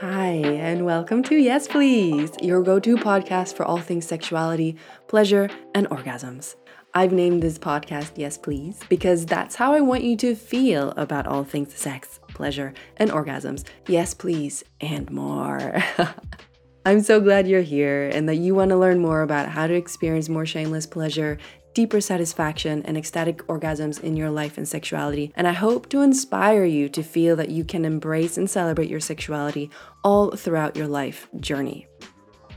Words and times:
Hi, 0.00 0.32
and 0.32 0.84
welcome 0.84 1.22
to 1.22 1.36
Yes 1.36 1.66
Please, 1.66 2.30
your 2.42 2.62
go 2.62 2.78
to 2.78 2.96
podcast 2.96 3.54
for 3.54 3.64
all 3.64 3.78
things 3.78 4.06
sexuality, 4.06 4.76
pleasure, 5.08 5.48
and 5.74 5.88
orgasms. 5.88 6.54
I've 6.92 7.12
named 7.12 7.42
this 7.42 7.58
podcast 7.58 8.12
Yes 8.16 8.36
Please 8.36 8.78
because 8.90 9.24
that's 9.24 9.54
how 9.54 9.72
I 9.72 9.80
want 9.80 10.04
you 10.04 10.14
to 10.18 10.34
feel 10.34 10.90
about 10.98 11.26
all 11.26 11.44
things 11.44 11.74
sex, 11.74 12.20
pleasure, 12.28 12.74
and 12.98 13.10
orgasms. 13.10 13.64
Yes, 13.88 14.12
please, 14.12 14.62
and 14.82 15.10
more. 15.10 15.82
I'm 16.84 17.00
so 17.00 17.18
glad 17.18 17.48
you're 17.48 17.62
here 17.62 18.10
and 18.10 18.28
that 18.28 18.36
you 18.36 18.54
want 18.54 18.72
to 18.72 18.76
learn 18.76 18.98
more 18.98 19.22
about 19.22 19.48
how 19.48 19.66
to 19.66 19.72
experience 19.72 20.28
more 20.28 20.44
shameless 20.44 20.86
pleasure 20.86 21.38
deeper 21.76 22.00
satisfaction 22.00 22.82
and 22.86 22.96
ecstatic 22.96 23.46
orgasms 23.48 24.02
in 24.02 24.16
your 24.16 24.30
life 24.30 24.56
and 24.56 24.66
sexuality. 24.66 25.30
And 25.36 25.46
I 25.46 25.52
hope 25.52 25.90
to 25.90 26.00
inspire 26.00 26.64
you 26.64 26.88
to 26.88 27.02
feel 27.02 27.36
that 27.36 27.50
you 27.50 27.64
can 27.64 27.84
embrace 27.84 28.38
and 28.38 28.48
celebrate 28.48 28.88
your 28.88 28.98
sexuality 28.98 29.70
all 30.02 30.30
throughout 30.30 30.74
your 30.74 30.88
life 30.88 31.28
journey. 31.38 31.86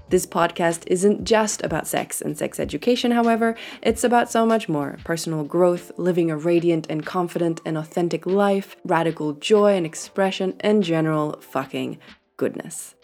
This 0.08 0.26
podcast 0.26 0.84
isn't 0.88 1.26
just 1.26 1.62
about 1.66 1.86
sex 1.86 2.22
and 2.22 2.38
sex 2.38 2.62
education, 2.62 3.12
however, 3.12 3.58
it's 3.82 4.06
about 4.06 4.32
so 4.32 4.46
much 4.46 4.70
more 4.70 4.98
personal 5.04 5.44
growth, 5.44 5.92
living 5.98 6.32
a 6.32 6.38
radiant 6.38 6.88
and 6.90 7.06
confident 7.06 7.60
and 7.66 7.78
authentic 7.78 8.26
life, 8.26 8.78
radical 8.86 9.34
joy 9.34 9.76
and 9.76 9.86
expression, 9.86 10.56
and 10.62 10.82
general 10.82 11.42
fucking 11.42 12.00
goodness. 12.38 12.96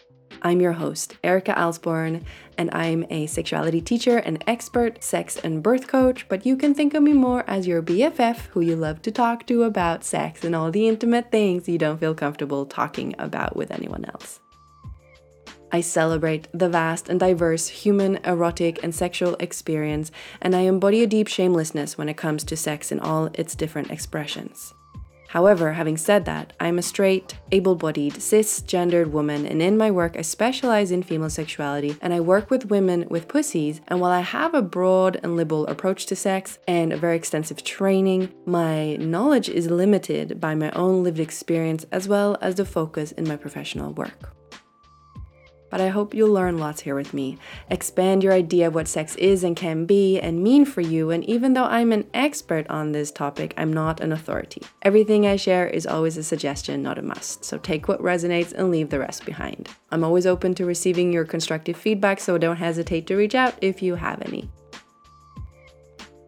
I'm 0.42 0.60
your 0.60 0.72
host, 0.72 1.16
Erika 1.24 1.52
Alsborn, 1.52 2.22
and 2.58 2.70
I'm 2.72 3.06
a 3.10 3.26
sexuality 3.26 3.80
teacher 3.80 4.18
and 4.18 4.42
expert 4.46 5.02
sex 5.02 5.36
and 5.36 5.62
birth 5.62 5.86
coach, 5.86 6.28
but 6.28 6.44
you 6.44 6.56
can 6.56 6.74
think 6.74 6.94
of 6.94 7.02
me 7.02 7.12
more 7.12 7.44
as 7.46 7.66
your 7.66 7.82
BFF 7.82 8.38
who 8.50 8.60
you 8.60 8.76
love 8.76 9.02
to 9.02 9.10
talk 9.10 9.46
to 9.46 9.62
about 9.62 10.04
sex 10.04 10.44
and 10.44 10.54
all 10.54 10.70
the 10.70 10.88
intimate 10.88 11.30
things 11.30 11.68
you 11.68 11.78
don't 11.78 11.98
feel 11.98 12.14
comfortable 12.14 12.66
talking 12.66 13.14
about 13.18 13.56
with 13.56 13.70
anyone 13.70 14.04
else. 14.04 14.40
I 15.72 15.80
celebrate 15.80 16.48
the 16.54 16.68
vast 16.68 17.08
and 17.08 17.18
diverse 17.18 17.68
human, 17.68 18.16
erotic, 18.24 18.82
and 18.82 18.94
sexual 18.94 19.34
experience, 19.40 20.12
and 20.40 20.54
I 20.54 20.60
embody 20.60 21.02
a 21.02 21.06
deep 21.06 21.26
shamelessness 21.26 21.98
when 21.98 22.08
it 22.08 22.16
comes 22.16 22.44
to 22.44 22.56
sex 22.56 22.92
in 22.92 23.00
all 23.00 23.30
its 23.34 23.54
different 23.54 23.90
expressions. 23.90 24.74
However, 25.28 25.72
having 25.72 25.96
said 25.96 26.24
that, 26.24 26.52
I'm 26.60 26.78
a 26.78 26.82
straight, 26.82 27.36
able 27.52 27.74
bodied, 27.74 28.14
cisgendered 28.14 29.10
woman, 29.10 29.46
and 29.46 29.60
in 29.60 29.76
my 29.76 29.90
work, 29.90 30.16
I 30.16 30.22
specialize 30.22 30.90
in 30.90 31.02
female 31.02 31.30
sexuality 31.30 31.96
and 32.00 32.12
I 32.12 32.20
work 32.20 32.50
with 32.50 32.70
women 32.70 33.06
with 33.10 33.28
pussies. 33.28 33.80
And 33.88 34.00
while 34.00 34.12
I 34.12 34.20
have 34.20 34.54
a 34.54 34.62
broad 34.62 35.18
and 35.22 35.36
liberal 35.36 35.66
approach 35.66 36.06
to 36.06 36.16
sex 36.16 36.58
and 36.68 36.92
a 36.92 36.96
very 36.96 37.16
extensive 37.16 37.64
training, 37.64 38.32
my 38.44 38.96
knowledge 38.96 39.48
is 39.48 39.70
limited 39.70 40.40
by 40.40 40.54
my 40.54 40.70
own 40.70 41.02
lived 41.02 41.20
experience 41.20 41.84
as 41.90 42.08
well 42.08 42.36
as 42.40 42.54
the 42.54 42.64
focus 42.64 43.12
in 43.12 43.26
my 43.26 43.36
professional 43.36 43.92
work 43.92 44.35
but 45.70 45.80
I 45.80 45.88
hope 45.88 46.14
you'll 46.14 46.32
learn 46.32 46.58
lots 46.58 46.82
here 46.82 46.94
with 46.94 47.12
me. 47.12 47.38
Expand 47.70 48.22
your 48.22 48.32
idea 48.32 48.68
of 48.68 48.74
what 48.74 48.88
sex 48.88 49.16
is 49.16 49.44
and 49.44 49.56
can 49.56 49.86
be 49.86 50.18
and 50.18 50.42
mean 50.42 50.64
for 50.64 50.80
you, 50.80 51.10
and 51.10 51.24
even 51.24 51.54
though 51.54 51.64
I'm 51.64 51.92
an 51.92 52.06
expert 52.14 52.66
on 52.68 52.92
this 52.92 53.10
topic, 53.10 53.54
I'm 53.56 53.72
not 53.72 54.00
an 54.00 54.12
authority. 54.12 54.62
Everything 54.82 55.26
I 55.26 55.36
share 55.36 55.66
is 55.66 55.86
always 55.86 56.16
a 56.16 56.22
suggestion, 56.22 56.82
not 56.82 56.98
a 56.98 57.02
must, 57.02 57.44
so 57.44 57.58
take 57.58 57.88
what 57.88 58.00
resonates 58.00 58.52
and 58.52 58.70
leave 58.70 58.90
the 58.90 59.00
rest 59.00 59.24
behind. 59.24 59.68
I'm 59.90 60.04
always 60.04 60.26
open 60.26 60.54
to 60.54 60.64
receiving 60.64 61.12
your 61.12 61.24
constructive 61.24 61.76
feedback, 61.76 62.20
so 62.20 62.38
don't 62.38 62.56
hesitate 62.56 63.06
to 63.08 63.16
reach 63.16 63.34
out 63.34 63.54
if 63.60 63.82
you 63.82 63.96
have 63.96 64.22
any. 64.22 64.48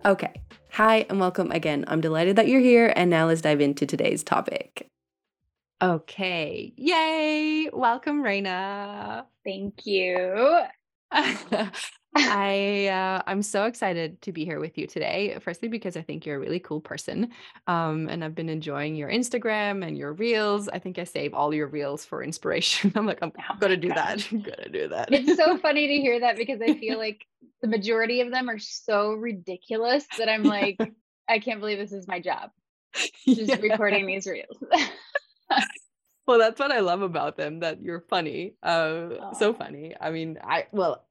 Okay, 0.04 0.32
hi 0.70 1.06
and 1.08 1.20
welcome 1.20 1.50
again. 1.52 1.84
I'm 1.88 2.00
delighted 2.00 2.36
that 2.36 2.48
you're 2.48 2.60
here, 2.60 2.92
and 2.96 3.10
now 3.10 3.26
let's 3.26 3.40
dive 3.40 3.60
into 3.60 3.84
today's 3.84 4.22
topic. 4.22 4.88
Okay. 5.80 6.72
Yay. 6.76 7.70
Welcome, 7.72 8.24
Raina. 8.24 9.26
Thank 9.44 9.86
you. 9.86 10.60
I 12.16 12.88
uh, 12.88 13.22
I'm 13.28 13.42
so 13.42 13.64
excited 13.64 14.20
to 14.22 14.32
be 14.32 14.44
here 14.44 14.58
with 14.58 14.76
you 14.76 14.88
today. 14.88 15.38
Firstly, 15.40 15.68
because 15.68 15.96
I 15.96 16.02
think 16.02 16.26
you're 16.26 16.34
a 16.34 16.40
really 16.40 16.58
cool 16.58 16.80
person, 16.80 17.30
um, 17.68 18.08
and 18.08 18.24
I've 18.24 18.34
been 18.34 18.48
enjoying 18.48 18.96
your 18.96 19.08
Instagram 19.08 19.86
and 19.86 19.96
your 19.96 20.14
reels. 20.14 20.68
I 20.68 20.80
think 20.80 20.98
I 20.98 21.04
save 21.04 21.32
all 21.32 21.54
your 21.54 21.68
reels 21.68 22.04
for 22.04 22.24
inspiration. 22.24 22.92
I'm 22.96 23.06
like, 23.06 23.20
I'm 23.22 23.30
oh 23.38 23.56
gonna 23.60 23.76
do 23.76 23.88
that. 23.90 24.26
I'm 24.32 24.40
gonna 24.42 24.68
do 24.70 24.88
that. 24.88 25.12
It's 25.12 25.36
so 25.36 25.58
funny 25.58 25.86
to 25.86 25.94
hear 25.94 26.18
that 26.18 26.36
because 26.36 26.60
I 26.60 26.74
feel 26.74 26.98
like 26.98 27.24
the 27.62 27.68
majority 27.68 28.20
of 28.20 28.32
them 28.32 28.48
are 28.48 28.58
so 28.58 29.12
ridiculous 29.12 30.04
that 30.18 30.28
I'm 30.28 30.42
like, 30.42 30.78
I 31.28 31.38
can't 31.38 31.60
believe 31.60 31.78
this 31.78 31.92
is 31.92 32.08
my 32.08 32.18
job, 32.18 32.50
just 32.96 33.48
yeah. 33.48 33.56
recording 33.60 34.06
these 34.06 34.26
reels 34.26 34.58
well, 36.26 36.38
that's 36.38 36.60
what 36.60 36.72
I 36.72 36.80
love 36.80 37.02
about 37.02 37.36
them. 37.36 37.60
That 37.60 37.82
you're 37.82 38.04
funny, 38.08 38.54
uh, 38.62 39.32
so 39.34 39.52
funny. 39.54 39.94
I 40.00 40.10
mean, 40.10 40.38
I 40.42 40.66
well, 40.72 41.04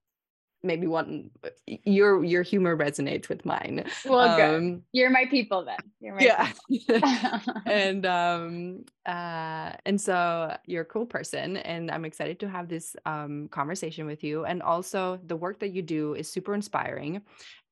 maybe 0.63 0.87
one 0.87 1.29
your 1.65 2.23
your 2.23 2.43
humor 2.43 2.75
resonates 2.75 3.29
with 3.29 3.45
mine. 3.45 3.85
Well, 4.05 4.19
um, 4.19 4.37
good. 4.37 4.83
You're 4.91 5.09
my 5.09 5.25
people 5.25 5.65
then. 5.65 5.77
You're 5.99 6.15
my 6.15 6.21
yeah. 6.21 7.39
and 7.65 8.05
um 8.05 8.85
uh 9.05 9.71
and 9.85 9.99
so 9.99 10.55
you're 10.65 10.83
a 10.83 10.85
cool 10.85 11.05
person, 11.05 11.57
and 11.57 11.91
I'm 11.91 12.05
excited 12.05 12.39
to 12.41 12.49
have 12.49 12.67
this 12.67 12.95
um 13.05 13.47
conversation 13.49 14.05
with 14.05 14.23
you. 14.23 14.45
And 14.45 14.61
also, 14.61 15.19
the 15.25 15.35
work 15.35 15.59
that 15.59 15.69
you 15.69 15.81
do 15.81 16.13
is 16.13 16.29
super 16.29 16.53
inspiring. 16.53 17.21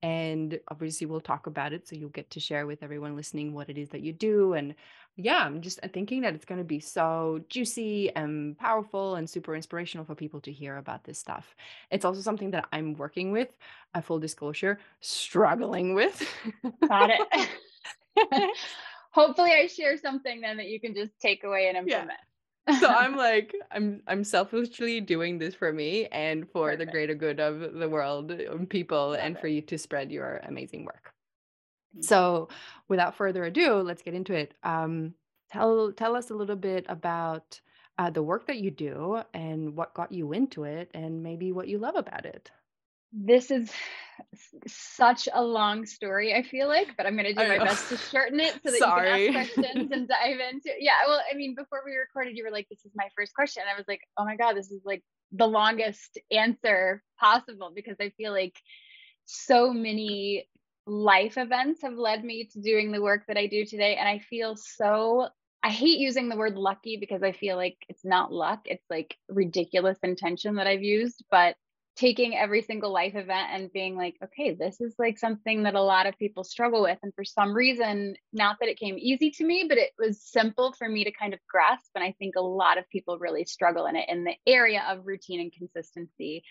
And 0.04 0.60
obviously, 0.70 1.08
we'll 1.08 1.22
talk 1.22 1.48
about 1.48 1.74
it, 1.74 1.88
so 1.88 1.96
you'll 1.96 2.10
get 2.10 2.30
to 2.32 2.40
share 2.40 2.68
with 2.68 2.84
everyone 2.84 3.16
listening 3.16 3.54
what 3.54 3.70
it 3.70 3.78
is 3.78 3.90
that 3.90 4.02
you 4.02 4.14
do 4.14 4.54
and 4.54 4.76
yeah, 5.18 5.38
I'm 5.46 5.62
just 5.62 5.80
uh, 5.84 5.88
thinking 5.88 6.22
that 6.22 6.36
it's 6.36 6.46
going 6.46 6.58
to 6.60 6.66
be 6.66 6.80
so 6.80 7.42
juicy 7.50 8.14
and 8.16 8.58
powerful 8.58 9.16
and 9.16 9.30
super 9.30 9.56
inspirational 9.56 10.06
for 10.06 10.16
people 10.16 10.42
to 10.42 10.52
hear 10.52 10.78
about 10.78 11.04
this 11.06 11.18
stuff. 11.18 11.56
It's 11.90 12.06
also 12.06 12.22
something 12.22 12.52
that 12.52 12.68
I'm 12.74 12.96
working 12.96 13.32
with, 13.32 13.50
a 13.94 14.02
full 14.02 14.20
disclosure, 14.20 14.80
struggling 15.02 15.94
with. 15.96 16.22
Got 16.88 17.12
it. 17.12 17.50
Hopefully 19.12 19.52
I 19.54 19.68
share 19.68 19.98
something 19.98 20.42
then 20.42 20.58
that 20.58 20.68
you 20.68 20.80
can 20.80 20.94
just 20.94 21.12
take 21.20 21.44
away 21.44 21.70
and 21.70 21.78
implement. 21.78 22.20
Yeah. 22.68 22.80
so 22.80 22.90
I'm 22.94 23.16
like 23.16 23.54
I'm 23.72 24.02
I'm 24.08 24.24
selfishly 24.24 25.00
doing 25.00 25.38
this 25.38 25.56
for 25.56 25.72
me 25.72 26.08
and 26.08 26.50
for 26.50 26.72
Perfect. 26.72 26.80
the 26.80 26.86
greater 26.92 27.16
good 27.16 27.40
of 27.40 27.74
the 27.74 27.88
world 27.88 28.32
and 28.32 28.70
people 28.70 29.12
Love 29.12 29.20
and 29.22 29.36
it. 29.36 29.40
for 29.40 29.48
you 29.48 29.62
to 29.62 29.78
spread 29.78 30.12
your 30.12 30.42
amazing 30.44 30.86
work. 30.86 31.15
So, 32.02 32.50
without 32.88 33.16
further 33.16 33.44
ado, 33.46 33.76
let's 33.76 34.02
get 34.02 34.14
into 34.14 34.34
it. 34.34 34.54
Um, 34.64 35.14
tell 35.52 35.92
tell 35.94 36.16
us 36.16 36.30
a 36.30 36.36
little 36.36 36.56
bit 36.56 36.86
about 36.90 37.60
uh, 37.98 38.10
the 38.10 38.24
work 38.24 38.48
that 38.48 38.58
you 38.58 38.72
do 38.72 39.22
and 39.34 39.76
what 39.76 39.94
got 39.94 40.12
you 40.12 40.34
into 40.34 40.64
it, 40.64 40.92
and 40.94 41.24
maybe 41.24 41.52
what 41.52 41.68
you 41.68 41.78
love 41.78 41.96
about 41.96 42.26
it. 42.26 42.52
This 43.14 43.50
is 43.50 43.72
such 44.68 45.30
a 45.34 45.42
long 45.42 45.86
story, 45.86 46.34
I 46.34 46.44
feel 46.44 46.68
like, 46.68 46.98
but 46.98 47.06
I'm 47.06 47.14
going 47.14 47.34
to 47.34 47.34
do 47.34 47.48
my 47.48 47.60
best 47.60 47.88
to 47.90 47.98
shorten 47.98 48.40
it 48.40 48.54
so 48.66 48.72
that 48.72 48.80
Sorry. 48.80 49.26
you 49.26 49.32
can 49.32 49.38
ask 49.38 49.54
questions 49.54 49.92
and 49.92 50.08
dive 50.08 50.40
into. 50.52 50.72
Yeah, 50.80 50.94
well, 51.08 51.22
I 51.32 51.36
mean, 51.36 51.56
before 51.56 51.82
we 51.86 51.96
recorded, 51.96 52.36
you 52.36 52.44
were 52.44 52.52
like, 52.52 52.68
"This 52.70 52.84
is 52.84 52.92
my 52.96 53.08
first 53.16 53.34
question," 53.34 53.64
I 53.72 53.78
was 53.78 53.86
like, 53.88 54.02
"Oh 54.18 54.26
my 54.26 54.36
god, 54.36 54.54
this 54.54 54.72
is 54.72 54.82
like 54.84 55.04
the 55.32 55.48
longest 55.48 56.18
answer 56.32 57.02
possible," 57.20 57.72
because 57.74 57.96
I 58.02 58.10
feel 58.18 58.34
like 58.34 58.56
so 59.26 59.72
many 59.72 60.48
life 60.88 61.38
events 61.38 61.82
have 61.82 61.98
led 61.98 62.24
me 62.24 62.48
to 62.54 62.62
doing 62.62 62.92
the 62.92 63.02
work 63.02 63.24
that 63.28 63.38
I 63.38 63.48
do 63.48 63.66
today. 63.66 63.96
And 63.96 64.08
I 64.08 64.20
feel 64.20 64.56
so, 64.56 65.28
I 65.64 65.70
hate 65.70 66.00
using 66.00 66.30
the 66.30 66.38
word 66.38 66.56
lucky 66.56 66.98
because 66.98 67.24
I 67.24 67.32
feel 67.32 67.56
like 67.56 67.78
it's 67.90 68.06
not 68.06 68.32
luck, 68.32 68.62
it's 68.66 68.86
like 68.90 69.18
ridiculous 69.30 69.98
intention 70.04 70.56
that 70.56 70.68
I've 70.68 70.84
used. 70.84 71.24
But 71.32 71.56
taking 71.96 72.36
every 72.36 72.62
single 72.62 72.92
life 72.92 73.16
event 73.16 73.48
and 73.52 73.72
being 73.72 73.96
like, 73.96 74.16
okay, 74.22 74.54
this 74.54 74.82
is 74.82 74.94
like 75.00 75.18
something 75.18 75.64
that 75.64 75.76
a 75.76 75.82
lot 75.82 76.08
of 76.08 76.20
people 76.20 76.44
struggle 76.44 76.82
with. 76.82 76.98
And 77.02 77.14
for 77.16 77.24
some 77.24 77.54
reason, 77.54 78.16
not 78.34 78.58
that 78.60 78.68
it 78.68 78.78
came 78.78 78.98
easy 78.98 79.32
to 79.32 79.46
me, 79.46 79.66
but 79.68 79.78
it 79.78 79.92
was 79.98 80.22
simple 80.22 80.74
for 80.74 80.90
me 80.90 81.06
to 81.06 81.12
kind 81.12 81.34
of 81.34 81.40
grasp. 81.50 81.90
And 81.96 82.04
I 82.04 82.14
think 82.20 82.36
a 82.36 82.42
lot 82.42 82.78
of 82.78 82.90
people 82.90 83.18
really 83.18 83.46
struggle 83.46 83.86
in 83.86 83.96
it 83.96 84.10
in 84.10 84.26
the 84.26 84.36
area 84.46 84.84
of 84.90 85.08
routine 85.08 85.40
and 85.40 85.54
consistency 85.54 86.44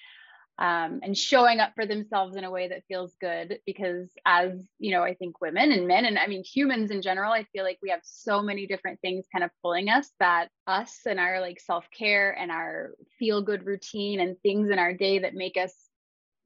um, 0.58 1.00
and 1.02 1.18
showing 1.18 1.58
up 1.58 1.72
for 1.74 1.84
themselves 1.84 2.36
in 2.36 2.44
a 2.44 2.50
way 2.50 2.68
that 2.68 2.84
feels 2.86 3.14
good 3.20 3.58
because 3.66 4.08
as 4.24 4.52
you 4.78 4.92
know 4.92 5.02
i 5.02 5.14
think 5.14 5.40
women 5.40 5.72
and 5.72 5.88
men 5.88 6.04
and 6.04 6.18
i 6.18 6.26
mean 6.26 6.44
humans 6.44 6.90
in 6.90 7.02
general 7.02 7.32
i 7.32 7.44
feel 7.52 7.64
like 7.64 7.78
we 7.82 7.90
have 7.90 8.00
so 8.04 8.40
many 8.40 8.66
different 8.66 9.00
things 9.00 9.26
kind 9.32 9.44
of 9.44 9.50
pulling 9.62 9.88
us 9.88 10.10
that 10.20 10.48
us 10.66 11.00
and 11.06 11.18
our 11.18 11.40
like 11.40 11.58
self-care 11.58 12.32
and 12.38 12.52
our 12.52 12.92
feel 13.18 13.42
good 13.42 13.66
routine 13.66 14.20
and 14.20 14.36
things 14.42 14.70
in 14.70 14.78
our 14.78 14.92
day 14.92 15.18
that 15.18 15.34
make 15.34 15.56
us 15.56 15.74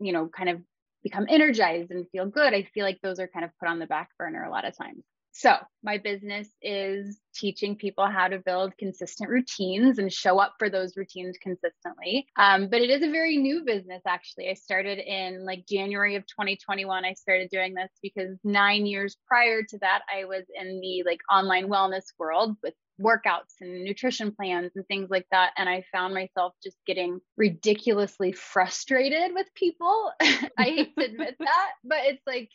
you 0.00 0.12
know 0.12 0.28
kind 0.28 0.49
of 0.49 0.60
become 1.02 1.26
energized 1.28 1.90
and 1.90 2.08
feel 2.10 2.26
good 2.26 2.55
i 2.55 2.62
feel 2.75 2.84
like 2.84 2.99
those 3.02 3.20
are 3.20 3.28
kind 3.28 3.44
of 3.44 3.50
put 3.60 3.69
on 3.69 3.78
the 3.78 3.87
back 3.87 4.08
burner 4.19 4.44
a 4.44 4.50
lot 4.50 4.64
of 4.64 4.76
times 4.76 5.05
so, 5.38 5.55
my 5.85 5.99
business 5.99 6.49
is 6.62 7.20
teaching 7.32 7.76
people 7.76 8.08
how 8.08 8.26
to 8.26 8.40
build 8.40 8.76
consistent 8.76 9.31
routines 9.31 10.00
and 10.00 10.12
show 10.12 10.40
up 10.40 10.55
for 10.58 10.69
those 10.69 10.96
routines 10.96 11.37
consistently. 11.40 12.26
Um, 12.37 12.67
but 12.69 12.81
it 12.81 12.90
is 12.90 13.05
a 13.05 13.12
very 13.12 13.37
new 13.37 13.62
business, 13.64 14.02
actually. 14.05 14.50
I 14.50 14.55
started 14.55 14.99
in 14.99 15.46
like 15.46 15.64
January 15.69 16.17
of 16.17 16.25
2021. 16.26 17.05
I 17.05 17.12
started 17.12 17.50
doing 17.52 17.75
this 17.75 17.88
because 18.02 18.37
nine 18.43 18.85
years 18.85 19.17
prior 19.29 19.62
to 19.62 19.79
that, 19.79 20.00
I 20.12 20.25
was 20.25 20.43
in 20.61 20.81
the 20.81 21.05
like 21.06 21.20
online 21.31 21.69
wellness 21.69 22.06
world 22.19 22.56
with 22.61 22.75
workouts 23.00 23.55
and 23.61 23.84
nutrition 23.84 24.32
plans 24.32 24.73
and 24.75 24.84
things 24.88 25.08
like 25.08 25.26
that. 25.31 25.52
And 25.56 25.69
I 25.69 25.84
found 25.93 26.14
myself 26.14 26.55
just 26.64 26.79
getting 26.84 27.20
ridiculously 27.37 28.32
frustrated 28.32 29.34
with 29.34 29.46
people. 29.55 30.11
I 30.20 30.64
hate 30.64 30.96
to 30.99 31.05
admit 31.05 31.37
that, 31.38 31.70
but 31.84 31.99
it's 32.06 32.23
like, 32.26 32.49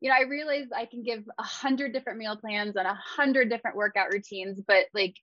you 0.00 0.10
know, 0.10 0.16
I 0.16 0.28
realized 0.28 0.72
I 0.74 0.86
can 0.86 1.02
give 1.02 1.24
a 1.38 1.42
hundred 1.42 1.92
different 1.92 2.18
meal 2.18 2.36
plans 2.36 2.76
and 2.76 2.86
a 2.86 2.94
hundred 2.94 3.48
different 3.48 3.76
workout 3.76 4.12
routines, 4.12 4.60
but 4.66 4.86
like 4.94 5.14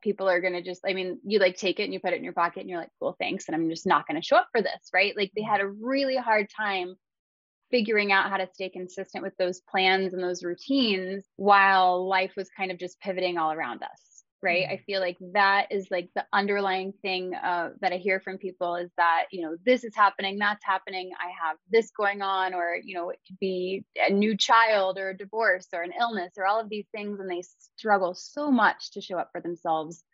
people 0.00 0.28
are 0.28 0.40
going 0.40 0.54
to 0.54 0.62
just, 0.62 0.82
I 0.86 0.94
mean, 0.94 1.18
you 1.24 1.38
like 1.38 1.56
take 1.56 1.80
it 1.80 1.84
and 1.84 1.92
you 1.92 2.00
put 2.00 2.12
it 2.12 2.16
in 2.16 2.24
your 2.24 2.32
pocket 2.32 2.60
and 2.60 2.68
you're 2.68 2.80
like, 2.80 2.90
cool, 3.00 3.16
thanks. 3.18 3.46
And 3.48 3.54
I'm 3.54 3.68
just 3.68 3.86
not 3.86 4.06
going 4.06 4.20
to 4.20 4.26
show 4.26 4.36
up 4.36 4.48
for 4.52 4.62
this. 4.62 4.90
Right. 4.92 5.16
Like 5.16 5.32
they 5.36 5.42
had 5.42 5.60
a 5.60 5.68
really 5.68 6.16
hard 6.16 6.48
time 6.56 6.94
figuring 7.70 8.12
out 8.12 8.30
how 8.30 8.36
to 8.36 8.48
stay 8.52 8.68
consistent 8.68 9.24
with 9.24 9.36
those 9.36 9.60
plans 9.68 10.14
and 10.14 10.22
those 10.22 10.44
routines 10.44 11.24
while 11.36 12.06
life 12.06 12.32
was 12.36 12.48
kind 12.56 12.70
of 12.70 12.78
just 12.78 13.00
pivoting 13.00 13.38
all 13.38 13.52
around 13.52 13.82
us 13.82 14.13
right 14.44 14.64
mm-hmm. 14.64 14.74
i 14.74 14.84
feel 14.86 15.00
like 15.00 15.16
that 15.32 15.66
is 15.70 15.88
like 15.90 16.08
the 16.14 16.24
underlying 16.32 16.92
thing 17.02 17.34
uh, 17.34 17.70
that 17.80 17.92
i 17.92 17.96
hear 17.96 18.20
from 18.20 18.38
people 18.38 18.76
is 18.76 18.90
that 18.96 19.24
you 19.32 19.42
know 19.42 19.56
this 19.64 19.82
is 19.82 19.94
happening 19.96 20.38
that's 20.38 20.64
happening 20.64 21.10
i 21.18 21.30
have 21.46 21.56
this 21.70 21.90
going 21.96 22.22
on 22.22 22.54
or 22.54 22.76
you 22.84 22.94
know 22.94 23.10
it 23.10 23.18
could 23.26 23.38
be 23.40 23.84
a 24.06 24.12
new 24.12 24.36
child 24.36 24.98
or 24.98 25.10
a 25.10 25.16
divorce 25.16 25.66
or 25.72 25.82
an 25.82 25.92
illness 25.98 26.34
or 26.36 26.46
all 26.46 26.60
of 26.60 26.68
these 26.68 26.86
things 26.92 27.18
and 27.18 27.30
they 27.30 27.42
struggle 27.76 28.14
so 28.14 28.50
much 28.50 28.92
to 28.92 29.00
show 29.00 29.16
up 29.16 29.30
for 29.32 29.40
themselves 29.40 30.04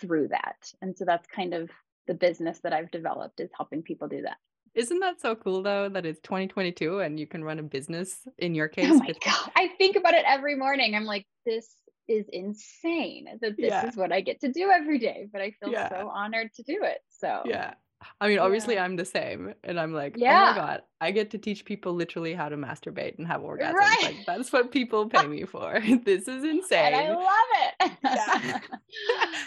through 0.00 0.26
that 0.28 0.56
and 0.82 0.96
so 0.96 1.04
that's 1.04 1.26
kind 1.28 1.54
of 1.54 1.70
the 2.06 2.14
business 2.14 2.58
that 2.64 2.72
i've 2.72 2.90
developed 2.90 3.38
is 3.38 3.50
helping 3.56 3.82
people 3.82 4.08
do 4.08 4.22
that 4.22 4.38
isn't 4.74 4.98
that 5.00 5.20
so 5.20 5.36
cool 5.36 5.62
though 5.62 5.88
that 5.88 6.04
it's 6.04 6.20
2022 6.22 6.98
and 6.98 7.20
you 7.20 7.28
can 7.28 7.44
run 7.44 7.60
a 7.60 7.62
business 7.62 8.18
in 8.38 8.56
your 8.56 8.66
oh 8.66 8.74
case? 8.74 8.90
Oh 8.90 8.98
my 8.98 9.12
God. 9.24 9.50
I 9.54 9.68
think 9.78 9.94
about 9.94 10.14
it 10.14 10.24
every 10.26 10.56
morning. 10.56 10.96
I'm 10.96 11.04
like, 11.04 11.26
this 11.46 11.68
is 12.08 12.26
insane 12.32 13.26
that 13.40 13.56
this 13.56 13.70
yeah. 13.70 13.86
is 13.86 13.96
what 13.96 14.12
I 14.12 14.20
get 14.20 14.40
to 14.40 14.52
do 14.52 14.70
every 14.70 14.98
day, 14.98 15.28
but 15.32 15.40
I 15.40 15.52
feel 15.52 15.70
yeah. 15.70 15.88
so 15.88 16.08
honored 16.08 16.52
to 16.54 16.62
do 16.62 16.80
it. 16.82 16.98
So, 17.08 17.42
yeah. 17.44 17.74
I 18.20 18.28
mean, 18.28 18.38
obviously, 18.38 18.74
yeah. 18.74 18.84
I'm 18.84 18.96
the 18.96 19.04
same, 19.04 19.54
and 19.64 19.80
I'm 19.80 19.92
like, 19.92 20.16
yeah. 20.16 20.50
oh 20.50 20.50
my 20.50 20.56
god, 20.56 20.82
I 21.00 21.10
get 21.10 21.30
to 21.30 21.38
teach 21.38 21.64
people 21.64 21.94
literally 21.94 22.34
how 22.34 22.48
to 22.48 22.56
masturbate 22.56 23.18
and 23.18 23.26
have 23.26 23.40
orgasms. 23.40 23.74
Right. 23.74 24.02
Like 24.02 24.26
that's 24.26 24.52
what 24.52 24.70
people 24.70 25.08
pay 25.08 25.26
me 25.26 25.44
for. 25.44 25.80
this 26.04 26.28
is 26.28 26.44
insane. 26.44 26.92
And 26.92 26.96
I 26.96 27.14
love 27.14 27.28
it. 27.80 27.92
yeah, 28.04 28.58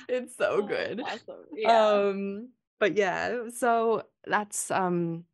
it's 0.10 0.36
so 0.38 0.62
oh, 0.64 0.68
good. 0.68 1.02
Awesome. 1.02 1.46
Yeah. 1.54 1.88
Um, 1.88 2.50
but 2.80 2.98
yeah, 2.98 3.50
so 3.54 4.04
that's 4.26 4.72
um 4.72 5.26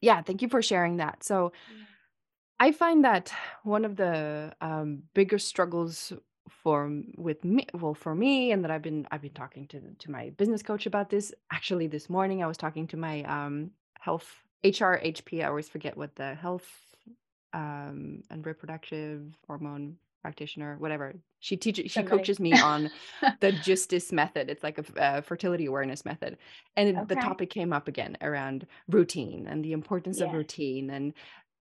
yeah, 0.00 0.20
thank 0.22 0.42
you 0.42 0.48
for 0.48 0.62
sharing 0.62 0.98
that. 0.98 1.22
So 1.24 1.52
I 2.62 2.70
find 2.70 3.04
that 3.04 3.32
one 3.64 3.84
of 3.84 3.96
the 3.96 4.52
um 4.60 5.02
bigger 5.14 5.38
struggles 5.38 6.12
for 6.48 6.78
with 7.16 7.42
me 7.44 7.66
well 7.74 7.94
for 7.94 8.14
me 8.14 8.52
and 8.52 8.62
that 8.62 8.70
I've 8.70 8.82
been 8.82 9.04
I've 9.10 9.22
been 9.22 9.40
talking 9.42 9.66
to 9.72 9.80
to 10.02 10.10
my 10.12 10.30
business 10.30 10.62
coach 10.62 10.86
about 10.86 11.10
this 11.10 11.34
actually 11.50 11.88
this 11.88 12.08
morning 12.08 12.40
I 12.40 12.46
was 12.46 12.56
talking 12.56 12.86
to 12.88 12.96
my 12.96 13.24
um 13.24 13.72
health 13.98 14.28
HR 14.62 14.94
HP 15.10 15.42
I 15.42 15.48
always 15.48 15.68
forget 15.68 15.96
what 15.96 16.14
the 16.14 16.36
health 16.36 16.68
um 17.52 18.22
and 18.30 18.46
reproductive 18.46 19.18
hormone 19.48 19.96
practitioner, 20.22 20.76
whatever. 20.78 21.14
She 21.40 21.56
teaches, 21.56 21.90
she 21.90 21.98
Somebody. 21.98 22.18
coaches 22.18 22.40
me 22.40 22.52
on 22.52 22.90
the 23.40 23.52
Justisse 23.52 24.12
method. 24.12 24.48
It's 24.48 24.62
like 24.62 24.78
a, 24.78 24.84
a 24.96 25.22
fertility 25.22 25.66
awareness 25.66 26.04
method. 26.04 26.38
And 26.76 26.96
okay. 26.96 27.06
the 27.06 27.16
topic 27.16 27.50
came 27.50 27.72
up 27.72 27.88
again 27.88 28.16
around 28.22 28.66
routine 28.88 29.46
and 29.48 29.64
the 29.64 29.72
importance 29.72 30.20
yeah. 30.20 30.26
of 30.26 30.32
routine 30.32 30.88
and 30.90 31.12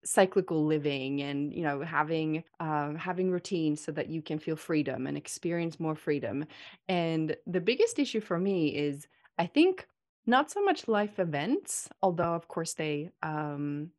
cyclical 0.03 0.65
living 0.65 1.21
and 1.21 1.53
you 1.53 1.63
know 1.63 1.81
having 1.81 2.43
um, 2.59 2.95
having 2.95 3.31
routine 3.31 3.75
so 3.75 3.91
that 3.91 4.09
you 4.09 4.21
can 4.21 4.39
feel 4.39 4.55
freedom 4.55 5.07
and 5.07 5.17
experience 5.17 5.79
more 5.79 5.95
freedom 5.95 6.45
and 6.87 7.35
the 7.45 7.61
biggest 7.61 7.99
issue 7.99 8.21
for 8.21 8.39
me 8.39 8.67
is 8.69 9.07
i 9.37 9.45
think 9.45 9.87
not 10.25 10.51
so 10.51 10.63
much 10.63 10.87
life 10.87 11.19
events 11.19 11.89
although 12.01 12.33
of 12.33 12.47
course 12.47 12.73
they 12.73 13.09
um, 13.23 13.89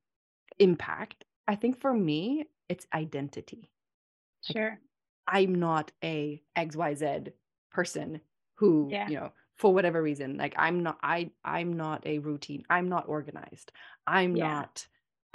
impact 0.59 1.25
i 1.47 1.55
think 1.55 1.79
for 1.79 1.93
me 1.93 2.47
it's 2.69 2.87
identity 2.95 3.71
Sure. 4.43 4.79
I'm 5.27 5.55
not 5.57 5.93
a 6.03 6.43
XYZ 6.57 7.33
person 7.71 8.21
who, 8.55 8.89
yeah. 8.91 9.09
you 9.09 9.17
know, 9.17 9.33
for 9.57 9.75
whatever 9.75 10.03
reason, 10.03 10.37
like 10.37 10.55
I'm 10.57 10.83
not 10.83 10.99
I 11.03 11.31
I'm 11.45 11.77
not 11.77 12.07
a 12.07 12.19
routine. 12.19 12.65
I'm 12.71 12.89
not 12.89 13.09
organized. 13.09 13.73
I'm 14.07 14.37
yeah. 14.37 14.53
not 14.53 14.87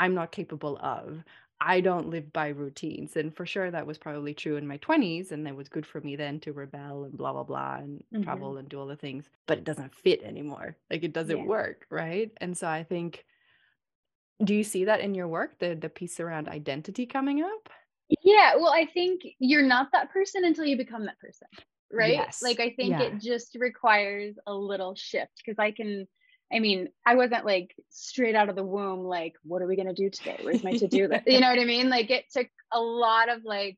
I'm 0.03 0.13
not 0.13 0.31
capable 0.31 0.77
of. 0.81 1.23
I 1.61 1.79
don't 1.79 2.09
live 2.09 2.33
by 2.33 2.49
routines. 2.49 3.15
And 3.15 3.33
for 3.33 3.45
sure 3.45 3.71
that 3.71 3.87
was 3.87 3.97
probably 3.97 4.33
true 4.33 4.57
in 4.57 4.67
my 4.67 4.77
20s 4.79 5.31
and 5.31 5.47
it 5.47 5.55
was 5.55 5.69
good 5.69 5.85
for 5.85 6.01
me 6.01 6.15
then 6.15 6.39
to 6.41 6.51
rebel 6.51 7.05
and 7.05 7.17
blah 7.17 7.31
blah 7.31 7.43
blah 7.43 7.75
and 7.77 8.03
mm-hmm. 8.13 8.23
travel 8.23 8.57
and 8.57 8.67
do 8.67 8.79
all 8.79 8.87
the 8.87 8.95
things, 8.95 9.29
but 9.47 9.59
it 9.59 9.63
doesn't 9.63 9.95
fit 9.95 10.21
anymore. 10.23 10.75
Like 10.91 11.03
it 11.03 11.13
doesn't 11.13 11.37
yeah. 11.37 11.45
work, 11.45 11.85
right? 11.89 12.31
And 12.37 12.57
so 12.57 12.67
I 12.67 12.83
think 12.83 13.25
do 14.43 14.53
you 14.53 14.63
see 14.63 14.85
that 14.85 14.99
in 14.99 15.15
your 15.15 15.27
work 15.27 15.59
the 15.59 15.75
the 15.75 15.89
piece 15.89 16.19
around 16.19 16.49
identity 16.49 17.05
coming 17.05 17.41
up? 17.41 17.69
Yeah, 18.21 18.55
well, 18.55 18.73
I 18.73 18.85
think 18.85 19.21
you're 19.39 19.63
not 19.63 19.91
that 19.91 20.11
person 20.11 20.45
until 20.45 20.65
you 20.65 20.77
become 20.77 21.05
that 21.05 21.19
person, 21.19 21.47
right? 21.91 22.13
Yes. 22.13 22.41
Like, 22.41 22.59
I 22.59 22.71
think 22.71 22.91
yeah. 22.91 23.03
it 23.03 23.19
just 23.19 23.55
requires 23.55 24.35
a 24.45 24.53
little 24.53 24.95
shift 24.95 25.31
because 25.43 25.59
I 25.59 25.71
can, 25.71 26.07
I 26.53 26.59
mean, 26.59 26.89
I 27.05 27.15
wasn't 27.15 27.45
like 27.45 27.75
straight 27.89 28.35
out 28.35 28.49
of 28.49 28.55
the 28.55 28.63
womb, 28.63 29.03
like, 29.03 29.33
what 29.43 29.61
are 29.61 29.67
we 29.67 29.75
going 29.75 29.87
to 29.87 29.93
do 29.93 30.09
today? 30.09 30.39
Where's 30.41 30.63
my 30.63 30.73
to 30.73 30.87
do 30.87 31.07
list? 31.07 31.23
You 31.27 31.39
know 31.39 31.49
what 31.49 31.59
I 31.59 31.65
mean? 31.65 31.89
Like, 31.89 32.11
it 32.11 32.25
took 32.31 32.47
a 32.71 32.79
lot 32.79 33.29
of 33.29 33.43
like 33.43 33.77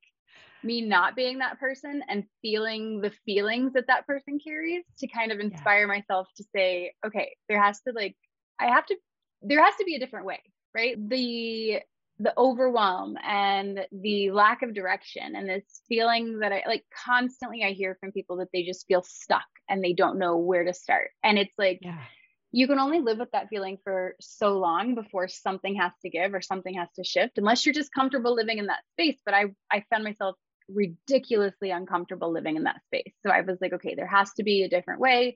me 0.64 0.82
not 0.82 1.16
being 1.16 1.40
that 1.40 1.60
person 1.60 2.02
and 2.10 2.26
feeling 2.42 3.02
the 3.02 3.12
feelings 3.26 3.74
that 3.74 3.88
that 3.88 4.06
person 4.06 4.40
carries 4.44 4.84
to 5.00 5.08
kind 5.08 5.32
of 5.32 5.40
inspire 5.40 5.82
yeah. 5.82 5.86
myself 5.86 6.28
to 6.38 6.44
say, 6.56 6.94
okay, 7.06 7.36
there 7.48 7.62
has 7.62 7.80
to 7.82 7.94
like, 7.94 8.16
I 8.60 8.66
have 8.68 8.86
to, 8.88 8.96
there 9.42 9.64
has 9.64 9.76
to 9.78 9.86
be 9.86 9.96
a 9.96 10.00
different 10.00 10.26
way, 10.26 10.42
right? 10.74 10.98
The 11.10 11.82
the 12.18 12.34
overwhelm 12.38 13.18
and 13.28 13.86
the 13.92 14.32
lack 14.32 14.62
of 14.62 14.74
direction 14.74 15.36
and 15.36 15.50
this 15.50 15.82
feeling 15.90 16.40
that 16.40 16.54
I 16.54 16.64
like 16.66 16.86
constantly 17.06 17.62
I 17.62 17.72
hear 17.72 17.98
from 18.00 18.14
people 18.14 18.38
that 18.38 18.48
they 18.54 18.64
just 18.64 18.88
feel 18.88 19.04
stuck 19.04 19.44
and 19.68 19.84
they 19.84 19.92
don't 19.92 20.18
know 20.18 20.38
where 20.38 20.64
to 20.64 20.74
start. 20.74 21.10
And 21.24 21.38
it's 21.38 21.56
like 21.58 21.80
yeah. 21.82 21.98
You 22.56 22.68
can 22.68 22.80
only 22.80 23.02
live 23.02 23.18
with 23.18 23.32
that 23.32 23.50
feeling 23.50 23.78
for 23.84 24.16
so 24.22 24.58
long 24.58 24.96
before 24.96 25.28
something 25.28 25.76
has 25.76 25.92
to 26.02 26.10
give 26.10 26.34
or 26.34 26.40
something 26.40 26.76
has 26.76 26.88
to 26.96 27.04
shift 27.04 27.38
unless 27.38 27.66
you're 27.66 27.74
just 27.74 27.94
comfortable 27.94 28.34
living 28.34 28.60
in 28.60 28.68
that 28.68 28.80
space. 28.94 29.20
But 29.26 29.34
I 29.34 29.48
I 29.70 29.84
found 29.90 30.06
myself 30.06 30.38
ridiculously 30.70 31.72
uncomfortable 31.72 32.32
living 32.32 32.56
in 32.56 32.64
that 32.64 32.82
space. 32.86 33.14
So 33.26 33.30
I 33.30 33.42
was 33.42 33.58
like, 33.60 33.74
okay, 33.74 33.94
there 33.96 34.08
has 34.08 34.32
to 34.36 34.44
be 34.44 34.64
a 34.64 34.70
different 34.70 35.02
way. 35.02 35.36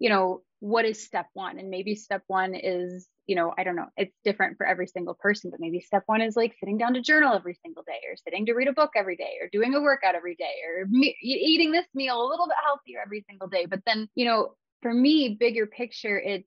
You 0.00 0.08
know, 0.08 0.42
what 0.58 0.84
is 0.84 1.04
step 1.04 1.28
1? 1.34 1.60
And 1.60 1.70
maybe 1.70 1.94
step 1.94 2.22
1 2.26 2.56
is 2.56 3.08
you 3.28 3.34
know, 3.36 3.52
I 3.56 3.64
don't 3.64 3.76
know, 3.76 3.86
it's 3.96 4.14
different 4.24 4.56
for 4.56 4.66
every 4.66 4.86
single 4.86 5.14
person, 5.14 5.50
but 5.50 5.58
maybe 5.60 5.80
step 5.80 6.04
one 6.06 6.20
is 6.20 6.36
like 6.36 6.54
sitting 6.60 6.78
down 6.78 6.94
to 6.94 7.00
journal 7.00 7.34
every 7.34 7.58
single 7.64 7.82
day 7.82 7.98
or 8.08 8.16
sitting 8.16 8.46
to 8.46 8.54
read 8.54 8.68
a 8.68 8.72
book 8.72 8.90
every 8.96 9.16
day 9.16 9.38
or 9.40 9.48
doing 9.50 9.74
a 9.74 9.80
workout 9.80 10.14
every 10.14 10.36
day 10.36 10.54
or 10.64 10.86
me- 10.88 11.16
eating 11.20 11.72
this 11.72 11.86
meal 11.92 12.24
a 12.24 12.28
little 12.28 12.46
bit 12.46 12.56
healthier 12.64 13.00
every 13.04 13.24
single 13.28 13.48
day. 13.48 13.66
But 13.66 13.80
then, 13.84 14.08
you 14.14 14.26
know, 14.26 14.54
for 14.82 14.92
me, 14.92 15.36
bigger 15.40 15.66
picture, 15.66 16.18
it's 16.18 16.46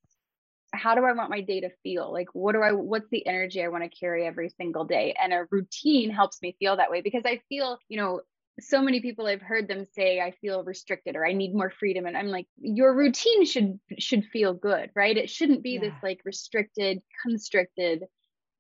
how 0.73 0.95
do 0.95 1.05
I 1.05 1.13
want 1.13 1.29
my 1.29 1.41
day 1.41 1.61
to 1.61 1.69
feel? 1.83 2.11
Like, 2.11 2.27
what 2.33 2.53
do 2.53 2.61
I, 2.61 2.71
what's 2.71 3.09
the 3.09 3.25
energy 3.25 3.63
I 3.63 3.69
want 3.69 3.83
to 3.83 3.89
carry 3.89 4.25
every 4.25 4.49
single 4.49 4.85
day? 4.85 5.15
And 5.21 5.33
a 5.33 5.45
routine 5.51 6.09
helps 6.09 6.41
me 6.41 6.55
feel 6.59 6.77
that 6.77 6.91
way 6.91 7.01
because 7.01 7.23
I 7.25 7.41
feel, 7.49 7.77
you 7.89 7.97
know, 7.97 8.21
so 8.61 8.81
many 8.81 8.99
people 9.01 9.25
I've 9.25 9.41
heard 9.41 9.67
them 9.67 9.85
say 9.85 10.19
I 10.19 10.31
feel 10.41 10.63
restricted 10.63 11.15
or 11.15 11.25
I 11.25 11.33
need 11.33 11.55
more 11.55 11.69
freedom 11.69 12.05
and 12.05 12.17
I'm 12.17 12.27
like 12.27 12.45
your 12.59 12.93
routine 12.93 13.45
should 13.45 13.79
should 13.97 14.25
feel 14.25 14.53
good, 14.53 14.89
right? 14.95 15.15
It 15.15 15.29
shouldn't 15.29 15.63
be 15.63 15.71
yeah. 15.71 15.81
this 15.81 15.93
like 16.03 16.19
restricted, 16.25 17.01
constricted 17.25 18.03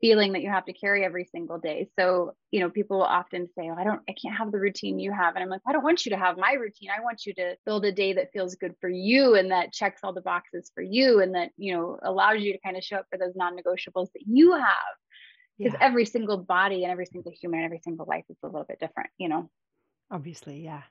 feeling 0.01 0.33
that 0.33 0.41
you 0.41 0.49
have 0.49 0.65
to 0.65 0.73
carry 0.73 1.03
every 1.03 1.25
single 1.25 1.57
day. 1.57 1.89
So, 1.99 2.33
you 2.51 2.61
know, 2.61 2.69
people 2.69 2.99
will 2.99 3.05
often 3.05 3.47
say, 3.47 3.69
oh, 3.69 3.75
I 3.77 3.83
don't 3.83 4.01
I 4.09 4.13
can't 4.13 4.35
have 4.35 4.51
the 4.51 4.59
routine 4.59 4.99
you 4.99 5.11
have 5.11 5.35
and 5.35 5.43
I'm 5.43 5.49
like, 5.49 5.61
I 5.67 5.73
don't 5.73 5.83
want 5.83 6.05
you 6.05 6.11
to 6.11 6.17
have 6.17 6.37
my 6.37 6.53
routine. 6.53 6.89
I 6.95 7.01
want 7.01 7.25
you 7.25 7.33
to 7.35 7.55
build 7.65 7.85
a 7.85 7.91
day 7.91 8.13
that 8.13 8.31
feels 8.31 8.55
good 8.55 8.75
for 8.79 8.89
you 8.89 9.35
and 9.35 9.51
that 9.51 9.73
checks 9.73 10.01
all 10.03 10.13
the 10.13 10.21
boxes 10.21 10.71
for 10.73 10.81
you 10.81 11.21
and 11.21 11.35
that, 11.35 11.51
you 11.57 11.73
know, 11.73 11.99
allows 12.01 12.41
you 12.41 12.53
to 12.53 12.59
kind 12.59 12.77
of 12.77 12.83
show 12.83 12.97
up 12.97 13.07
for 13.09 13.17
those 13.17 13.35
non-negotiables 13.35 14.07
that 14.13 14.23
you 14.25 14.53
have. 14.53 14.95
Because 15.57 15.73
yeah. 15.73 15.85
every 15.85 16.05
single 16.05 16.37
body 16.37 16.83
and 16.83 16.91
every 16.91 17.05
single 17.05 17.33
human, 17.33 17.65
every 17.65 17.81
single 17.83 18.05
life 18.07 18.23
is 18.29 18.37
a 18.43 18.47
little 18.47 18.63
bit 18.63 18.79
different, 18.79 19.09
you 19.17 19.27
know. 19.27 19.49
Obviously, 20.09 20.63
yeah. 20.63 20.83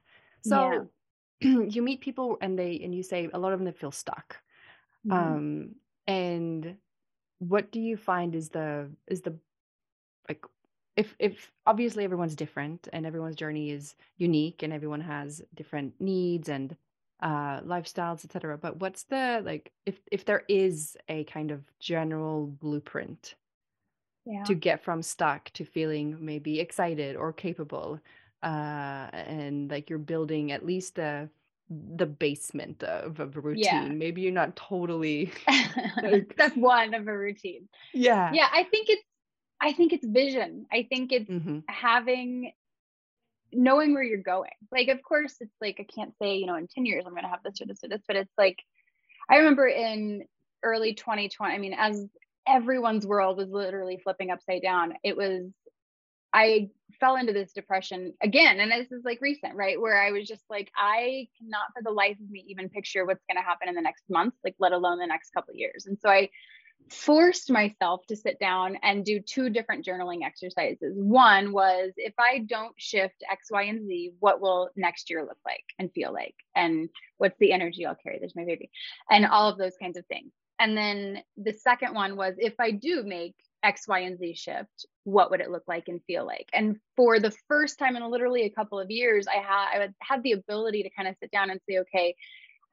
So 0.42 0.88
yeah. 1.40 1.60
you 1.68 1.80
meet 1.80 2.02
people 2.02 2.36
and 2.42 2.58
they 2.58 2.80
and 2.84 2.94
you 2.94 3.02
say 3.02 3.30
a 3.32 3.38
lot 3.38 3.54
of 3.54 3.64
them 3.64 3.72
feel 3.72 3.92
stuck. 3.92 4.36
Mm-hmm. 5.06 5.12
Um 5.12 5.74
and 6.06 6.76
what 7.38 7.70
do 7.70 7.80
you 7.80 7.96
find 7.96 8.34
is 8.34 8.48
the 8.50 8.88
is 9.06 9.22
the 9.22 9.34
like 10.28 10.44
if 10.96 11.14
if 11.18 11.52
obviously 11.66 12.04
everyone's 12.04 12.34
different 12.34 12.88
and 12.92 13.06
everyone's 13.06 13.36
journey 13.36 13.70
is 13.70 13.94
unique 14.16 14.62
and 14.62 14.72
everyone 14.72 15.00
has 15.00 15.42
different 15.54 15.94
needs 16.00 16.48
and 16.48 16.76
uh 17.20 17.60
lifestyles 17.60 18.24
etc 18.24 18.56
but 18.56 18.78
what's 18.80 19.04
the 19.04 19.42
like 19.44 19.72
if 19.86 19.98
if 20.12 20.24
there 20.24 20.44
is 20.48 20.96
a 21.08 21.24
kind 21.24 21.50
of 21.50 21.62
general 21.80 22.46
blueprint 22.46 23.34
yeah. 24.24 24.44
to 24.44 24.54
get 24.54 24.84
from 24.84 25.02
stuck 25.02 25.50
to 25.50 25.64
feeling 25.64 26.16
maybe 26.20 26.60
excited 26.60 27.16
or 27.16 27.32
capable 27.32 27.98
uh, 28.42 29.08
and 29.12 29.70
like 29.70 29.90
you're 29.90 29.98
building 29.98 30.52
at 30.52 30.64
least 30.64 30.94
the 30.94 31.28
the 31.70 32.06
basement 32.06 32.82
of, 32.82 33.20
of 33.20 33.36
a 33.36 33.40
routine. 33.40 33.64
Yeah. 33.64 33.88
Maybe 33.88 34.22
you're 34.22 34.32
not 34.32 34.56
totally 34.56 35.32
like... 36.02 36.32
step 36.32 36.56
one 36.56 36.94
of 36.94 37.06
a 37.06 37.16
routine. 37.16 37.68
Yeah. 37.92 38.30
Yeah. 38.32 38.48
I 38.52 38.64
think 38.64 38.88
it's 38.88 39.02
I 39.60 39.72
think 39.72 39.92
it's 39.92 40.06
vision. 40.06 40.66
I 40.72 40.86
think 40.88 41.12
it's 41.12 41.28
mm-hmm. 41.28 41.58
having 41.68 42.52
knowing 43.52 43.94
where 43.94 44.02
you're 44.02 44.18
going. 44.22 44.50
Like, 44.70 44.88
of 44.88 45.02
course, 45.02 45.34
it's 45.40 45.54
like 45.60 45.76
I 45.80 45.86
can't 45.94 46.14
say, 46.20 46.36
you 46.36 46.46
know, 46.46 46.56
in 46.56 46.68
10 46.68 46.86
years 46.86 47.04
I'm 47.06 47.14
gonna 47.14 47.28
have 47.28 47.42
this 47.44 47.60
or 47.60 47.66
this 47.66 47.80
or 47.82 47.88
this, 47.88 48.02
but 48.06 48.16
it's 48.16 48.32
like 48.38 48.58
I 49.28 49.36
remember 49.36 49.66
in 49.66 50.24
early 50.62 50.94
2020, 50.94 51.54
I 51.54 51.58
mean, 51.58 51.74
as 51.76 52.06
everyone's 52.46 53.06
world 53.06 53.36
was 53.36 53.50
literally 53.50 54.00
flipping 54.02 54.30
upside 54.30 54.62
down, 54.62 54.94
it 55.02 55.16
was 55.16 55.50
I 56.32 56.70
fell 57.00 57.16
into 57.16 57.32
this 57.32 57.52
depression 57.52 58.14
again. 58.22 58.60
And 58.60 58.70
this 58.70 58.90
is 58.90 59.04
like 59.04 59.20
recent, 59.20 59.54
right? 59.54 59.80
Where 59.80 60.00
I 60.00 60.10
was 60.10 60.26
just 60.26 60.42
like, 60.50 60.70
I 60.76 61.28
cannot 61.38 61.68
for 61.74 61.82
the 61.82 61.90
life 61.90 62.18
of 62.22 62.30
me 62.30 62.44
even 62.48 62.68
picture 62.68 63.06
what's 63.06 63.24
going 63.30 63.42
to 63.42 63.46
happen 63.46 63.68
in 63.68 63.74
the 63.74 63.80
next 63.80 64.04
month, 64.08 64.34
like 64.44 64.56
let 64.58 64.72
alone 64.72 64.98
the 64.98 65.06
next 65.06 65.30
couple 65.30 65.52
of 65.52 65.58
years. 65.58 65.86
And 65.86 65.98
so 66.00 66.08
I 66.08 66.30
forced 66.90 67.50
myself 67.50 68.06
to 68.06 68.16
sit 68.16 68.38
down 68.38 68.78
and 68.82 69.04
do 69.04 69.20
two 69.20 69.50
different 69.50 69.84
journaling 69.84 70.24
exercises. 70.24 70.94
One 70.96 71.52
was 71.52 71.92
if 71.96 72.14
I 72.18 72.38
don't 72.38 72.74
shift 72.76 73.22
X, 73.30 73.48
Y, 73.50 73.62
and 73.64 73.86
Z, 73.86 74.12
what 74.20 74.40
will 74.40 74.70
next 74.76 75.10
year 75.10 75.22
look 75.22 75.38
like 75.44 75.64
and 75.78 75.92
feel 75.92 76.12
like? 76.12 76.34
And 76.54 76.88
what's 77.18 77.38
the 77.38 77.52
energy 77.52 77.84
I'll 77.84 77.94
carry? 77.94 78.18
There's 78.18 78.36
my 78.36 78.44
baby. 78.44 78.70
And 79.10 79.26
all 79.26 79.50
of 79.50 79.58
those 79.58 79.76
kinds 79.80 79.98
of 79.98 80.06
things. 80.06 80.32
And 80.58 80.76
then 80.76 81.22
the 81.36 81.52
second 81.52 81.94
one 81.94 82.16
was 82.16 82.34
if 82.38 82.54
I 82.58 82.72
do 82.72 83.04
make 83.04 83.36
X, 83.62 83.88
Y, 83.88 84.00
and 84.00 84.18
Z 84.18 84.34
shift, 84.34 84.86
what 85.04 85.30
would 85.30 85.40
it 85.40 85.50
look 85.50 85.64
like 85.66 85.88
and 85.88 86.02
feel 86.06 86.24
like? 86.24 86.48
And 86.52 86.76
for 86.96 87.18
the 87.18 87.32
first 87.48 87.78
time 87.78 87.96
in 87.96 88.10
literally 88.10 88.42
a 88.42 88.50
couple 88.50 88.78
of 88.78 88.90
years, 88.90 89.26
I 89.26 89.36
had 89.36 89.92
I 90.10 90.18
the 90.20 90.32
ability 90.32 90.84
to 90.84 90.90
kind 90.90 91.08
of 91.08 91.16
sit 91.20 91.30
down 91.30 91.50
and 91.50 91.60
say, 91.68 91.78
okay, 91.78 92.14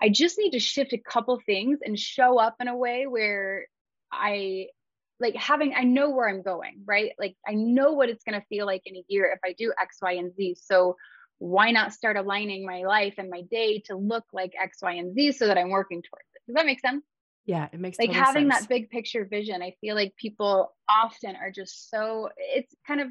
I 0.01 0.09
just 0.09 0.37
need 0.37 0.51
to 0.51 0.59
shift 0.59 0.93
a 0.93 0.97
couple 0.97 1.39
things 1.45 1.79
and 1.83 1.97
show 1.97 2.39
up 2.39 2.55
in 2.59 2.67
a 2.67 2.75
way 2.75 3.07
where 3.07 3.65
I 4.11 4.67
like 5.19 5.35
having 5.35 5.73
I 5.75 5.83
know 5.83 6.09
where 6.09 6.29
I'm 6.29 6.41
going, 6.41 6.81
right? 6.85 7.11
Like 7.17 7.35
I 7.47 7.53
know 7.53 7.93
what 7.93 8.09
it's 8.09 8.23
going 8.23 8.39
to 8.39 8.45
feel 8.47 8.65
like 8.65 8.81
in 8.85 8.95
a 8.95 9.03
year 9.07 9.31
if 9.33 9.39
I 9.43 9.53
do 9.57 9.73
X, 9.81 9.97
Y, 10.01 10.13
and 10.13 10.35
Z. 10.35 10.57
So 10.61 10.97
why 11.37 11.71
not 11.71 11.93
start 11.93 12.17
aligning 12.17 12.65
my 12.65 12.83
life 12.83 13.15
and 13.17 13.29
my 13.29 13.41
day 13.41 13.79
to 13.87 13.95
look 13.95 14.25
like 14.33 14.53
X, 14.61 14.79
Y, 14.81 14.93
and 14.93 15.15
Z 15.15 15.33
so 15.33 15.47
that 15.47 15.57
I'm 15.57 15.69
working 15.69 16.01
towards 16.01 16.27
it? 16.35 16.41
Does 16.47 16.55
that 16.55 16.65
make 16.65 16.79
sense? 16.79 17.03
Yeah, 17.45 17.67
it 17.71 17.79
makes 17.79 17.99
like 17.99 18.11
having 18.11 18.49
sense. 18.49 18.61
that 18.61 18.69
big 18.69 18.89
picture 18.89 19.23
vision. 19.25 19.61
I 19.61 19.75
feel 19.79 19.95
like 19.95 20.15
people 20.17 20.73
often 20.89 21.35
are 21.35 21.51
just 21.51 21.89
so 21.89 22.29
it's 22.37 22.73
kind 22.87 23.01
of 23.01 23.07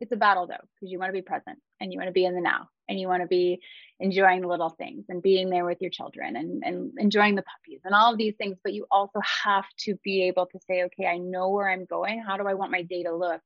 it's 0.00 0.12
a 0.12 0.16
battle 0.16 0.46
though 0.46 0.54
because 0.54 0.90
you 0.90 0.98
want 0.98 1.08
to 1.08 1.14
be 1.14 1.22
present 1.22 1.58
and 1.80 1.92
you 1.92 1.98
want 1.98 2.08
to 2.08 2.12
be 2.12 2.24
in 2.24 2.34
the 2.34 2.40
now 2.40 2.68
and 2.88 2.98
you 2.98 3.06
want 3.06 3.22
to 3.22 3.28
be 3.28 3.60
enjoying 4.00 4.40
the 4.40 4.48
little 4.48 4.68
things 4.68 5.04
and 5.08 5.22
being 5.22 5.48
there 5.48 5.64
with 5.64 5.78
your 5.80 5.90
children 5.90 6.34
and, 6.34 6.62
and 6.64 6.92
enjoying 6.98 7.36
the 7.36 7.44
puppies 7.44 7.80
and 7.84 7.94
all 7.94 8.12
of 8.12 8.18
these 8.18 8.34
things 8.36 8.58
but 8.64 8.72
you 8.72 8.84
also 8.90 9.20
have 9.44 9.64
to 9.78 9.94
be 10.02 10.24
able 10.24 10.46
to 10.46 10.58
say 10.66 10.82
okay 10.82 11.06
i 11.06 11.18
know 11.18 11.50
where 11.50 11.70
i'm 11.70 11.84
going 11.84 12.20
how 12.20 12.36
do 12.36 12.48
i 12.48 12.54
want 12.54 12.72
my 12.72 12.82
day 12.82 13.04
to 13.04 13.14
look 13.14 13.40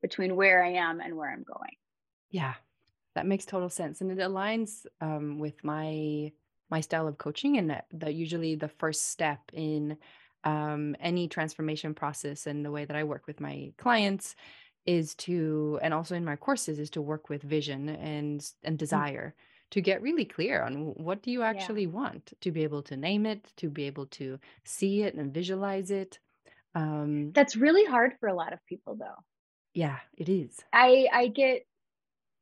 between 0.00 0.36
where 0.36 0.64
i 0.64 0.74
am 0.74 1.00
and 1.00 1.16
where 1.16 1.30
i'm 1.30 1.42
going 1.42 1.74
yeah 2.30 2.54
that 3.16 3.26
makes 3.26 3.44
total 3.44 3.68
sense 3.68 4.00
and 4.00 4.12
it 4.12 4.18
aligns 4.18 4.86
um, 5.00 5.40
with 5.40 5.64
my 5.64 6.30
my 6.70 6.80
style 6.80 7.08
of 7.08 7.18
coaching 7.18 7.56
and 7.56 7.70
that, 7.70 7.86
that 7.92 8.14
usually 8.14 8.54
the 8.54 8.68
first 8.68 9.10
step 9.10 9.40
in 9.52 9.96
um, 10.44 10.96
any 11.00 11.28
transformation 11.28 11.94
process 11.94 12.46
and 12.46 12.64
the 12.64 12.70
way 12.70 12.84
that 12.84 12.96
I 12.96 13.04
work 13.04 13.26
with 13.26 13.40
my 13.40 13.72
clients 13.76 14.34
is 14.88 15.14
to 15.14 15.78
and 15.82 15.92
also 15.92 16.14
in 16.14 16.24
my 16.24 16.34
courses 16.34 16.78
is 16.78 16.88
to 16.88 17.02
work 17.02 17.28
with 17.28 17.42
vision 17.42 17.90
and 17.90 18.50
and 18.64 18.76
mm. 18.76 18.78
desire 18.78 19.34
mm. 19.36 19.70
to 19.70 19.82
get 19.82 20.00
really 20.00 20.24
clear 20.24 20.62
on 20.62 20.94
what 20.96 21.22
do 21.22 21.30
you 21.30 21.42
actually 21.42 21.82
yeah. 21.82 21.88
want 21.88 22.32
to 22.40 22.50
be 22.50 22.62
able 22.62 22.82
to 22.82 22.96
name 22.96 23.26
it 23.26 23.52
to 23.56 23.68
be 23.68 23.84
able 23.84 24.06
to 24.06 24.38
see 24.64 25.02
it 25.02 25.14
and 25.14 25.34
visualize 25.34 25.90
it 25.90 26.18
um 26.74 27.32
that's 27.32 27.54
really 27.54 27.84
hard 27.84 28.14
for 28.18 28.30
a 28.30 28.34
lot 28.34 28.54
of 28.54 28.64
people 28.64 28.96
though 28.96 29.22
yeah 29.74 29.98
it 30.16 30.30
is 30.30 30.58
i 30.72 31.06
i 31.12 31.26
get 31.26 31.66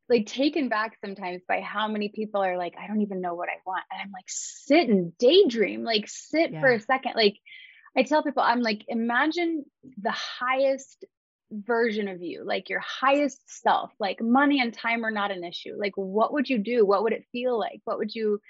like 0.09 0.27
taken 0.27 0.69
back 0.69 0.97
sometimes 1.05 1.43
by 1.49 1.61
how 1.61 1.89
many 1.89 2.09
people 2.09 2.43
are 2.43 2.57
like, 2.57 2.75
I 2.81 2.87
don't 2.87 3.03
even 3.03 3.21
know 3.21 3.35
what 3.35 3.49
I 3.49 3.59
want. 3.67 3.85
And 3.91 4.01
I'm 4.01 4.13
like, 4.13 4.27
sit 4.29 4.89
and 4.89 5.17
daydream, 5.19 5.83
like 5.83 6.05
sit 6.07 6.53
yeah. 6.53 6.61
for 6.61 6.73
a 6.73 6.81
second. 6.81 7.13
Like 7.17 7.37
I 7.97 8.03
tell 8.03 8.23
people, 8.23 8.43
I'm 8.43 8.63
like, 8.63 8.85
imagine 8.89 9.65
the 10.01 10.13
highest 10.13 11.05
version 11.51 12.09
of 12.09 12.23
you, 12.23 12.45
like 12.45 12.69
your 12.69 12.81
highest 12.81 13.41
self, 13.47 13.91
like 13.99 14.21
money 14.21 14.61
and 14.61 14.73
time 14.73 15.05
are 15.05 15.11
not 15.11 15.31
an 15.31 15.45
issue. 15.45 15.75
Like, 15.77 15.93
what 15.97 16.33
would 16.33 16.49
you 16.49 16.59
do? 16.59 16.85
What 16.85 17.03
would 17.03 17.13
it 17.13 17.27
feel 17.33 17.59
like? 17.59 17.81
What 17.85 17.99
would 17.99 18.15
you 18.15 18.41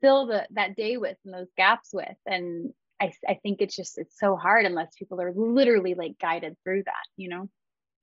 fill 0.00 0.26
the, 0.26 0.46
that 0.52 0.76
day 0.76 0.96
with 0.96 1.16
and 1.24 1.34
those 1.34 1.50
gaps 1.56 1.90
with? 1.92 2.16
And 2.26 2.72
I, 3.00 3.12
I 3.28 3.38
think 3.42 3.60
it's 3.60 3.76
just, 3.76 3.98
it's 3.98 4.18
so 4.18 4.36
hard 4.36 4.64
unless 4.64 4.94
people 4.98 5.20
are 5.20 5.32
literally 5.32 5.94
like 5.94 6.18
guided 6.18 6.56
through 6.64 6.84
that, 6.84 7.04
you 7.16 7.28
know? 7.28 7.48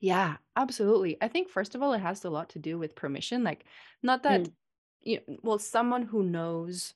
Yeah, 0.04 0.36
absolutely. 0.58 1.18
I 1.22 1.30
think 1.30 1.48
first 1.48 1.76
of 1.76 1.82
all, 1.82 1.94
it 1.94 2.00
has 2.00 2.26
a 2.26 2.30
lot 2.30 2.50
to 2.50 2.60
do 2.60 2.78
with 2.78 2.94
permission. 2.94 3.42
Like, 3.42 3.64
not 4.02 4.24
that, 4.24 4.50
Mm. 4.50 4.54
you 5.00 5.22
well, 5.44 5.58
someone 5.60 6.02
who 6.04 6.24
knows 6.24 6.94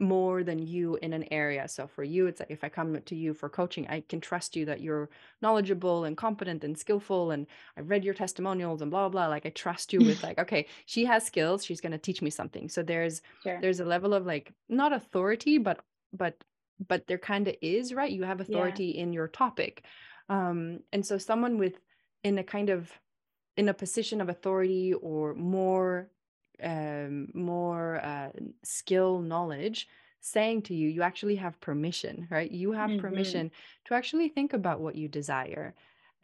more 0.00 0.42
than 0.42 0.58
you 0.58 0.96
in 0.96 1.12
an 1.12 1.24
area. 1.32 1.68
So 1.68 1.86
for 1.86 2.02
you, 2.02 2.26
it's 2.26 2.40
like 2.40 2.50
if 2.50 2.64
I 2.64 2.68
come 2.68 3.00
to 3.00 3.14
you 3.14 3.32
for 3.32 3.48
coaching, 3.48 3.86
I 3.88 4.00
can 4.00 4.20
trust 4.20 4.56
you 4.56 4.64
that 4.66 4.80
you're 4.80 5.08
knowledgeable 5.40 6.02
and 6.04 6.16
competent 6.16 6.64
and 6.64 6.76
skillful. 6.76 7.30
And 7.30 7.46
I've 7.76 7.90
read 7.90 8.04
your 8.04 8.14
testimonials 8.14 8.82
and 8.82 8.90
blah, 8.90 9.08
blah, 9.08 9.26
blah. 9.26 9.28
Like 9.28 9.46
I 9.46 9.50
trust 9.50 9.92
you 9.92 10.02
with 10.02 10.22
like, 10.24 10.38
okay, 10.40 10.66
she 10.86 11.04
has 11.04 11.24
skills. 11.24 11.64
She's 11.64 11.80
going 11.80 11.92
to 11.92 11.98
teach 11.98 12.22
me 12.22 12.30
something. 12.30 12.68
So 12.68 12.82
there's, 12.82 13.22
Sure. 13.42 13.60
there's 13.60 13.78
a 13.80 13.84
level 13.84 14.14
of 14.14 14.26
like, 14.26 14.52
not 14.68 14.92
authority, 14.92 15.58
but, 15.58 15.84
but, 16.12 16.42
but 16.88 17.06
there 17.06 17.18
kind 17.18 17.46
of 17.46 17.54
is, 17.62 17.94
right? 17.94 18.10
You 18.10 18.24
have 18.24 18.40
Yeah. 18.46 18.46
authority 18.48 18.90
in 18.90 19.12
your 19.12 19.28
topic. 19.28 19.84
Um, 20.28 20.80
and 20.92 21.06
so 21.06 21.18
someone 21.18 21.58
with 21.58 21.80
in 22.24 22.38
a 22.38 22.44
kind 22.44 22.70
of 22.70 22.90
in 23.56 23.68
a 23.68 23.74
position 23.74 24.20
of 24.20 24.28
authority 24.28 24.94
or 24.94 25.34
more 25.34 26.10
um, 26.62 27.28
more 27.34 28.00
uh, 28.02 28.30
skill 28.64 29.20
knowledge 29.20 29.88
saying 30.20 30.62
to 30.62 30.74
you 30.74 30.88
you 30.88 31.02
actually 31.02 31.36
have 31.36 31.60
permission 31.60 32.26
right 32.30 32.50
you 32.50 32.72
have 32.72 32.90
mm-hmm. 32.90 33.00
permission 33.00 33.50
to 33.84 33.94
actually 33.94 34.28
think 34.28 34.52
about 34.52 34.80
what 34.80 34.96
you 34.96 35.08
desire 35.08 35.74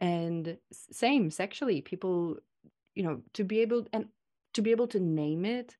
and 0.01 0.57
same 0.71 1.31
sexually 1.31 1.81
people 1.81 2.37
you 2.93 3.03
know 3.03 3.21
to 3.33 3.43
be 3.43 3.61
able 3.61 3.85
and 3.93 4.07
to 4.53 4.61
be 4.61 4.71
able 4.71 4.87
to 4.87 4.99
name 4.99 5.45
it 5.45 5.77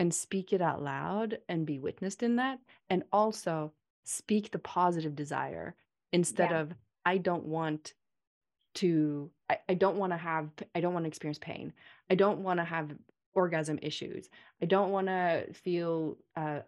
and 0.00 0.12
speak 0.12 0.52
it 0.52 0.60
out 0.60 0.82
loud 0.82 1.38
and 1.48 1.66
be 1.66 1.78
witnessed 1.78 2.22
in 2.22 2.36
that 2.36 2.58
and 2.88 3.04
also 3.12 3.72
speak 4.04 4.50
the 4.50 4.58
positive 4.58 5.14
desire 5.14 5.76
instead 6.12 6.50
yeah. 6.50 6.60
of 6.60 6.74
i 7.04 7.16
don't 7.16 7.44
want 7.44 7.94
to 8.74 9.30
I, 9.48 9.58
I 9.68 9.74
don't 9.74 9.96
want 9.96 10.12
to 10.12 10.16
have 10.16 10.48
I 10.74 10.80
don't 10.80 10.94
want 10.94 11.04
to 11.04 11.08
experience 11.08 11.38
pain. 11.38 11.72
I 12.10 12.14
don't 12.14 12.42
want 12.42 12.58
to 12.60 12.64
have 12.64 12.90
orgasm 13.34 13.78
issues. 13.82 14.28
I 14.62 14.66
don't 14.66 14.90
want 14.90 15.06
to 15.06 15.46
feel 15.52 16.16
uh, 16.36 16.60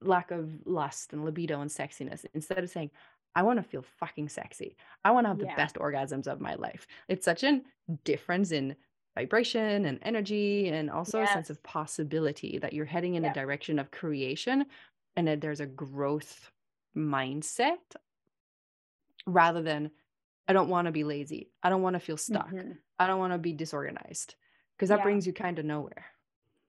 lack 0.00 0.30
of 0.30 0.50
lust 0.64 1.12
and 1.12 1.24
libido 1.24 1.60
and 1.60 1.70
sexiness. 1.70 2.24
Instead 2.34 2.58
of 2.58 2.70
saying, 2.70 2.90
I 3.34 3.42
want 3.42 3.58
to 3.58 3.62
feel 3.62 3.84
fucking 3.98 4.28
sexy. 4.28 4.76
I 5.04 5.10
want 5.10 5.24
to 5.24 5.28
have 5.28 5.38
the 5.38 5.50
best 5.56 5.76
orgasms 5.76 6.26
of 6.26 6.40
my 6.40 6.54
life. 6.54 6.86
It's 7.08 7.24
such 7.24 7.44
a 7.44 7.60
difference 8.04 8.52
in 8.52 8.76
vibration 9.14 9.86
and 9.86 9.98
energy 10.02 10.68
and 10.68 10.90
also 10.90 11.20
yes. 11.20 11.30
a 11.30 11.32
sense 11.32 11.50
of 11.50 11.62
possibility 11.62 12.58
that 12.58 12.72
you're 12.72 12.84
heading 12.84 13.14
in 13.14 13.24
yeah. 13.24 13.30
a 13.30 13.34
direction 13.34 13.78
of 13.78 13.90
creation 13.90 14.66
and 15.16 15.28
that 15.28 15.40
there's 15.40 15.60
a 15.60 15.66
growth 15.66 16.50
mindset 16.96 17.76
rather 19.26 19.62
than 19.62 19.90
I 20.48 20.52
don't 20.52 20.68
want 20.68 20.86
to 20.86 20.92
be 20.92 21.04
lazy. 21.04 21.50
I 21.62 21.68
don't 21.68 21.82
want 21.82 21.94
to 21.94 22.00
feel 22.00 22.16
stuck. 22.16 22.50
Mm-hmm. 22.50 22.72
I 22.98 23.06
don't 23.06 23.18
want 23.18 23.32
to 23.32 23.38
be 23.38 23.52
disorganized 23.52 24.34
because 24.76 24.88
that 24.88 24.98
yeah. 24.98 25.04
brings 25.04 25.26
you 25.26 25.32
kind 25.32 25.58
of 25.58 25.64
nowhere. 25.64 26.06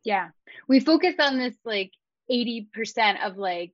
Yeah. 0.03 0.29
We 0.67 0.79
focus 0.79 1.15
on 1.19 1.37
this 1.37 1.55
like 1.65 1.91
80% 2.31 3.25
of 3.25 3.37
like 3.37 3.73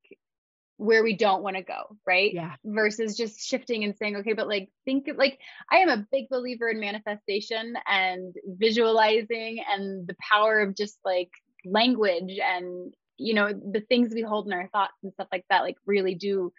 where 0.78 1.04
we 1.04 1.16
don't 1.16 1.44
want 1.44 1.58
to 1.58 1.62
go, 1.62 1.98
right? 2.08 2.34
Yeah. 2.34 2.56
Versus 2.64 3.18
just 3.18 3.42
shifting 3.42 3.84
and 3.84 3.96
saying, 3.98 4.18
okay, 4.18 4.34
but 4.34 4.48
like 4.48 4.70
think 4.86 5.10
like 5.18 5.38
I 5.70 5.78
am 5.78 5.90
a 5.90 6.06
big 6.12 6.30
believer 6.30 6.70
in 6.70 6.80
manifestation 6.80 7.74
and 7.86 8.34
visualizing 8.46 9.62
and 9.70 10.08
the 10.08 10.16
power 10.32 10.62
of 10.62 10.76
just 10.76 10.98
like 11.04 11.32
language 11.66 12.40
and 12.42 12.94
you 13.18 13.34
know 13.34 13.52
the 13.52 13.82
things 13.82 14.14
we 14.14 14.22
hold 14.22 14.48
in 14.48 14.54
our 14.54 14.70
thoughts 14.70 14.94
and 15.04 15.12
stuff 15.12 15.28
like 15.30 15.44
that 15.50 15.64
like 15.64 15.76
really 15.86 16.16
do 16.16 16.54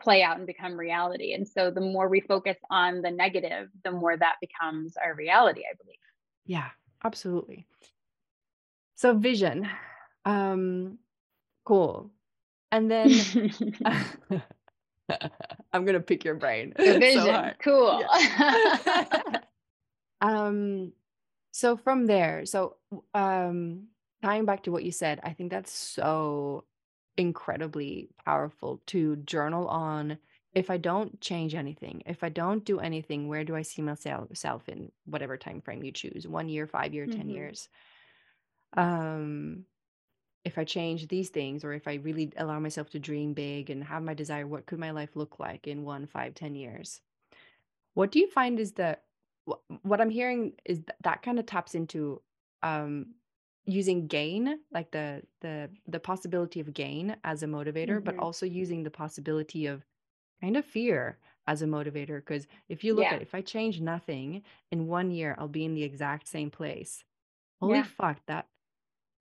play 0.00 0.22
out 0.22 0.38
and 0.38 0.46
become 0.46 0.76
reality. 0.78 1.32
And 1.32 1.46
so 1.46 1.70
the 1.70 1.80
more 1.80 2.08
we 2.08 2.20
focus 2.20 2.56
on 2.70 3.02
the 3.02 3.10
negative, 3.10 3.68
the 3.84 3.92
more 3.92 4.16
that 4.16 4.36
becomes 4.40 4.96
our 4.96 5.14
reality, 5.14 5.62
I 5.70 5.74
believe. 5.82 5.96
Yeah, 6.44 6.68
absolutely. 7.04 7.66
So 8.94 9.14
vision. 9.14 9.68
Um 10.24 10.98
cool. 11.64 12.10
And 12.72 12.90
then 12.90 13.10
I'm 15.72 15.84
gonna 15.84 16.00
pick 16.00 16.24
your 16.24 16.34
brain. 16.34 16.74
The 16.76 16.98
vision. 16.98 17.22
So 17.24 17.50
cool. 17.62 18.00
Yeah. 18.00 19.40
um 20.20 20.92
So 21.52 21.76
from 21.76 22.06
there, 22.06 22.44
so 22.46 22.76
um 23.14 23.88
tying 24.22 24.44
back 24.44 24.64
to 24.64 24.72
what 24.72 24.84
you 24.84 24.92
said, 24.92 25.20
I 25.22 25.32
think 25.32 25.50
that's 25.50 25.72
so 25.72 26.64
incredibly 27.16 28.10
powerful 28.24 28.82
to 28.88 29.16
journal 29.16 29.68
on 29.68 30.18
if 30.54 30.70
I 30.70 30.78
don't 30.78 31.20
change 31.20 31.54
anything, 31.54 32.02
if 32.06 32.24
I 32.24 32.30
don't 32.30 32.64
do 32.64 32.80
anything, 32.80 33.28
where 33.28 33.44
do 33.44 33.54
I 33.56 33.62
see 33.62 33.82
myself 33.82 34.68
in 34.68 34.92
whatever 35.04 35.36
time 35.36 35.60
frame 35.60 35.84
you 35.84 35.92
choose, 35.92 36.26
one 36.26 36.48
year, 36.48 36.66
five 36.66 36.94
year, 36.94 37.06
10 37.06 37.28
Mhm. 37.28 37.30
years. 37.30 37.68
Um 38.76 39.66
if 40.44 40.58
I 40.58 40.64
change 40.64 41.08
these 41.08 41.30
things 41.30 41.64
or 41.64 41.72
if 41.74 41.88
I 41.88 41.94
really 41.94 42.32
allow 42.36 42.60
myself 42.60 42.90
to 42.90 43.00
dream 43.00 43.34
big 43.34 43.70
and 43.70 43.84
have 43.84 44.02
my 44.02 44.14
desire, 44.14 44.46
what 44.46 44.66
could 44.66 44.78
my 44.78 44.92
life 44.92 45.16
look 45.16 45.38
like 45.40 45.66
in 45.68 45.84
one, 45.84 46.06
five, 46.06 46.34
ten 46.34 46.54
years? 46.54 47.02
What 47.94 48.12
do 48.12 48.18
you 48.20 48.30
find 48.30 48.60
is 48.60 48.74
that 48.74 49.06
what 49.82 50.00
I'm 50.00 50.10
hearing 50.10 50.54
is 50.64 50.82
that, 50.84 50.96
that 51.02 51.22
kind 51.22 51.38
of 51.38 51.46
taps 51.46 51.74
into 51.74 52.22
um 52.62 53.16
using 53.66 54.06
gain, 54.08 54.60
like 54.72 54.90
the 54.92 55.22
the 55.40 55.70
the 55.86 56.00
possibility 56.00 56.60
of 56.60 56.72
gain 56.74 57.16
as 57.24 57.42
a 57.42 57.46
motivator, 57.46 58.02
but 58.02 58.14
Mhm. 58.14 58.20
also 58.20 58.46
using 58.46 58.82
the 58.84 58.90
possibility 58.90 59.66
of 59.66 59.84
kind 60.42 60.56
of 60.56 60.64
fear 60.66 61.18
as 61.48 61.62
a 61.62 61.66
motivator 61.66 62.18
because 62.20 62.46
if 62.68 62.84
you 62.84 62.94
look 62.94 63.10
Yeah. 63.10 63.12
at 63.12 63.22
if 63.22 63.34
I 63.34 63.42
change 63.42 63.80
nothing 63.80 64.42
in 64.72 64.88
one 64.88 65.10
year, 65.12 65.36
I'll 65.38 65.48
be 65.48 65.64
in 65.66 65.74
the 65.74 65.84
exact 65.84 66.28
same 66.28 66.50
place. 66.50 67.04
Holy 67.60 67.82
Yeah. 67.82 67.84
fuck, 67.84 68.20
that 68.26 68.48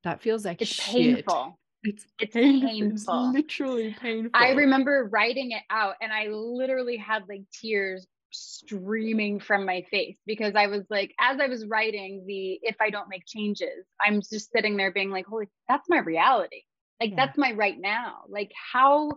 that 0.03 0.21
feels 0.21 0.45
like 0.45 0.61
It's 0.61 0.73
shit. 0.73 1.33
painful. 1.33 1.59
It's 1.83 2.07
It's 2.19 2.37
painful. 2.61 3.39
It's 3.79 3.93
painful. 3.95 4.31
I 4.33 4.51
remember 4.51 5.07
writing 5.11 5.51
it 5.51 5.63
out 5.69 5.95
and 6.01 6.11
I 6.11 6.27
literally 6.27 6.97
had 6.97 7.27
like 7.29 7.43
tears 7.51 8.05
streaming 8.31 9.39
from 9.39 9.65
my 9.65 9.83
face 9.91 10.17
because 10.25 10.55
I 10.55 10.67
was 10.67 10.83
like, 10.89 11.13
as 11.19 11.39
I 11.39 11.47
was 11.47 11.65
writing 11.65 12.25
the 12.27 12.59
if 12.63 12.75
I 12.81 12.89
don't 12.89 13.09
make 13.09 13.25
changes, 13.25 13.85
I'm 13.99 14.21
just 14.21 14.51
sitting 14.51 14.77
there 14.77 14.91
being 14.91 15.11
like, 15.11 15.25
holy, 15.25 15.47
that's 15.69 15.87
my 15.89 15.99
reality. 15.99 16.63
Like 16.99 17.11
Yeah. 17.11 17.15
that's 17.17 17.37
my 17.37 17.53
right 17.53 17.79
now. 17.79 18.23
Like 18.27 18.51
how 18.73 19.11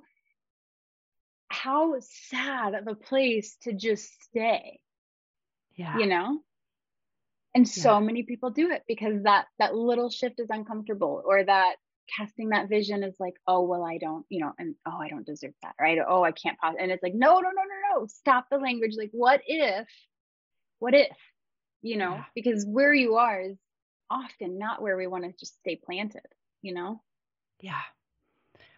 how 1.48 1.94
sad 2.00 2.74
of 2.74 2.86
a 2.86 2.94
place 2.94 3.56
to 3.62 3.72
just 3.72 4.22
stay, 4.22 4.80
Yeah. 5.76 5.98
you 5.98 6.06
know? 6.06 6.40
And 7.54 7.66
so 7.66 7.98
many 7.98 8.22
people 8.22 8.50
do 8.50 8.70
it 8.70 8.84
because 8.86 9.22
that 9.24 9.46
that 9.58 9.74
little 9.74 10.10
shift 10.10 10.38
is 10.38 10.48
uncomfortable 10.50 11.22
or 11.24 11.42
that 11.44 11.76
casting 12.16 12.50
that 12.50 12.68
vision 12.68 13.02
is 13.02 13.16
like, 13.18 13.34
oh 13.46 13.62
well, 13.62 13.84
I 13.84 13.98
don't, 13.98 14.24
you 14.28 14.40
know, 14.40 14.52
and 14.58 14.74
oh, 14.86 14.98
I 14.98 15.08
don't 15.08 15.26
deserve 15.26 15.54
that, 15.62 15.74
right? 15.80 15.98
Oh, 16.06 16.22
I 16.22 16.32
can't 16.32 16.58
pos-. 16.58 16.76
And 16.78 16.90
it's 16.90 17.02
like, 17.02 17.14
no, 17.14 17.34
no, 17.34 17.40
no, 17.40 17.62
no, 17.62 17.76
no. 17.87 17.87
Stop 18.06 18.46
the 18.50 18.58
language. 18.58 18.94
Like, 18.96 19.10
what 19.12 19.40
if, 19.46 19.88
what 20.78 20.94
if, 20.94 21.16
you 21.82 21.96
know, 21.96 22.14
Yeah. 22.14 22.24
because 22.34 22.64
where 22.66 22.94
you 22.94 23.16
are 23.16 23.40
is 23.40 23.56
often 24.10 24.58
not 24.58 24.82
where 24.82 24.96
we 24.96 25.06
want 25.06 25.24
to 25.24 25.32
just 25.32 25.58
stay 25.58 25.76
planted, 25.76 26.26
you 26.62 26.74
know? 26.74 27.02
Yeah. 27.60 27.82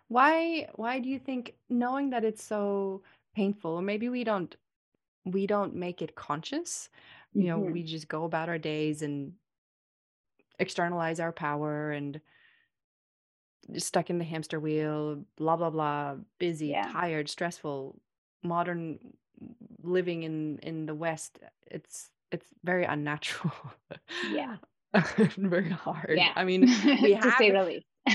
Why 0.09 0.69
why 0.75 0.99
do 0.99 1.09
you 1.09 1.19
think 1.19 1.55
knowing 1.69 2.11
that 2.11 2.25
it's 2.25 2.43
so 2.45 3.03
painful, 3.35 3.73
or 3.73 3.83
maybe 3.83 4.09
we 4.09 4.25
don't 4.25 4.55
we 5.25 5.47
don't 5.47 5.75
make 5.75 6.03
it 6.03 6.15
conscious, 6.17 6.89
you 7.37 7.47
know, 7.47 7.59
hmm 7.59 7.73
we 7.73 7.83
just 7.85 8.09
go 8.09 8.25
about 8.25 8.49
our 8.49 8.59
days 8.59 9.03
and 9.03 9.35
externalize 10.59 11.21
our 11.21 11.33
power 11.33 11.91
and 11.91 12.21
stuck 13.77 14.11
in 14.11 14.19
the 14.19 14.25
hamster 14.25 14.59
wheel, 14.61 15.25
blah 15.37 15.57
blah 15.57 15.71
blah, 15.71 16.17
busy, 16.39 16.71
Yeah. 16.71 16.93
tired, 16.93 17.29
stressful, 17.29 18.00
modern 18.43 19.17
living 19.83 20.23
in 20.25 20.59
in 20.61 20.87
the 20.87 20.95
West. 20.95 21.39
It's 21.67 22.11
it's 22.33 22.55
very 22.65 22.85
unnatural. 22.85 23.55
Yeah. 24.23 24.59
very 25.37 25.71
hard. 25.71 26.31
Yeah. 26.31 26.35
I 26.35 26.45
mean, 26.45 26.69
we 26.99 27.13
have 27.15 27.47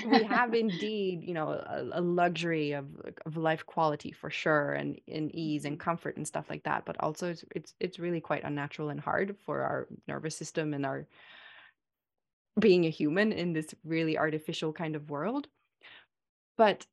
we 0.03 0.23
have 0.23 0.53
indeed, 0.53 1.23
you 1.23 1.33
know, 1.33 1.49
a, 1.51 1.89
a 1.93 2.01
luxury 2.01 2.73
of 2.73 2.87
of 3.25 3.37
life 3.37 3.65
quality 3.65 4.11
for 4.11 4.29
sure, 4.29 4.73
and 4.73 4.99
in 5.07 5.35
ease 5.35 5.65
and 5.65 5.79
Mhm. 5.79 5.79
comfort 5.79 6.17
and 6.17 6.27
stuff 6.27 6.49
like 6.49 6.63
that. 6.63 6.85
But 6.85 6.99
also, 7.01 7.31
it's 7.31 7.45
it's 7.55 7.75
it's 7.79 7.99
really 7.99 8.21
quite 8.21 8.43
unnatural 8.43 8.89
and 8.89 8.99
hard 8.99 9.37
for 9.39 9.61
our 9.63 9.87
nervous 10.07 10.37
system 10.37 10.73
and 10.73 10.85
our 10.85 11.07
being 12.59 12.85
a 12.85 12.89
human 12.89 13.31
in 13.31 13.53
this 13.53 13.73
really 13.83 14.17
artificial 14.17 14.73
kind 14.73 14.95
of 14.95 15.09
world. 15.09 15.47
But 16.57 16.87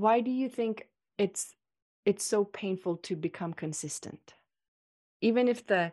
why 0.00 0.20
do 0.20 0.30
you 0.30 0.48
think 0.48 0.88
it's 1.18 1.54
it's 2.04 2.24
so 2.24 2.44
painful 2.44 2.96
to 2.98 3.16
become 3.16 3.52
consistent? 3.52 4.34
Even 5.20 5.48
if 5.48 5.66
the 5.66 5.92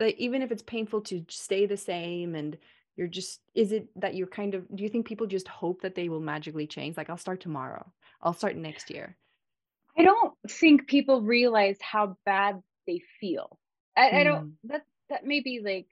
like 0.00 0.16
even 0.18 0.42
if 0.42 0.52
it's 0.52 0.62
painful 0.62 1.00
to 1.02 1.24
stay 1.28 1.66
the 1.66 1.76
same 1.76 2.34
and 2.34 2.58
you're 2.96 3.08
just 3.08 3.40
is 3.54 3.72
it 3.72 3.88
that 3.96 4.14
you're 4.14 4.26
kind 4.26 4.54
of 4.54 4.64
do 4.74 4.82
you 4.82 4.88
think 4.88 5.06
people 5.06 5.26
just 5.26 5.48
hope 5.48 5.82
that 5.82 5.94
they 5.94 6.08
will 6.08 6.20
magically 6.20 6.66
change? 6.66 6.96
Like 6.96 7.10
I'll 7.10 7.16
start 7.16 7.40
tomorrow. 7.40 7.92
I'll 8.22 8.34
start 8.34 8.56
next 8.56 8.90
year. 8.90 9.16
I 9.98 10.02
don't 10.02 10.34
think 10.48 10.86
people 10.86 11.22
realize 11.22 11.78
how 11.80 12.16
bad 12.24 12.60
they 12.86 13.02
feel. 13.20 13.58
I, 13.96 14.20
I 14.20 14.24
don't 14.24 14.44
Mm. 14.46 14.52
that 14.64 14.82
that 15.10 15.24
may 15.26 15.40
be 15.40 15.60
like 15.64 15.88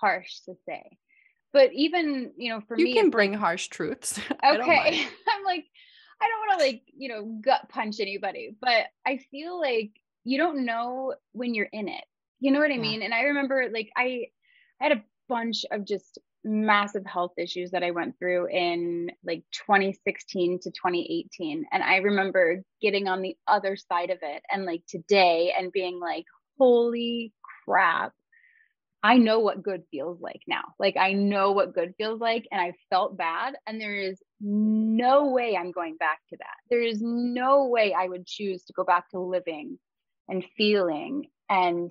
harsh 0.00 0.40
to 0.46 0.54
say. 0.66 0.98
But 1.52 1.72
even, 1.72 2.32
you 2.36 2.50
know, 2.50 2.60
for 2.66 2.76
You 2.76 2.84
me 2.84 2.90
you 2.90 3.02
can 3.02 3.10
bring 3.10 3.32
like 3.32 3.40
harsh 3.40 3.68
truths. 3.68 4.18
I 4.42 4.56
don't 4.56 4.66
mind. 4.66 4.94
okay, 4.94 5.06
I'm 5.28 5.44
like 5.44 5.64
I 6.20 6.28
don't 6.28 6.48
want 6.48 6.60
to 6.60 6.66
like, 6.66 6.82
you 6.96 7.08
know, 7.08 7.24
gut 7.44 7.68
punch 7.68 8.00
anybody, 8.00 8.56
but 8.60 8.86
I 9.06 9.18
feel 9.30 9.60
like 9.60 9.92
you 10.24 10.38
don't 10.38 10.64
know 10.64 11.14
when 11.32 11.54
you're 11.54 11.68
in 11.72 11.88
it. 11.88 12.04
You 12.40 12.52
know 12.52 12.60
what 12.60 12.72
I 12.72 12.76
Yeah. 12.76 12.78
mean? 12.78 13.02
And 13.02 13.14
I 13.14 13.22
remember 13.22 13.68
like 13.72 13.90
I 13.96 14.26
I 14.80 14.84
had 14.84 14.92
a 14.92 15.02
bunch 15.28 15.64
of 15.70 15.84
just 15.84 16.18
massive 16.44 17.06
health 17.06 17.32
issues 17.38 17.70
that 17.70 17.82
I 17.82 17.90
went 17.90 18.18
through 18.18 18.48
in 18.48 19.10
like 19.24 19.44
2016 19.66 20.60
to 20.62 20.70
2018. 20.70 21.64
And 21.72 21.82
I 21.82 21.96
remember 21.96 22.62
getting 22.82 23.08
on 23.08 23.22
the 23.22 23.36
other 23.46 23.76
side 23.76 24.10
of 24.10 24.18
it 24.22 24.42
and 24.50 24.64
like 24.66 24.82
today 24.88 25.54
and 25.58 25.72
being 25.72 25.98
like, 26.00 26.24
holy 26.58 27.32
crap, 27.64 28.12
I 29.02 29.18
know 29.18 29.40
what 29.40 29.62
good 29.62 29.82
feels 29.90 30.20
like 30.20 30.42
now. 30.46 30.62
Like 30.78 30.96
I 30.96 31.12
know 31.12 31.52
what 31.52 31.74
good 31.74 31.94
feels 31.98 32.20
like 32.20 32.46
and 32.50 32.60
I 32.60 32.72
felt 32.90 33.16
bad 33.16 33.54
and 33.66 33.80
there 33.80 33.96
is 33.96 34.22
no 34.44 35.30
way 35.30 35.56
I'm 35.56 35.72
going 35.72 35.96
back 35.96 36.20
to 36.30 36.36
that. 36.38 36.56
There 36.70 36.82
is 36.82 37.00
no 37.02 37.66
way 37.66 37.94
I 37.94 38.06
would 38.06 38.26
choose 38.26 38.64
to 38.64 38.72
go 38.72 38.84
back 38.84 39.10
to 39.10 39.18
living 39.18 39.78
and 40.28 40.44
feeling 40.56 41.28
and 41.48 41.90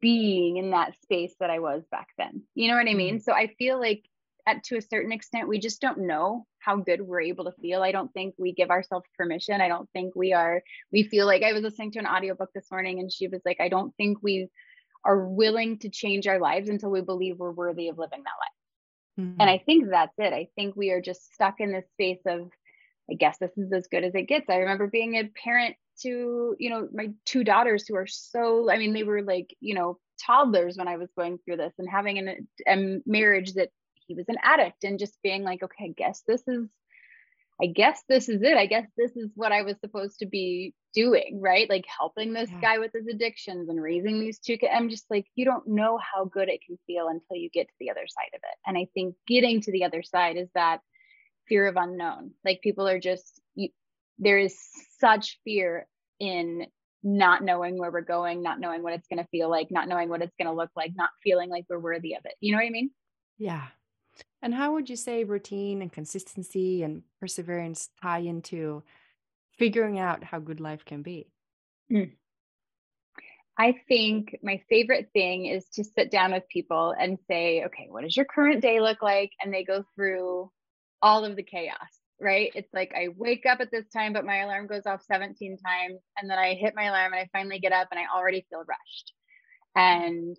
being 0.00 0.56
in 0.56 0.70
that 0.70 0.94
space 1.02 1.34
that 1.40 1.50
I 1.50 1.58
was 1.58 1.82
back 1.90 2.08
then. 2.16 2.42
You 2.54 2.68
know 2.68 2.76
what 2.76 2.88
I 2.88 2.94
mean? 2.94 3.18
Mm. 3.18 3.22
So 3.22 3.32
I 3.32 3.48
feel 3.58 3.78
like 3.78 4.04
at 4.46 4.64
to 4.64 4.76
a 4.76 4.82
certain 4.82 5.12
extent 5.12 5.48
we 5.48 5.58
just 5.58 5.80
don't 5.80 6.06
know 6.06 6.46
how 6.60 6.76
good 6.76 7.00
we're 7.00 7.20
able 7.20 7.44
to 7.44 7.52
feel. 7.60 7.82
I 7.82 7.92
don't 7.92 8.12
think 8.12 8.34
we 8.38 8.52
give 8.52 8.70
ourselves 8.70 9.06
permission. 9.16 9.60
I 9.60 9.68
don't 9.68 9.88
think 9.92 10.14
we 10.16 10.32
are 10.32 10.62
we 10.92 11.02
feel 11.02 11.26
like 11.26 11.42
I 11.42 11.52
was 11.52 11.62
listening 11.62 11.92
to 11.92 11.98
an 11.98 12.06
audiobook 12.06 12.50
this 12.54 12.70
morning 12.70 13.00
and 13.00 13.12
she 13.12 13.28
was 13.28 13.40
like 13.44 13.60
I 13.60 13.68
don't 13.68 13.94
think 13.96 14.18
we 14.22 14.48
are 15.04 15.26
willing 15.26 15.78
to 15.78 15.88
change 15.88 16.26
our 16.26 16.38
lives 16.38 16.68
until 16.68 16.90
we 16.90 17.00
believe 17.00 17.38
we're 17.38 17.52
worthy 17.52 17.88
of 17.88 17.98
living 17.98 18.22
that 18.22 18.40
life. 18.40 18.59
And 19.16 19.38
Mm. 19.38 19.48
I 19.48 19.58
think 19.58 19.90
that's 19.90 20.18
it. 20.18 20.32
I 20.32 20.48
think 20.54 20.76
we 20.76 20.90
are 20.90 21.00
just 21.00 21.34
stuck 21.34 21.60
in 21.60 21.72
this 21.72 21.88
space 21.92 22.20
of 22.26 22.50
I 23.10 23.14
guess 23.14 23.38
this 23.38 23.56
is 23.56 23.72
as 23.72 23.88
good 23.88 24.04
as 24.04 24.14
it 24.14 24.28
gets. 24.28 24.48
I 24.48 24.58
remember 24.58 24.86
being 24.86 25.16
a 25.16 25.24
parent 25.24 25.74
to, 26.02 26.54
you 26.58 26.70
know, 26.70 26.88
my 26.92 27.10
two 27.26 27.42
daughters 27.44 27.86
who 27.86 27.96
are 27.96 28.06
so, 28.06 28.70
I 28.70 28.78
mean, 28.78 28.92
they 28.92 29.02
were 29.02 29.22
like, 29.22 29.54
you 29.60 29.74
know, 29.74 29.98
toddlers 30.24 30.76
when 30.76 30.88
I 30.88 30.96
was 30.96 31.10
going 31.16 31.38
through 31.38 31.56
this 31.56 31.72
and 31.78 31.88
having 31.90 32.18
an, 32.18 32.48
a 32.68 33.00
marriage 33.06 33.54
that 33.54 33.70
he 33.94 34.14
was 34.14 34.28
an 34.28 34.36
addict 34.42 34.84
and 34.84 34.98
just 34.98 35.20
being 35.22 35.42
like, 35.42 35.62
okay, 35.62 35.86
I 35.86 35.94
guess 35.96 36.22
this 36.26 36.46
is, 36.46 36.68
I 37.62 37.66
guess 37.66 38.02
this 38.08 38.28
is 38.28 38.42
it. 38.42 38.56
I 38.56 38.66
guess 38.66 38.86
this 38.96 39.16
is 39.16 39.30
what 39.34 39.52
I 39.52 39.62
was 39.62 39.76
supposed 39.80 40.20
to 40.20 40.26
be 40.26 40.74
doing, 40.94 41.40
right? 41.40 41.68
Like 41.68 41.84
helping 41.86 42.32
this 42.32 42.50
Yeah. 42.50 42.60
guy 42.60 42.78
with 42.78 42.92
his 42.92 43.06
addictions 43.06 43.68
and 43.68 43.82
raising 43.82 44.18
these 44.20 44.38
two 44.38 44.56
kids. 44.56 44.72
I'm 44.74 44.88
just 44.88 45.10
like, 45.10 45.26
you 45.34 45.44
don't 45.44 45.66
know 45.68 45.98
how 45.98 46.24
good 46.24 46.48
it 46.48 46.62
can 46.66 46.78
feel 46.86 47.08
until 47.08 47.36
you 47.36 47.50
get 47.50 47.68
to 47.68 47.74
the 47.78 47.90
other 47.90 48.06
side 48.06 48.30
of 48.34 48.40
it. 48.42 48.58
And 48.66 48.78
I 48.78 48.86
think 48.94 49.14
getting 49.26 49.60
to 49.62 49.72
the 49.72 49.84
other 49.84 50.02
side 50.02 50.36
is 50.36 50.48
that 50.54 50.80
fear 51.48 51.66
of 51.66 51.76
unknown. 51.76 52.32
Like 52.44 52.60
people 52.62 52.88
are 52.88 53.00
just 53.00 53.40
you, 53.54 53.68
there 54.18 54.38
is 54.38 54.56
such 54.98 55.38
fear 55.44 55.86
in 56.18 56.66
not 57.02 57.42
knowing 57.42 57.78
where 57.78 57.90
we're 57.90 58.02
going, 58.02 58.42
not 58.42 58.60
knowing 58.60 58.82
what 58.82 58.92
it's 58.92 59.08
going 59.08 59.22
to 59.22 59.28
feel 59.30 59.48
like, 59.48 59.70
not 59.70 59.88
knowing 59.88 60.08
what 60.08 60.22
it's 60.22 60.34
going 60.36 60.48
to 60.48 60.54
look 60.56 60.70
like, 60.76 60.92
not 60.94 61.10
feeling 61.22 61.48
like 61.48 61.64
we're 61.68 61.78
worthy 61.78 62.14
of 62.14 62.24
it. 62.24 62.34
You 62.40 62.52
know 62.52 62.58
what 62.58 62.66
I 62.66 62.70
mean? 62.70 62.90
Yeah. 63.38 63.66
And 64.42 64.54
how 64.54 64.72
would 64.72 64.88
you 64.88 64.96
say 64.96 65.24
routine 65.24 65.82
and 65.82 65.92
consistency 65.92 66.82
and 66.82 67.02
perseverance 67.20 67.90
tie 68.00 68.20
into 68.20 68.82
figuring 69.58 69.98
out 69.98 70.24
how 70.24 70.38
good 70.38 70.60
life 70.60 70.84
can 70.84 71.02
be? 71.02 71.28
Hmm. 71.90 72.14
I 73.58 73.74
think 73.88 74.38
my 74.42 74.62
favorite 74.70 75.10
thing 75.12 75.44
is 75.44 75.66
to 75.74 75.84
sit 75.84 76.10
down 76.10 76.32
with 76.32 76.48
people 76.48 76.94
and 76.98 77.18
say, 77.28 77.64
okay, 77.66 77.88
what 77.90 78.04
does 78.04 78.16
your 78.16 78.24
current 78.24 78.62
day 78.62 78.80
look 78.80 79.02
like? 79.02 79.32
And 79.42 79.52
they 79.52 79.64
go 79.64 79.84
through 79.94 80.50
all 81.02 81.26
of 81.26 81.36
the 81.36 81.42
chaos, 81.42 81.76
right? 82.18 82.50
It's 82.54 82.72
like 82.72 82.94
I 82.96 83.08
wake 83.14 83.44
up 83.44 83.60
at 83.60 83.70
this 83.70 83.86
time, 83.88 84.14
but 84.14 84.24
my 84.24 84.38
alarm 84.38 84.66
goes 84.66 84.86
off 84.86 85.02
17 85.02 85.58
times. 85.58 86.00
And 86.16 86.30
then 86.30 86.38
I 86.38 86.54
hit 86.54 86.74
my 86.74 86.84
alarm 86.84 87.12
and 87.12 87.20
I 87.20 87.28
finally 87.34 87.58
get 87.58 87.72
up 87.72 87.88
and 87.90 88.00
I 88.00 88.04
already 88.16 88.46
feel 88.48 88.64
rushed. 88.66 89.12
Mm-hmm. 89.76 90.04
And 90.04 90.36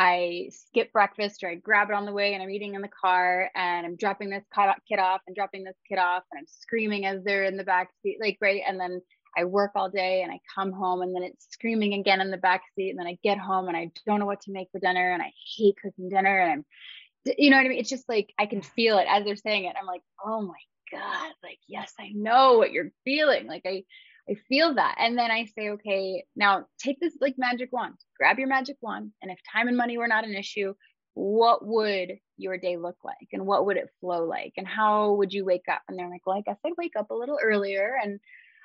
I 0.00 0.50
skip 0.52 0.92
breakfast 0.92 1.42
or 1.42 1.50
I 1.50 1.56
grab 1.56 1.90
it 1.90 1.94
on 1.94 2.06
the 2.06 2.12
way 2.12 2.32
and 2.32 2.42
I'm 2.42 2.50
eating 2.50 2.76
in 2.76 2.82
the 2.82 2.88
car 2.88 3.50
and 3.56 3.84
I'm 3.84 3.96
dropping 3.96 4.30
this 4.30 4.44
kid 4.88 5.00
off 5.00 5.20
and 5.26 5.34
dropping 5.34 5.64
this 5.64 5.76
kid 5.88 5.98
off 5.98 6.22
and 6.30 6.38
I'm 6.38 6.46
screaming 6.46 7.04
as 7.04 7.24
they're 7.24 7.42
in 7.42 7.56
the 7.56 7.64
back 7.64 7.90
seat, 8.02 8.18
like, 8.20 8.38
right. 8.40 8.62
And 8.66 8.78
then 8.78 9.00
I 9.36 9.44
work 9.44 9.72
all 9.74 9.90
day 9.90 10.22
and 10.22 10.30
I 10.30 10.38
come 10.54 10.70
home 10.70 11.02
and 11.02 11.14
then 11.14 11.24
it's 11.24 11.48
screaming 11.50 11.94
again 11.94 12.20
in 12.20 12.30
the 12.30 12.36
back 12.36 12.62
seat. 12.76 12.90
And 12.90 12.98
then 12.98 13.08
I 13.08 13.18
get 13.24 13.38
home 13.38 13.66
and 13.66 13.76
I 13.76 13.90
don't 14.06 14.20
know 14.20 14.26
what 14.26 14.42
to 14.42 14.52
make 14.52 14.68
for 14.70 14.78
dinner 14.78 15.10
and 15.10 15.20
I 15.20 15.32
hate 15.56 15.74
cooking 15.82 16.08
dinner 16.08 16.38
and 16.38 16.52
I'm, 16.52 17.34
you 17.36 17.50
know 17.50 17.56
what 17.56 17.66
I 17.66 17.68
mean? 17.68 17.78
It's 17.78 17.90
just 17.90 18.08
like 18.08 18.32
I 18.38 18.46
can 18.46 18.62
feel 18.62 18.98
it 18.98 19.06
as 19.10 19.24
they're 19.24 19.34
saying 19.34 19.64
it. 19.64 19.74
I'm 19.78 19.86
like, 19.86 20.02
oh 20.24 20.42
my 20.42 20.54
God, 20.92 21.32
like, 21.42 21.58
yes, 21.66 21.92
I 21.98 22.12
know 22.14 22.58
what 22.58 22.70
you're 22.70 22.92
feeling. 23.04 23.48
Like, 23.48 23.62
I, 23.66 23.82
I 24.30 24.34
feel 24.48 24.74
that. 24.74 24.96
And 24.98 25.16
then 25.16 25.30
I 25.30 25.46
say, 25.46 25.70
okay, 25.70 26.24
now 26.36 26.66
take 26.78 27.00
this 27.00 27.14
like 27.20 27.36
magic 27.38 27.72
wand, 27.72 27.94
grab 28.18 28.38
your 28.38 28.48
magic 28.48 28.76
wand. 28.82 29.12
And 29.22 29.30
if 29.30 29.38
time 29.50 29.68
and 29.68 29.76
money 29.76 29.96
were 29.96 30.08
not 30.08 30.24
an 30.24 30.34
issue, 30.34 30.74
what 31.14 31.66
would 31.66 32.12
your 32.36 32.58
day 32.58 32.76
look 32.76 32.98
like? 33.04 33.28
And 33.32 33.46
what 33.46 33.66
would 33.66 33.76
it 33.76 33.90
flow 34.00 34.24
like? 34.24 34.52
And 34.56 34.66
how 34.66 35.14
would 35.14 35.32
you 35.32 35.44
wake 35.44 35.68
up? 35.70 35.82
And 35.88 35.98
they're 35.98 36.10
like, 36.10 36.26
well, 36.26 36.36
I 36.36 36.42
guess 36.42 36.58
I'd 36.64 36.72
wake 36.76 36.92
up 36.98 37.10
a 37.10 37.14
little 37.14 37.38
earlier 37.42 37.96
and 38.02 38.20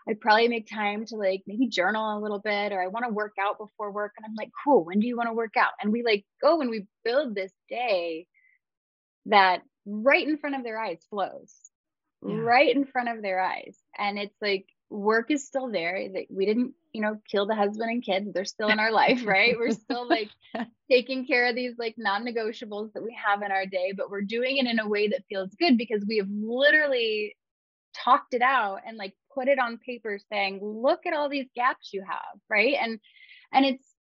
I'd 0.08 0.20
probably 0.20 0.50
make 0.50 0.70
time 0.70 1.06
to 1.06 1.16
like 1.16 1.44
maybe 1.48 1.68
journal 1.68 2.18
a 2.18 2.22
little 2.22 2.40
bit 2.40 2.74
or 2.74 2.82
I 2.82 2.88
want 2.88 3.06
to 3.06 3.14
work 3.14 3.36
out 3.40 3.58
before 3.58 3.92
work. 3.92 4.12
And 4.18 4.26
I'm 4.26 4.36
like, 4.36 4.52
cool, 4.66 4.84
when 4.84 5.00
do 5.00 5.08
you 5.08 5.16
want 5.16 5.30
to 5.30 5.34
work 5.34 5.56
out? 5.58 5.72
And 5.82 5.94
we 5.94 6.04
like 6.04 6.26
go 6.42 6.60
and 6.60 6.70
we 6.70 6.88
build 7.06 7.36
this 7.36 7.54
day 7.70 8.28
that 9.28 9.62
right 9.86 10.28
in 10.28 10.38
front 10.38 10.58
of 10.58 10.64
their 10.64 10.80
eyes 10.80 11.00
flows 11.10 11.54
yeah. 12.26 12.38
right 12.38 12.76
in 12.76 12.86
front 12.86 13.10
of 13.10 13.22
their 13.22 13.40
eyes. 13.42 13.78
And 13.98 14.18
it's 14.18 14.36
like 14.42 14.66
work 14.94 15.32
is 15.32 15.46
still 15.46 15.70
there. 15.70 16.08
That 16.14 16.26
we 16.30 16.46
didn't, 16.46 16.74
you 16.94 17.02
know, 17.02 17.20
kill 17.30 17.46
the 17.46 17.56
husband 17.56 17.90
and 17.90 18.04
kids. 18.04 18.32
They're 18.32 18.46
still 18.46 18.70
in 18.70 18.80
our 18.80 18.92
life, 18.92 19.24
right? 19.26 19.56
We're 19.58 19.72
still 19.72 20.08
like 20.08 20.30
taking 20.92 21.26
care 21.26 21.48
of 21.48 21.56
these 21.56 21.74
like 21.78 21.96
non-negotiables 21.98 22.94
that 22.94 23.04
we 23.04 23.18
have 23.26 23.42
in 23.42 23.52
our 23.52 23.66
day, 23.66 23.94
but 23.96 24.10
we're 24.10 24.22
doing 24.22 24.58
it 24.58 24.68
in 24.68 24.80
a 24.80 24.88
way 24.88 25.08
that 25.10 25.26
feels 25.28 25.54
good 25.56 25.78
because 25.78 26.06
we 26.08 26.18
have 26.18 26.30
literally 26.30 27.36
talked 27.96 28.34
it 28.34 28.42
out 28.42 28.80
and 28.86 28.98
like 28.98 29.14
put 29.34 29.48
it 29.48 29.60
on 29.60 29.78
paper 29.78 30.20
saying, 30.32 30.60
look 30.62 31.06
at 31.06 31.14
all 31.14 31.30
these 31.30 31.48
gaps 31.56 31.92
you 31.94 32.04
have, 32.08 32.40
right? 32.50 32.76
And 32.82 33.00
and 33.52 33.66
it's 33.66 33.93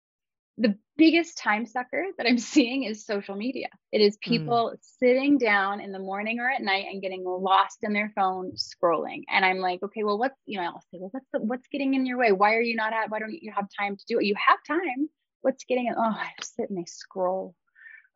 the 0.57 0.77
biggest 0.97 1.37
time 1.37 1.65
sucker 1.65 2.05
that 2.17 2.27
I'm 2.27 2.37
seeing 2.53 2.83
is 2.83 3.05
social 3.05 3.35
media. 3.35 3.67
It 3.91 4.01
is 4.01 4.17
hmm. 4.23 4.31
people 4.31 4.73
mm. 4.73 4.77
sitting 4.99 5.37
down 5.37 5.79
in 5.79 5.91
the 5.91 5.99
morning 5.99 6.39
or 6.39 6.49
at 6.49 6.61
night 6.61 6.85
and 6.91 7.01
getting 7.01 7.23
lost 7.25 7.79
in 7.81 7.93
their 7.93 8.11
phone 8.15 8.53
scrolling. 8.55 9.23
And 9.29 9.43
I'm 9.43 9.57
like, 9.57 9.81
okay, 9.83 10.03
well, 10.03 10.17
what's 10.17 10.37
you 10.45 10.59
know, 10.59 10.67
I'll 10.67 10.81
say, 10.91 10.99
well, 10.99 11.09
what's 11.11 11.27
the, 11.33 11.39
what's 11.39 11.67
getting 11.67 11.93
in 11.93 12.05
your 12.05 12.17
way? 12.17 12.31
Why 12.31 12.55
are 12.55 12.61
you 12.61 12.75
not 12.75 12.93
at? 12.93 13.09
Why 13.09 13.19
don't 13.19 13.33
you 13.33 13.51
have 13.55 13.67
time 13.79 13.97
to 13.97 14.03
do 14.07 14.19
it? 14.19 14.25
You 14.25 14.35
have 14.47 14.59
time. 14.67 15.09
What's 15.41 15.65
getting 15.65 15.87
it? 15.87 15.95
Oh, 15.97 16.01
I 16.01 16.29
sit 16.41 16.69
and 16.69 16.79
I 16.79 16.85
scroll, 16.85 17.53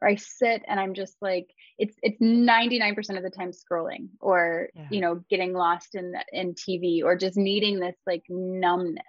or 0.01 0.07
I 0.07 0.15
sit 0.15 0.61
and 0.65 0.79
I'm 0.79 0.93
just 0.93 1.17
like, 1.21 1.47
it's 1.77 1.95
it's 2.01 2.21
99% 2.21 3.17
of 3.17 3.23
the 3.23 3.29
time 3.29 3.51
scrolling, 3.51 4.09
or 4.21 4.69
yeah. 4.75 4.87
you 4.91 5.01
know, 5.01 5.23
getting 5.29 5.53
lost 5.53 5.95
in 5.95 6.13
in 6.31 6.53
TV, 6.53 7.03
or 7.03 7.17
just 7.17 7.35
needing 7.35 7.79
this 7.79 7.97
like 8.05 8.23
numbness 8.29 9.03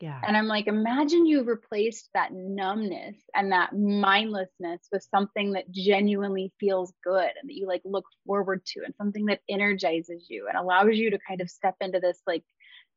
yeah. 0.00 0.18
And 0.26 0.34
I'm 0.34 0.46
like, 0.46 0.66
imagine 0.66 1.26
you 1.26 1.44
replaced 1.44 2.08
that 2.14 2.32
numbness 2.32 3.16
and 3.34 3.52
that 3.52 3.76
mindlessness 3.76 4.80
with 4.90 5.06
something 5.14 5.52
that 5.52 5.70
genuinely 5.70 6.52
feels 6.58 6.94
good 7.04 7.30
and 7.40 7.48
that 7.48 7.54
you 7.54 7.66
like 7.66 7.82
look 7.84 8.06
forward 8.26 8.64
to 8.64 8.80
and 8.82 8.94
something 8.96 9.26
that 9.26 9.40
energizes 9.46 10.26
you 10.30 10.48
and 10.48 10.56
allows 10.56 10.96
you 10.96 11.10
to 11.10 11.18
kind 11.28 11.42
of 11.42 11.50
step 11.50 11.76
into 11.82 12.00
this 12.00 12.18
like 12.26 12.44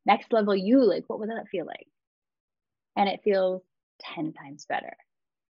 next 0.06 0.32
level 0.32 0.56
you. 0.56 0.82
Like, 0.82 1.04
what 1.08 1.20
would 1.20 1.30
that 1.30 1.50
feel 1.52 1.66
like? 1.66 1.88
And 2.96 3.10
it 3.10 3.20
feels 3.22 3.62
10 4.16 4.32
times 4.32 4.66
better, 4.68 4.96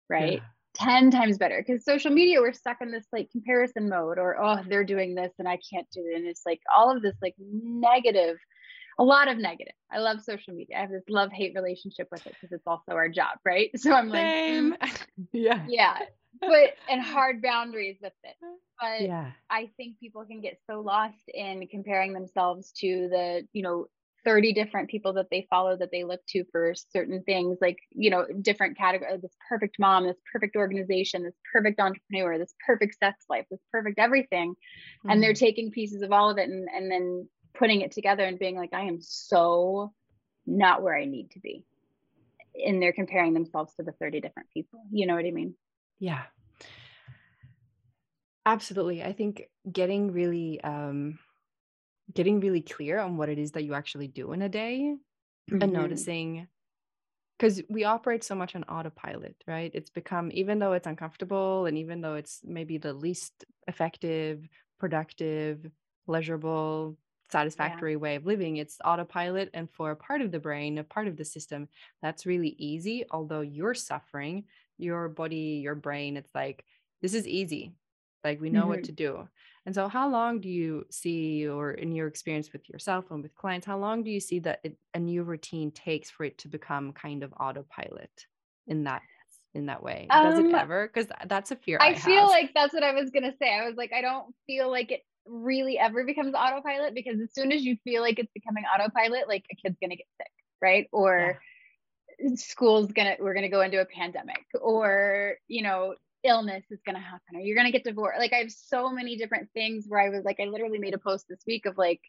right? 0.09 0.33
Yeah. 0.33 0.39
10 0.75 1.11
times 1.11 1.37
better 1.37 1.63
because 1.63 1.85
social 1.85 2.09
media 2.09 2.41
we're 2.41 2.51
stuck 2.51 2.77
in 2.81 2.89
this 2.89 3.05
like 3.13 3.29
comparison 3.31 3.87
mode 3.87 4.17
or 4.17 4.43
oh 4.43 4.59
they're 4.67 4.83
doing 4.83 5.13
this 5.13 5.31
and 5.37 5.47
i 5.47 5.55
can't 5.71 5.85
do 5.91 6.01
it 6.03 6.15
and 6.15 6.25
it's 6.25 6.41
like 6.47 6.59
all 6.75 6.89
of 6.89 7.03
this 7.03 7.13
like 7.21 7.35
negative 7.37 8.37
a 8.99 9.03
lot 9.03 9.27
of 9.27 9.37
negative. 9.37 9.73
I 9.91 9.99
love 9.99 10.21
social 10.21 10.53
media. 10.53 10.77
I 10.77 10.81
have 10.81 10.91
this 10.91 11.03
love 11.09 11.31
hate 11.31 11.53
relationship 11.55 12.07
with 12.11 12.25
it 12.25 12.33
because 12.33 12.51
it's 12.51 12.67
also 12.67 12.91
our 12.91 13.09
job, 13.09 13.37
right? 13.45 13.69
So 13.77 13.91
I'm 13.93 14.11
Same. 14.11 14.71
like, 14.71 14.81
mm, 14.81 15.27
yeah, 15.33 15.65
yeah, 15.67 15.97
but 16.39 16.75
and 16.89 17.01
hard 17.01 17.41
boundaries 17.41 17.97
with 18.01 18.13
it. 18.23 18.35
But 18.79 19.01
yeah. 19.01 19.31
I 19.49 19.69
think 19.77 19.99
people 19.99 20.25
can 20.25 20.41
get 20.41 20.59
so 20.69 20.81
lost 20.81 21.17
in 21.27 21.67
comparing 21.67 22.13
themselves 22.13 22.71
to 22.79 23.07
the, 23.09 23.47
you 23.53 23.61
know, 23.61 23.87
30 24.25 24.53
different 24.53 24.89
people 24.89 25.13
that 25.13 25.27
they 25.29 25.47
follow 25.49 25.75
that 25.77 25.89
they 25.91 26.03
look 26.03 26.21
to 26.29 26.43
for 26.51 26.73
certain 26.93 27.21
things 27.23 27.57
like 27.61 27.77
you 27.91 28.09
know 28.09 28.25
different 28.41 28.77
category 28.77 29.17
this 29.21 29.35
perfect 29.49 29.75
mom 29.79 30.07
this 30.07 30.17
perfect 30.31 30.55
organization 30.55 31.23
this 31.23 31.35
perfect 31.51 31.79
entrepreneur 31.79 32.37
this 32.37 32.53
perfect 32.65 32.95
sex 32.97 33.25
life 33.29 33.45
this 33.51 33.59
perfect 33.71 33.99
everything 33.99 34.51
mm-hmm. 34.51 35.09
and 35.09 35.21
they're 35.21 35.33
mm-hmm. 35.33 35.45
taking 35.45 35.71
pieces 35.71 36.01
of 36.01 36.11
all 36.11 36.29
of 36.29 36.37
it 36.37 36.49
and, 36.49 36.67
and 36.73 36.91
then 36.91 37.27
putting 37.53 37.81
it 37.81 37.91
together 37.91 38.23
and 38.23 38.39
being 38.39 38.55
like, 38.55 38.73
I 38.73 38.81
am 38.81 38.99
so 39.01 39.93
not 40.45 40.81
where 40.81 40.97
I 40.97 41.05
need 41.05 41.31
to 41.31 41.39
be. 41.39 41.65
And 42.65 42.81
they're 42.81 42.93
comparing 42.93 43.33
themselves 43.33 43.73
to 43.75 43.83
the 43.83 43.93
30 43.93 44.21
different 44.21 44.49
people. 44.53 44.81
You 44.91 45.07
know 45.07 45.15
what 45.15 45.25
I 45.25 45.31
mean? 45.31 45.55
Yeah. 45.99 46.23
Absolutely. 48.45 49.03
I 49.03 49.13
think 49.13 49.43
getting 49.71 50.11
really 50.11 50.61
um 50.61 51.17
getting 52.13 52.41
really 52.41 52.61
clear 52.61 52.99
on 52.99 53.15
what 53.15 53.29
it 53.29 53.39
is 53.39 53.53
that 53.53 53.63
you 53.63 53.73
actually 53.73 54.07
do 54.07 54.33
in 54.33 54.41
a 54.41 54.49
day 54.49 54.95
mm-hmm. 55.49 55.61
and 55.61 55.71
noticing 55.71 56.47
because 57.37 57.61
we 57.69 57.83
operate 57.83 58.23
so 58.23 58.35
much 58.35 58.55
on 58.55 58.63
autopilot, 58.65 59.35
right? 59.47 59.71
It's 59.73 59.89
become, 59.89 60.29
even 60.33 60.59
though 60.59 60.73
it's 60.73 60.87
uncomfortable 60.87 61.65
and 61.65 61.77
even 61.77 62.01
though 62.01 62.15
it's 62.15 62.39
maybe 62.43 62.77
the 62.77 62.93
least 62.93 63.43
effective, 63.67 64.47
productive, 64.79 65.65
pleasurable, 66.05 66.95
satisfactory 67.33 67.93
yeah. 67.93 67.97
way 67.97 68.15
of 68.15 68.27
living 68.27 68.57
it's 68.57 68.77
autopilot 68.85 69.49
and 69.55 69.67
for 69.71 69.89
a 69.89 69.95
part 69.95 70.21
of 70.21 70.31
the 70.31 70.39
brain 70.39 70.77
a 70.77 70.83
part 70.83 71.07
of 71.07 71.17
the 71.17 71.25
system 71.25 71.67
that's 72.03 72.27
really 72.27 72.55
easy 72.59 73.03
although 73.09 73.41
you're 73.41 73.73
suffering 73.73 74.43
your 74.77 75.09
body 75.09 75.59
your 75.63 75.73
brain 75.73 76.15
it's 76.15 76.35
like 76.35 76.63
this 77.01 77.15
is 77.15 77.27
easy 77.27 77.73
like 78.23 78.39
we 78.39 78.51
know 78.51 78.61
mm-hmm. 78.61 78.69
what 78.69 78.83
to 78.83 78.91
do 78.91 79.27
and 79.65 79.73
so 79.73 79.87
how 79.87 80.07
long 80.07 80.39
do 80.39 80.47
you 80.47 80.85
see 80.91 81.47
or 81.47 81.71
in 81.71 81.91
your 81.91 82.07
experience 82.07 82.53
with 82.53 82.69
yourself 82.69 83.09
and 83.09 83.23
with 83.23 83.35
clients 83.35 83.65
how 83.65 83.79
long 83.79 84.03
do 84.03 84.11
you 84.11 84.19
see 84.19 84.37
that 84.37 84.59
it, 84.63 84.77
a 84.93 84.99
new 84.99 85.23
routine 85.23 85.71
takes 85.71 86.11
for 86.11 86.25
it 86.25 86.37
to 86.37 86.47
become 86.47 86.93
kind 86.93 87.23
of 87.23 87.33
autopilot 87.39 88.11
in 88.67 88.83
that 88.83 89.01
in 89.55 89.65
that 89.65 89.81
way 89.81 90.07
does 90.11 90.37
um, 90.37 90.45
it 90.45 90.53
ever 90.53 90.87
because 90.87 91.09
that's 91.25 91.49
a 91.49 91.55
fear 91.55 91.79
I, 91.81 91.89
I 91.89 91.95
feel 91.95 92.27
like 92.27 92.51
that's 92.53 92.73
what 92.73 92.83
i 92.83 92.93
was 92.93 93.09
gonna 93.09 93.33
say 93.39 93.53
i 93.53 93.65
was 93.65 93.75
like 93.75 93.91
i 93.91 94.01
don't 94.01 94.33
feel 94.45 94.69
like 94.69 94.91
it 94.91 95.01
really 95.25 95.77
ever 95.77 96.03
becomes 96.03 96.33
autopilot 96.35 96.93
because 96.93 97.19
as 97.19 97.33
soon 97.33 97.51
as 97.51 97.63
you 97.63 97.77
feel 97.83 98.01
like 98.01 98.19
it's 98.19 98.31
becoming 98.33 98.63
autopilot, 98.73 99.27
like 99.27 99.45
a 99.51 99.55
kid's 99.55 99.77
gonna 99.81 99.95
get 99.95 100.07
sick, 100.17 100.31
right? 100.61 100.87
Or 100.91 101.39
yeah. 102.19 102.35
school's 102.35 102.91
gonna 102.91 103.15
we're 103.19 103.33
gonna 103.33 103.49
go 103.49 103.61
into 103.61 103.81
a 103.81 103.85
pandemic, 103.85 104.45
or 104.59 105.35
you 105.47 105.63
know, 105.63 105.95
illness 106.23 106.63
is 106.69 106.79
gonna 106.85 106.99
happen, 106.99 107.35
or 107.35 107.39
you're 107.39 107.55
gonna 107.55 107.71
get 107.71 107.83
divorced. 107.83 108.19
Like 108.19 108.33
I 108.33 108.37
have 108.37 108.51
so 108.51 108.91
many 108.91 109.17
different 109.17 109.49
things 109.53 109.85
where 109.87 110.01
I 110.01 110.09
was 110.09 110.23
like, 110.23 110.39
I 110.39 110.45
literally 110.45 110.79
made 110.79 110.93
a 110.93 110.99
post 110.99 111.25
this 111.29 111.41
week 111.47 111.65
of 111.65 111.77
like, 111.77 112.01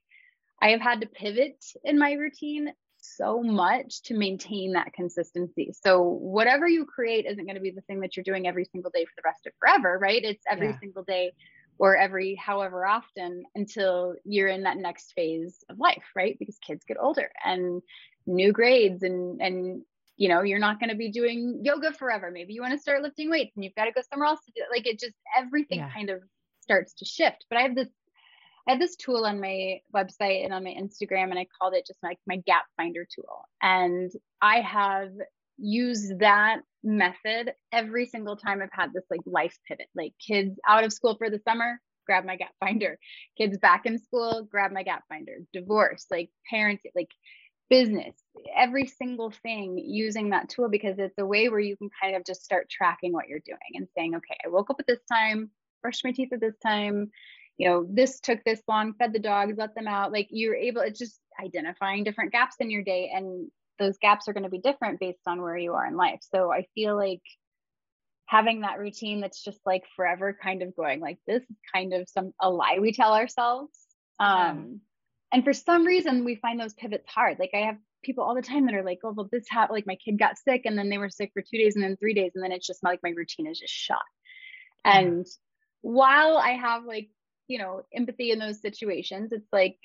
I 0.61 0.70
have 0.70 0.81
had 0.81 1.00
to 1.00 1.07
pivot 1.07 1.64
in 1.85 1.98
my 1.98 2.12
routine 2.12 2.72
so 3.05 3.42
much 3.42 4.03
to 4.03 4.14
maintain 4.14 4.72
that 4.72 4.92
consistency. 4.94 5.72
So 5.83 6.03
whatever 6.03 6.66
you 6.66 6.87
create 6.87 7.27
isn't 7.27 7.44
going 7.44 7.57
to 7.57 7.61
be 7.61 7.70
the 7.70 7.83
thing 7.83 8.00
that 8.00 8.16
you're 8.16 8.24
doing 8.24 8.46
every 8.46 8.64
single 8.64 8.90
day 8.90 9.05
for 9.05 9.12
the 9.16 9.22
rest 9.24 9.46
of 9.46 9.53
forever, 9.61 9.98
right? 10.00 10.22
It's 10.24 10.42
every 10.50 10.68
yeah. 10.68 10.79
single 10.81 11.03
day 11.03 11.33
or 11.78 11.96
every 11.96 12.34
however 12.34 12.87
often 12.87 13.44
until 13.54 14.14
you're 14.24 14.48
in 14.48 14.62
that 14.62 14.76
next 14.76 15.12
phase 15.12 15.64
of 15.68 15.78
life 15.78 16.04
right 16.14 16.37
because 16.38 16.58
kids 16.58 16.84
get 16.87 16.96
older 17.00 17.30
and 17.44 17.82
new 18.26 18.52
grades 18.52 19.02
and 19.02 19.40
and 19.40 19.82
you 20.16 20.28
know 20.28 20.42
you're 20.42 20.58
not 20.58 20.78
going 20.78 20.90
to 20.90 20.96
be 20.96 21.10
doing 21.10 21.60
yoga 21.62 21.92
forever 21.92 22.30
maybe 22.30 22.52
you 22.52 22.60
want 22.60 22.72
to 22.72 22.78
start 22.78 23.02
lifting 23.02 23.30
weights 23.30 23.52
and 23.56 23.64
you've 23.64 23.74
got 23.74 23.87
to 23.87 23.92
go 23.92 24.02
somewhere 24.10 24.28
else 24.28 24.44
to 24.44 24.52
do 24.54 24.62
it 24.62 24.74
like 24.74 24.87
it 24.87 24.98
just 24.98 25.16
everything 25.37 25.78
yeah. 25.78 25.90
kind 25.90 26.10
of 26.10 26.22
starts 26.60 26.94
to 26.94 27.04
shift 27.04 27.46
but 27.50 27.58
i 27.58 27.62
have 27.62 27.74
this 27.74 27.88
I 28.66 28.72
have 28.72 28.80
this 28.80 28.96
tool 28.96 29.26
on 29.26 29.40
my 29.40 29.80
website 29.94 30.44
and 30.44 30.54
on 30.54 30.64
my 30.64 30.70
Instagram, 30.70 31.24
and 31.24 31.38
I 31.38 31.46
called 31.60 31.74
it 31.74 31.87
just 31.87 32.02
like 32.02 32.18
my 32.26 32.37
gap 32.37 32.64
finder 32.76 33.06
tool. 33.14 33.46
And 33.60 34.10
I 34.40 34.60
have 34.60 35.10
used 35.58 36.18
that 36.20 36.60
method 36.85 37.53
every 37.73 38.07
single 38.07 38.37
time 38.37 38.62
I've 38.62 38.68
had 38.73 38.92
this 38.92 39.05
like 39.11 39.20
life 39.27 39.57
pivot, 39.66 39.88
like 39.94 40.12
kids 40.25 40.59
out 40.68 40.85
of 40.85 40.92
school 40.92 41.16
for 41.16 41.31
the 41.31 41.40
summer, 41.49 41.81
grab 42.07 42.25
my 42.25 42.37
gap 42.37 42.53
finder, 42.61 42.99
kids 43.37 43.59
back 43.59 43.87
in 43.87 43.99
school, 43.99 44.47
grab 44.51 44.73
my 44.73 44.83
gap 44.83 45.05
finder, 45.09 45.38
divorce, 45.53 46.07
like 46.11 46.31
parents, 46.49 46.85
like 46.94 47.11
business, 47.70 48.14
every 48.57 48.87
single 48.87 49.33
thing 49.42 49.79
using 49.79 50.31
that 50.31 50.49
tool 50.49 50.68
because 50.68 50.99
it's 50.99 51.18
a 51.18 51.27
way 51.27 51.49
where 51.49 51.61
you 51.61 51.77
can 51.77 51.88
kind 52.01 52.14
of 52.14 52.25
just 52.25 52.44
start 52.44 52.68
tracking 52.70 53.12
what 53.12 53.29
you're 53.29 53.40
doing 53.44 53.59
and 53.75 53.88
saying, 53.97 54.14
okay, 54.14 54.37
I 54.44 54.49
woke 54.49 54.70
up 54.70 54.77
at 54.79 54.87
this 54.87 55.01
time, 55.11 55.51
brushed 55.83 56.05
my 56.05 56.12
teeth 56.12 56.33
at 56.33 56.40
this 56.40 56.57
time, 56.62 57.11
you 57.57 57.68
know, 57.68 57.87
this 57.88 58.20
took 58.20 58.42
this 58.44 58.62
long, 58.68 58.94
fed 58.94 59.12
the 59.12 59.18
dogs, 59.18 59.55
let 59.57 59.75
them 59.75 59.88
out. 59.88 60.12
Like 60.12 60.29
you're 60.31 60.57
able, 60.57 60.83
it's 60.83 60.99
just 60.99 61.20
identifying 61.42 62.05
different 62.05 62.33
gaps 62.33 62.57
in 62.61 62.70
your 62.70 62.83
day 62.83 63.11
and 63.14 63.51
those 63.78 63.98
gaps 63.98 64.28
are 64.28 64.32
going 64.32 64.44
to 64.44 64.50
be 64.50 64.58
different 64.60 65.00
based 65.00 65.26
on 65.26 65.40
where 65.40 65.56
you 65.56 65.74
are 65.74 65.87
in 65.87 65.96
life. 65.96 66.20
So 66.34 66.52
i 66.52 66.66
feel 66.74 66.96
like 66.96 67.22
having 68.26 68.62
that 68.62 68.78
routine 68.78 69.20
that's 69.20 69.42
just 69.42 69.60
like 69.66 69.84
forever 69.96 70.37
kind 70.42 70.62
of 70.62 70.74
going 70.74 71.00
like 71.00 71.18
this 71.26 71.42
is 71.42 71.56
kind 71.74 71.92
of 71.92 72.08
some 72.08 72.32
a 72.40 72.48
lie 72.50 72.78
we 72.80 72.92
tell 72.92 73.14
ourselves. 73.14 73.72
Um 74.18 74.80
and 75.32 75.44
for 75.44 75.52
some 75.52 75.84
reason 75.84 76.24
we 76.24 76.37
find 76.37 76.60
those 76.60 76.74
pivots 76.74 77.08
hard. 77.08 77.38
Like 77.38 77.50
i 77.54 77.66
have 77.66 77.76
people 78.02 78.24
all 78.24 78.34
the 78.34 78.42
time 78.42 78.66
that 78.66 78.74
are 78.74 78.84
like 78.84 78.98
oh 79.04 79.12
well 79.12 79.28
this 79.32 79.46
happened 79.48 79.76
like 79.76 79.87
my 79.87 79.96
kid 79.96 80.18
got 80.18 80.37
sick 80.38 80.62
and 80.66 80.76
then 80.78 80.90
they 80.90 80.98
were 80.98 81.08
sick 81.08 81.30
for 81.32 81.42
two 81.42 81.56
days 81.58 81.74
and 81.74 81.82
then 81.82 81.96
three 81.96 82.14
days 82.14 82.32
and 82.34 82.44
then 82.44 82.52
it's 82.52 82.66
just 82.66 82.82
like 82.82 83.00
my 83.02 83.10
routine 83.10 83.46
is 83.46 83.58
just 83.58 83.72
shot. 83.72 84.02
And 84.84 85.26
while 85.84 86.38
i 86.38 86.52
have 86.52 86.84
like 86.84 87.10
you 87.46 87.58
know 87.58 87.82
empathy 87.92 88.30
in 88.30 88.38
those 88.38 88.60
situations 88.62 89.32
it's 89.32 89.48
like 89.52 89.76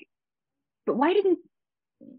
but 0.86 0.96
why 0.96 1.12
didn't 1.12 1.38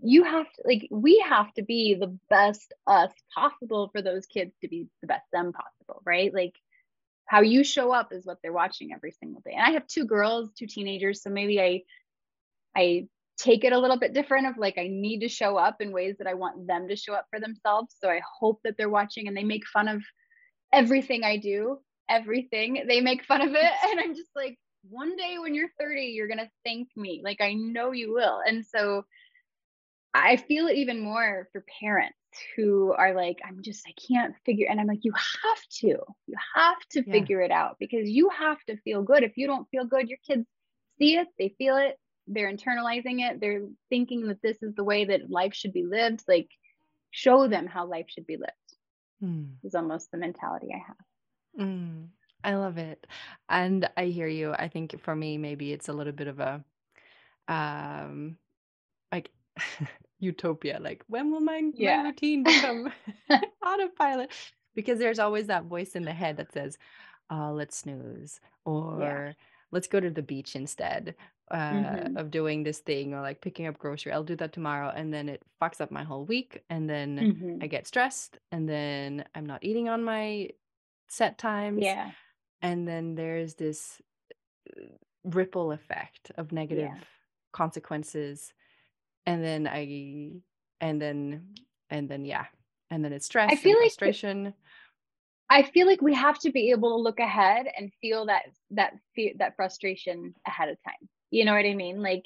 you 0.03 0.23
have 0.23 0.51
to 0.53 0.61
like 0.65 0.87
we 0.91 1.23
have 1.27 1.53
to 1.53 1.63
be 1.63 1.95
the 1.95 2.17
best 2.29 2.73
us 2.87 3.11
possible 3.33 3.89
for 3.91 4.01
those 4.01 4.25
kids 4.25 4.53
to 4.61 4.67
be 4.67 4.87
the 5.01 5.07
best 5.07 5.25
them 5.31 5.51
possible 5.53 6.01
right? 6.05 6.33
Like 6.33 6.53
how 7.25 7.41
you 7.41 7.63
show 7.63 7.91
up 7.91 8.11
is 8.11 8.25
what 8.25 8.37
they're 8.43 8.53
watching 8.53 8.91
every 8.93 9.11
single 9.11 9.41
day. 9.45 9.53
And 9.53 9.65
i 9.65 9.71
have 9.71 9.87
two 9.87 10.05
girls 10.05 10.51
two 10.57 10.67
teenagers 10.67 11.23
so 11.23 11.29
maybe 11.29 11.61
i 11.61 11.81
i 12.75 13.07
take 13.37 13.63
it 13.63 13.73
a 13.73 13.79
little 13.79 13.97
bit 13.97 14.13
different 14.13 14.47
of 14.47 14.57
like 14.57 14.77
i 14.77 14.87
need 14.87 15.21
to 15.21 15.29
show 15.29 15.57
up 15.57 15.81
in 15.81 15.91
ways 15.91 16.15
that 16.19 16.27
i 16.27 16.33
want 16.33 16.67
them 16.67 16.87
to 16.87 16.95
show 16.95 17.13
up 17.13 17.25
for 17.29 17.39
themselves. 17.39 17.95
So 17.99 18.09
i 18.09 18.21
hope 18.39 18.59
that 18.63 18.75
they're 18.77 18.89
watching 18.89 19.27
and 19.27 19.35
they 19.35 19.43
make 19.43 19.65
fun 19.67 19.87
of 19.87 20.03
everything 20.73 21.23
i 21.23 21.37
do 21.37 21.79
everything. 22.09 22.83
They 22.87 22.99
make 22.99 23.23
fun 23.23 23.41
of 23.41 23.53
it. 23.53 23.71
And 23.89 23.99
i'm 23.99 24.15
just 24.15 24.31
like 24.35 24.57
one 24.89 25.15
day 25.15 25.37
when 25.39 25.55
you're 25.55 25.69
30 25.79 26.01
you're 26.01 26.27
going 26.27 26.39
to 26.39 26.49
thank 26.65 26.89
me. 26.97 27.21
Like 27.23 27.39
i 27.39 27.53
know 27.53 27.91
you 27.91 28.13
will. 28.13 28.41
And 28.45 28.65
so 28.65 29.05
I 30.13 30.35
feel 30.35 30.67
it 30.67 30.75
even 30.77 30.99
more 30.99 31.47
for 31.51 31.63
parents 31.79 32.17
who 32.55 32.93
are 32.93 33.13
like, 33.13 33.39
I'm 33.45 33.61
just, 33.61 33.85
I 33.87 33.93
can't 34.07 34.35
figure. 34.45 34.67
And 34.69 34.79
I'm 34.79 34.87
like, 34.87 35.03
you 35.03 35.13
have 35.13 35.63
to, 35.79 35.87
you 35.87 36.35
have 36.55 36.79
to 36.91 37.03
yeah. 37.05 37.13
figure 37.13 37.41
it 37.41 37.51
out 37.51 37.77
because 37.79 38.09
you 38.09 38.29
have 38.29 38.61
to 38.65 38.77
feel 38.77 39.03
good. 39.03 39.23
If 39.23 39.37
you 39.37 39.47
don't 39.47 39.69
feel 39.69 39.85
good, 39.85 40.09
your 40.09 40.19
kids 40.25 40.45
see 40.97 41.15
it, 41.15 41.27
they 41.37 41.55
feel 41.57 41.77
it, 41.77 41.97
they're 42.27 42.53
internalizing 42.53 43.21
it, 43.21 43.39
they're 43.39 43.63
thinking 43.89 44.27
that 44.27 44.41
this 44.41 44.61
is 44.61 44.75
the 44.75 44.83
way 44.83 45.05
that 45.05 45.29
life 45.29 45.53
should 45.53 45.73
be 45.73 45.85
lived. 45.85 46.23
Like, 46.27 46.49
show 47.11 47.47
them 47.47 47.67
how 47.67 47.85
life 47.85 48.05
should 48.07 48.25
be 48.25 48.37
lived, 48.37 48.51
mm. 49.23 49.49
is 49.63 49.75
almost 49.75 50.11
the 50.11 50.17
mentality 50.17 50.69
I 50.73 50.83
have. 50.87 51.67
Mm. 51.67 52.07
I 52.43 52.55
love 52.55 52.77
it. 52.77 53.05
And 53.49 53.89
I 53.97 54.05
hear 54.05 54.27
you. 54.27 54.53
I 54.53 54.67
think 54.67 54.99
for 55.01 55.15
me, 55.15 55.37
maybe 55.37 55.73
it's 55.73 55.89
a 55.89 55.93
little 55.93 56.13
bit 56.13 56.27
of 56.27 56.39
a, 56.39 56.63
um, 57.47 58.37
utopia 60.19 60.79
like 60.79 61.03
when 61.07 61.31
will 61.31 61.41
my, 61.41 61.61
yeah. 61.73 61.97
my 61.97 62.09
routine 62.09 62.43
become 62.43 62.91
autopilot 63.65 64.31
because 64.75 64.99
there's 64.99 65.19
always 65.19 65.47
that 65.47 65.65
voice 65.65 65.95
in 65.95 66.03
the 66.03 66.13
head 66.13 66.37
that 66.37 66.53
says 66.53 66.77
oh 67.29 67.51
let's 67.53 67.77
snooze 67.77 68.39
or 68.65 68.99
yeah. 69.01 69.33
let's 69.71 69.87
go 69.87 69.99
to 69.99 70.09
the 70.09 70.21
beach 70.21 70.55
instead 70.55 71.15
uh, 71.49 71.71
mm-hmm. 71.71 72.17
of 72.17 72.31
doing 72.31 72.63
this 72.63 72.79
thing 72.79 73.13
or 73.13 73.21
like 73.21 73.41
picking 73.41 73.67
up 73.67 73.77
grocery 73.77 74.11
i'll 74.11 74.23
do 74.23 74.35
that 74.35 74.53
tomorrow 74.53 74.91
and 74.95 75.13
then 75.13 75.27
it 75.27 75.41
fucks 75.61 75.81
up 75.81 75.91
my 75.91 76.03
whole 76.03 76.23
week 76.25 76.63
and 76.69 76.89
then 76.89 77.17
mm-hmm. 77.17 77.57
i 77.61 77.67
get 77.67 77.87
stressed 77.87 78.37
and 78.51 78.69
then 78.69 79.25
i'm 79.35 79.45
not 79.45 79.63
eating 79.63 79.89
on 79.89 80.03
my 80.03 80.47
set 81.09 81.37
times 81.37 81.81
yeah 81.81 82.11
and 82.61 82.87
then 82.87 83.15
there's 83.15 83.55
this 83.55 84.01
uh, 84.77 84.81
ripple 85.23 85.71
effect 85.71 86.31
of 86.37 86.51
negative 86.51 86.89
yeah. 86.93 87.03
consequences 87.51 88.53
and 89.25 89.43
then 89.43 89.67
I 89.67 90.31
and 90.79 91.01
then 91.01 91.53
and 91.89 92.09
then 92.09 92.25
yeah, 92.25 92.45
and 92.89 93.03
then 93.03 93.13
it's 93.13 93.25
stress. 93.25 93.51
I 93.51 93.55
feel 93.55 93.77
like 93.77 93.89
frustration. 93.89 94.53
I 95.49 95.63
feel 95.63 95.85
like 95.85 96.01
we 96.01 96.13
have 96.13 96.39
to 96.39 96.51
be 96.51 96.71
able 96.71 96.91
to 96.91 97.03
look 97.03 97.19
ahead 97.19 97.65
and 97.77 97.91
feel 98.01 98.27
that 98.27 98.43
that 98.71 98.93
fear, 99.15 99.33
that 99.39 99.55
frustration 99.55 100.33
ahead 100.47 100.69
of 100.69 100.77
time. 100.83 101.09
You 101.29 101.45
know 101.45 101.53
what 101.53 101.65
I 101.65 101.75
mean? 101.75 102.01
Like, 102.01 102.25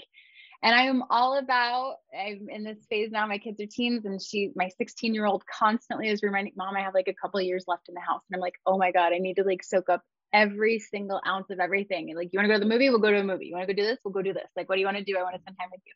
and 0.61 0.75
I 0.75 0.83
am 0.83 1.03
all 1.09 1.37
about. 1.37 1.95
I'm 2.17 2.47
in 2.49 2.63
this 2.63 2.85
phase 2.89 3.09
now. 3.11 3.25
My 3.25 3.39
kids 3.39 3.59
are 3.59 3.65
teens, 3.65 4.05
and 4.05 4.21
she, 4.21 4.51
my 4.55 4.69
16 4.77 5.13
year 5.13 5.25
old, 5.25 5.43
constantly 5.47 6.07
is 6.09 6.21
reminding 6.23 6.53
mom 6.55 6.75
I 6.75 6.81
have 6.81 6.93
like 6.93 7.07
a 7.07 7.13
couple 7.13 7.39
of 7.39 7.45
years 7.45 7.65
left 7.67 7.89
in 7.89 7.95
the 7.95 8.01
house, 8.01 8.21
and 8.29 8.35
I'm 8.35 8.41
like, 8.41 8.55
oh 8.65 8.77
my 8.77 8.91
god, 8.91 9.11
I 9.11 9.17
need 9.17 9.35
to 9.35 9.43
like 9.43 9.63
soak 9.63 9.89
up 9.89 10.03
every 10.31 10.79
single 10.79 11.21
ounce 11.25 11.49
of 11.49 11.59
everything. 11.59 12.09
And 12.09 12.17
like, 12.17 12.29
you 12.31 12.37
want 12.37 12.45
to 12.45 12.53
go 12.53 12.59
to 12.59 12.65
the 12.65 12.71
movie? 12.71 12.89
We'll 12.89 12.99
go 12.99 13.11
to 13.11 13.19
a 13.19 13.23
movie. 13.23 13.47
You 13.47 13.55
want 13.55 13.67
to 13.67 13.73
go 13.73 13.81
do 13.81 13.87
this? 13.87 13.99
We'll 14.03 14.13
go 14.13 14.21
do 14.21 14.33
this. 14.33 14.49
Like, 14.55 14.69
what 14.69 14.75
do 14.75 14.81
you 14.81 14.85
want 14.85 14.97
to 14.97 15.03
do? 15.03 15.17
I 15.17 15.23
want 15.23 15.35
to 15.35 15.41
spend 15.41 15.57
time 15.59 15.69
with 15.71 15.81
you 15.85 15.93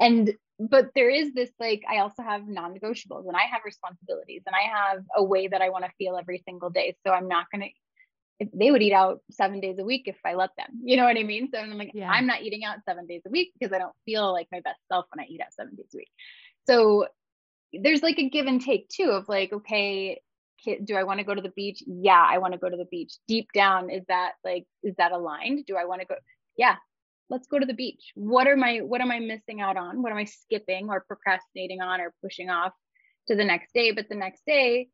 and 0.00 0.32
but 0.58 0.88
there 0.94 1.10
is 1.10 1.32
this 1.34 1.50
like 1.60 1.82
i 1.88 1.98
also 1.98 2.22
have 2.22 2.46
non-negotiables 2.46 3.26
and 3.26 3.36
i 3.36 3.42
have 3.42 3.62
responsibilities 3.64 4.42
and 4.46 4.54
i 4.54 4.68
have 4.68 5.02
a 5.16 5.22
way 5.22 5.46
that 5.46 5.62
i 5.62 5.68
want 5.68 5.84
to 5.84 5.90
feel 5.98 6.16
every 6.16 6.42
single 6.44 6.70
day. 6.70 6.96
So 7.06 7.12
i'm 7.12 7.28
not 7.28 7.46
going 7.52 7.62
to 7.62 7.68
if 8.40 8.48
they 8.52 8.70
would 8.70 8.82
eat 8.82 8.92
out 8.92 9.20
seven 9.30 9.60
days 9.60 9.78
a 9.78 9.84
week 9.84 10.02
if 10.06 10.16
i 10.24 10.34
let 10.34 10.50
them 10.56 10.68
you 10.82 10.96
know 10.96 11.04
what 11.04 11.16
i 11.16 11.22
mean? 11.22 11.48
So 11.52 11.58
i'm 11.58 11.76
like 11.76 11.92
yeah. 11.94 12.10
i'm 12.10 12.26
not 12.26 12.42
eating 12.42 12.64
out 12.64 12.78
seven 12.84 13.06
days 13.06 13.22
a 13.26 13.30
week 13.30 13.52
because 13.58 13.72
i 13.72 13.78
don't 13.78 13.94
feel 14.04 14.32
like 14.32 14.48
my 14.52 14.60
best 14.60 14.80
self 14.90 15.06
when 15.12 15.24
i 15.24 15.28
eat 15.28 15.40
out 15.40 15.52
seven 15.52 15.74
days 15.74 15.90
a 15.94 15.96
week. 15.96 16.10
So 16.66 17.06
there's 17.72 18.02
like 18.02 18.18
a 18.18 18.28
give 18.28 18.46
and 18.46 18.60
take 18.60 18.88
too 18.88 19.10
of 19.10 19.28
like 19.28 19.52
okay 19.52 20.20
do 20.84 20.96
i 20.96 21.04
want 21.04 21.20
to 21.20 21.24
go 21.24 21.34
to 21.34 21.42
the 21.42 21.50
beach? 21.50 21.82
Yeah 21.86 22.26
i 22.28 22.38
want 22.38 22.52
to 22.52 22.58
go 22.58 22.68
to 22.68 22.76
the 22.76 22.84
beach. 22.86 23.12
Deep 23.28 23.48
down 23.54 23.90
is 23.90 24.02
that 24.08 24.32
like 24.44 24.66
is 24.82 24.94
that 24.98 25.12
aligned? 25.12 25.66
Do 25.66 25.76
i 25.76 25.84
want 25.84 26.00
to 26.00 26.06
go 26.06 26.16
yeah 26.56 26.76
let's 27.30 27.46
go 27.46 27.58
to 27.58 27.66
the 27.66 27.74
beach. 27.74 28.12
What 28.14 28.46
are 28.46 28.56
my 28.56 28.78
what 28.78 29.00
am 29.00 29.10
i 29.10 29.18
missing 29.18 29.60
out 29.60 29.76
on? 29.76 30.02
What 30.02 30.12
am 30.12 30.18
i 30.18 30.24
skipping 30.24 30.88
or 30.88 31.04
procrastinating 31.06 31.80
on 31.80 32.00
or 32.00 32.14
pushing 32.22 32.50
off 32.50 32.72
to 33.28 33.36
the 33.36 33.44
next 33.44 33.72
day? 33.74 33.92
But 33.92 34.08
the 34.08 34.14
next 34.14 34.42
day 34.46 34.88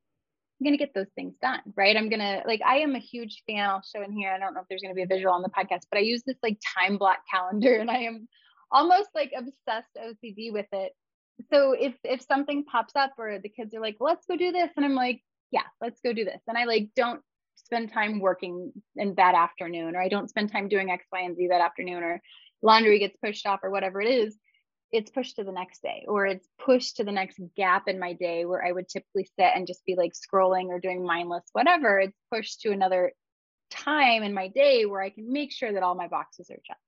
i'm 0.61 0.65
going 0.65 0.79
to 0.79 0.85
get 0.85 0.95
those 0.95 1.11
things 1.17 1.35
done 1.43 1.61
right? 1.77 1.97
I'm 1.97 2.09
going 2.09 2.21
to 2.21 2.43
like 2.47 2.61
i 2.65 2.79
am 2.79 2.95
a 2.95 3.01
huge 3.01 3.43
fan. 3.47 3.69
I'll 3.69 3.83
show 3.83 4.03
in 4.03 4.13
here. 4.13 4.33
I 4.33 4.39
don't 4.39 4.55
know 4.55 4.61
if 4.61 4.67
there's 4.69 4.83
going 4.83 4.95
to 4.95 4.97
be 4.97 5.03
a 5.03 5.07
visual 5.07 5.35
on 5.35 5.43
the 5.43 5.49
podcast 5.49 5.87
but 5.91 5.99
i 5.99 6.01
use 6.01 6.23
this 6.27 6.39
like 6.43 6.59
time 6.79 6.97
block 6.97 7.19
calendar 7.31 7.77
and 7.81 7.91
i 7.91 7.99
am 7.99 8.29
almost 8.71 9.09
like 9.15 9.33
obsessed 9.37 9.97
ocd 9.99 10.53
with 10.53 10.67
it. 10.73 10.93
So 11.53 11.73
if 11.73 11.95
if 12.05 12.23
something 12.23 12.65
pops 12.65 12.95
up 12.97 13.13
or 13.19 13.39
the 13.43 13.49
kids 13.49 13.75
are 13.75 13.81
like 13.81 13.97
let's 14.01 14.27
go 14.27 14.37
do 14.37 14.53
this 14.53 14.71
and 14.77 14.85
i'm 14.85 14.95
like 14.95 15.21
yeah 15.51 15.67
let's 15.81 16.01
go 16.01 16.13
do 16.13 16.25
this 16.25 16.41
and 16.49 16.57
i 16.57 16.65
like 16.65 16.91
don't 16.97 17.21
spend 17.65 17.93
time 17.93 18.21
working 18.21 18.73
in 18.97 19.15
that 19.17 19.35
afternoon 19.35 19.97
or 19.97 20.03
I 20.03 20.09
don't 20.09 20.29
spend 20.29 20.53
time 20.53 20.69
doing 20.69 20.91
X, 20.91 21.07
Y, 21.13 21.21
and 21.21 21.37
Z 21.37 21.49
that 21.49 21.61
afternoon 21.61 22.03
or 22.03 22.23
laundry 22.63 22.99
gets 22.99 23.17
pushed 23.23 23.47
off 23.47 23.61
or 23.63 23.71
whatever 23.71 24.01
it 24.01 24.09
is, 24.09 24.37
it's 24.93 25.11
pushed 25.11 25.37
to 25.37 25.45
the 25.45 25.53
next 25.53 25.83
day 25.83 26.05
or 26.07 26.27
it's 26.27 26.47
pushed 26.59 26.97
to 26.97 27.05
the 27.05 27.13
next 27.13 27.41
gap 27.57 27.89
in 27.89 27.99
my 27.99 28.13
day 28.13 28.45
where 28.45 28.65
I 28.65 28.73
would 28.73 28.89
typically 28.89 29.29
sit 29.39 29.51
and 29.55 29.67
just 29.67 29.85
be 29.85 29.97
like 29.97 30.13
scrolling 30.13 30.69
or 30.69 30.79
doing 30.79 31.05
mindless, 31.05 31.45
whatever. 31.53 31.99
It's 31.99 32.19
pushed 32.33 32.61
to 32.61 32.71
another 32.71 33.13
time 33.71 34.23
in 34.23 34.33
my 34.35 34.49
day 34.49 34.87
where 34.87 35.03
I 35.03 35.11
can 35.11 35.33
make 35.33 35.53
sure 35.53 35.73
that 35.73 35.83
all 35.83 35.95
my 35.95 36.09
boxes 36.09 36.51
are 36.51 36.61
checked. 36.65 36.81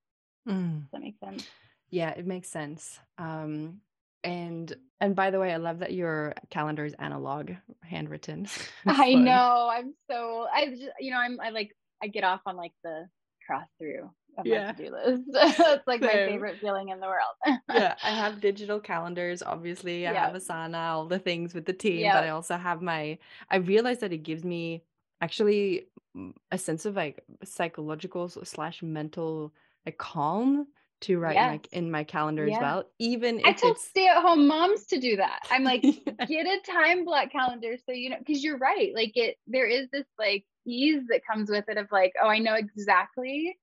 Mm. 0.47 0.83
Does 0.83 0.91
that 0.93 1.01
make 1.01 1.17
sense? 1.19 1.47
Yeah, 1.89 2.11
it 2.11 2.25
makes 2.25 2.49
sense. 2.49 2.99
Um, 3.17 3.81
and 4.27 4.75
and 4.99 5.15
by 5.15 5.29
the 5.29 5.39
way, 5.39 5.53
I 5.53 5.57
love 5.57 5.79
that 5.79 5.93
your 5.93 6.33
calendar 6.49 6.85
is 6.85 6.93
analog, 6.93 7.51
handwritten. 7.81 8.47
I 8.85 9.13
know. 9.13 9.69
I'm 9.71 9.93
so 10.09 10.47
I 10.53 10.67
just 10.67 10.83
you 10.99 11.11
know 11.11 11.17
I'm 11.17 11.39
I 11.39 11.49
like 11.49 11.75
I 12.01 12.07
get 12.07 12.23
off 12.23 12.41
on 12.45 12.55
like 12.55 12.73
the 12.83 13.07
cross 13.45 13.67
through 13.79 14.09
of 14.37 14.45
yeah. 14.45 14.67
my 14.67 14.71
to-do 14.73 14.91
list. 14.91 15.23
it's 15.33 15.87
like 15.87 16.01
Same. 16.01 16.09
my 16.09 16.31
favorite 16.31 16.59
feeling 16.59 16.89
in 16.89 16.99
the 16.99 17.07
world. 17.07 17.59
yeah, 17.73 17.95
I 18.03 18.09
have 18.09 18.41
digital 18.41 18.79
calendars. 18.79 19.41
Obviously, 19.41 20.07
I 20.07 20.13
yep. 20.13 20.33
have 20.33 20.41
Asana, 20.41 20.91
all 20.91 21.07
the 21.07 21.19
things 21.19 21.53
with 21.53 21.65
the 21.65 21.73
team, 21.73 21.99
yep. 21.99 22.13
but 22.13 22.23
I 22.23 22.29
also 22.29 22.57
have 22.57 22.81
my. 22.81 23.17
I 23.49 23.57
realize 23.57 23.99
that 23.99 24.13
it 24.13 24.23
gives 24.23 24.43
me 24.43 24.83
actually 25.21 25.87
mm, 26.15 26.33
a 26.51 26.57
sense 26.57 26.85
of 26.85 26.95
like 26.95 27.23
psychological 27.43 28.29
slash 28.29 28.83
mental 28.83 29.53
like 29.85 29.97
calm 29.97 30.67
to 31.01 31.19
write 31.19 31.35
yes. 31.35 31.51
my, 31.51 31.77
in 31.77 31.91
my 31.91 32.03
calendar 32.03 32.47
as 32.49 32.57
well. 32.59 32.85
Even 32.99 33.41
I 33.45 33.53
tell 33.53 33.75
stay 33.75 34.07
at 34.07 34.21
home 34.21 34.47
moms 34.47 34.85
to 34.87 34.99
do 34.99 35.17
that. 35.17 35.39
I'm 35.51 35.63
like, 35.63 35.81
get 35.81 36.45
a 36.45 36.59
time 36.69 37.05
block 37.05 37.31
calendar 37.31 37.75
so 37.85 37.91
you 37.91 38.09
know, 38.09 38.17
because 38.19 38.43
you're 38.43 38.57
right. 38.57 38.93
Like 38.93 39.11
it, 39.15 39.37
there 39.47 39.67
is 39.67 39.87
this 39.91 40.05
like 40.17 40.45
ease 40.65 41.03
that 41.09 41.21
comes 41.29 41.49
with 41.49 41.65
it 41.67 41.77
of 41.77 41.87
like, 41.91 42.13
oh, 42.21 42.27
I 42.27 42.39
know 42.39 42.55
exactly 42.55 43.57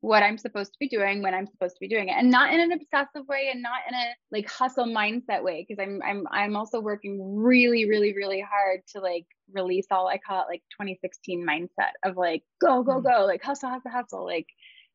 what 0.00 0.22
I'm 0.22 0.36
supposed 0.36 0.70
to 0.70 0.78
be 0.78 0.88
doing 0.88 1.22
when 1.22 1.32
I'm 1.32 1.46
supposed 1.46 1.76
to 1.76 1.80
be 1.80 1.88
doing 1.88 2.10
it, 2.10 2.16
and 2.18 2.30
not 2.30 2.52
in 2.52 2.60
an 2.60 2.72
obsessive 2.72 3.26
way, 3.26 3.48
and 3.50 3.62
not 3.62 3.80
in 3.88 3.94
a 3.94 4.12
like 4.30 4.50
hustle 4.50 4.86
mindset 4.86 5.42
way. 5.42 5.64
Because 5.66 5.82
I'm 5.82 6.02
I'm 6.04 6.26
I'm 6.30 6.56
also 6.56 6.80
working 6.80 7.36
really, 7.36 7.88
really, 7.88 8.14
really 8.14 8.42
hard 8.42 8.80
to 8.92 9.00
like 9.00 9.24
release 9.52 9.86
all 9.90 10.08
I 10.08 10.18
call 10.18 10.42
it 10.42 10.48
like 10.48 10.62
2016 10.72 11.46
mindset 11.46 11.92
of 12.04 12.16
like 12.16 12.42
go, 12.60 12.82
go, 12.82 13.00
mm. 13.00 13.04
go, 13.04 13.24
like 13.24 13.42
hustle, 13.42 13.70
hustle, 13.70 13.90
hustle, 13.90 14.24
like 14.26 14.46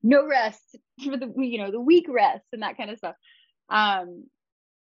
no 0.04 0.28
rest 0.28 0.78
for 1.04 1.18
the 1.18 1.32
you 1.38 1.58
know 1.58 1.72
the 1.72 1.82
week 1.82 2.06
rest 2.10 2.46
and 2.54 2.64
that 2.64 2.78
kind 2.78 2.90
of 2.90 2.98
stuff. 2.98 3.16
Um 3.70 4.26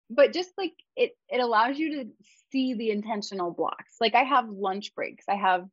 but 0.10 0.34
just 0.34 0.52
like 0.58 0.74
it 0.96 1.12
it 1.30 1.40
allows 1.40 1.78
you 1.78 2.04
to 2.04 2.10
see 2.52 2.74
the 2.74 2.92
intentional 2.92 3.52
blocks. 3.52 3.96
Like 4.00 4.16
i 4.16 4.24
have 4.24 4.50
lunch 4.50 4.94
breaks. 4.96 5.26
I 5.30 5.36
have 5.36 5.66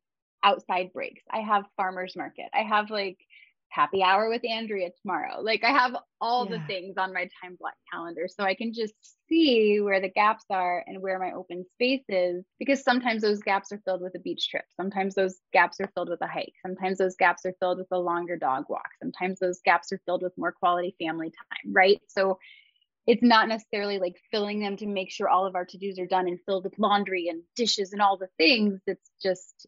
outside 0.43 0.91
breaks. 0.93 1.23
I 1.31 1.39
have 1.41 1.65
farmers 1.77 2.15
market. 2.15 2.47
I 2.53 2.63
have 2.63 2.89
like 2.89 3.17
happy 3.71 4.03
hour 4.03 4.29
with 4.29 4.41
Andrea 4.45 4.89
tomorrow. 5.01 5.41
Like 5.41 5.63
I 5.63 5.71
have 5.71 5.95
all 6.19 6.45
yeah. 6.45 6.57
the 6.57 6.63
things 6.65 6.97
on 6.97 7.13
my 7.13 7.29
time 7.41 7.55
block 7.57 7.73
calendar 7.91 8.27
so 8.27 8.43
I 8.43 8.53
can 8.53 8.73
just 8.73 8.93
see 9.29 9.79
where 9.79 10.01
the 10.01 10.09
gaps 10.09 10.43
are 10.49 10.83
and 10.85 11.01
where 11.01 11.17
my 11.17 11.31
open 11.31 11.65
space 11.73 12.03
is 12.09 12.43
because 12.59 12.83
sometimes 12.83 13.21
those 13.21 13.39
gaps 13.39 13.71
are 13.71 13.81
filled 13.85 14.01
with 14.01 14.13
a 14.15 14.19
beach 14.19 14.49
trip. 14.49 14.65
Sometimes 14.75 15.15
those 15.15 15.39
gaps 15.53 15.79
are 15.79 15.89
filled 15.95 16.09
with 16.09 16.21
a 16.21 16.27
hike. 16.27 16.53
Sometimes 16.61 16.97
those 16.97 17.15
gaps 17.15 17.45
are 17.45 17.55
filled 17.59 17.77
with 17.77 17.87
a 17.91 17.97
longer 17.97 18.35
dog 18.35 18.65
walk. 18.67 18.89
Sometimes 19.01 19.39
those 19.39 19.61
gaps 19.63 19.91
are 19.93 20.01
filled 20.05 20.21
with 20.21 20.37
more 20.37 20.51
quality 20.51 20.93
family 20.99 21.29
time, 21.29 21.73
right? 21.73 22.01
So 22.07 22.39
it's 23.07 23.23
not 23.23 23.47
necessarily 23.47 23.99
like 23.99 24.21
filling 24.31 24.59
them 24.59 24.75
to 24.77 24.85
make 24.85 25.11
sure 25.11 25.29
all 25.29 25.47
of 25.47 25.55
our 25.55 25.65
to-dos 25.65 25.97
are 25.97 26.05
done 26.05 26.27
and 26.27 26.39
filled 26.45 26.65
with 26.65 26.77
laundry 26.77 27.29
and 27.29 27.41
dishes 27.55 27.93
and 27.93 28.01
all 28.01 28.17
the 28.17 28.29
things. 28.37 28.81
It's 28.85 29.09
just 29.23 29.65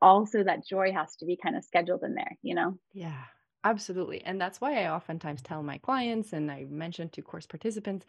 also 0.00 0.44
that 0.44 0.66
joy 0.66 0.92
has 0.92 1.16
to 1.16 1.24
be 1.24 1.38
kind 1.42 1.56
of 1.56 1.64
scheduled 1.64 2.02
in 2.04 2.14
there, 2.14 2.36
you 2.42 2.54
know? 2.54 2.78
Yeah. 2.92 3.24
Absolutely. 3.64 4.24
And 4.24 4.40
that's 4.40 4.60
why 4.60 4.82
I 4.82 4.90
oftentimes 4.90 5.42
tell 5.42 5.62
my 5.62 5.78
clients 5.78 6.32
and 6.32 6.50
I 6.50 6.66
mention 6.70 7.08
to 7.10 7.22
course 7.22 7.46
participants 7.46 8.06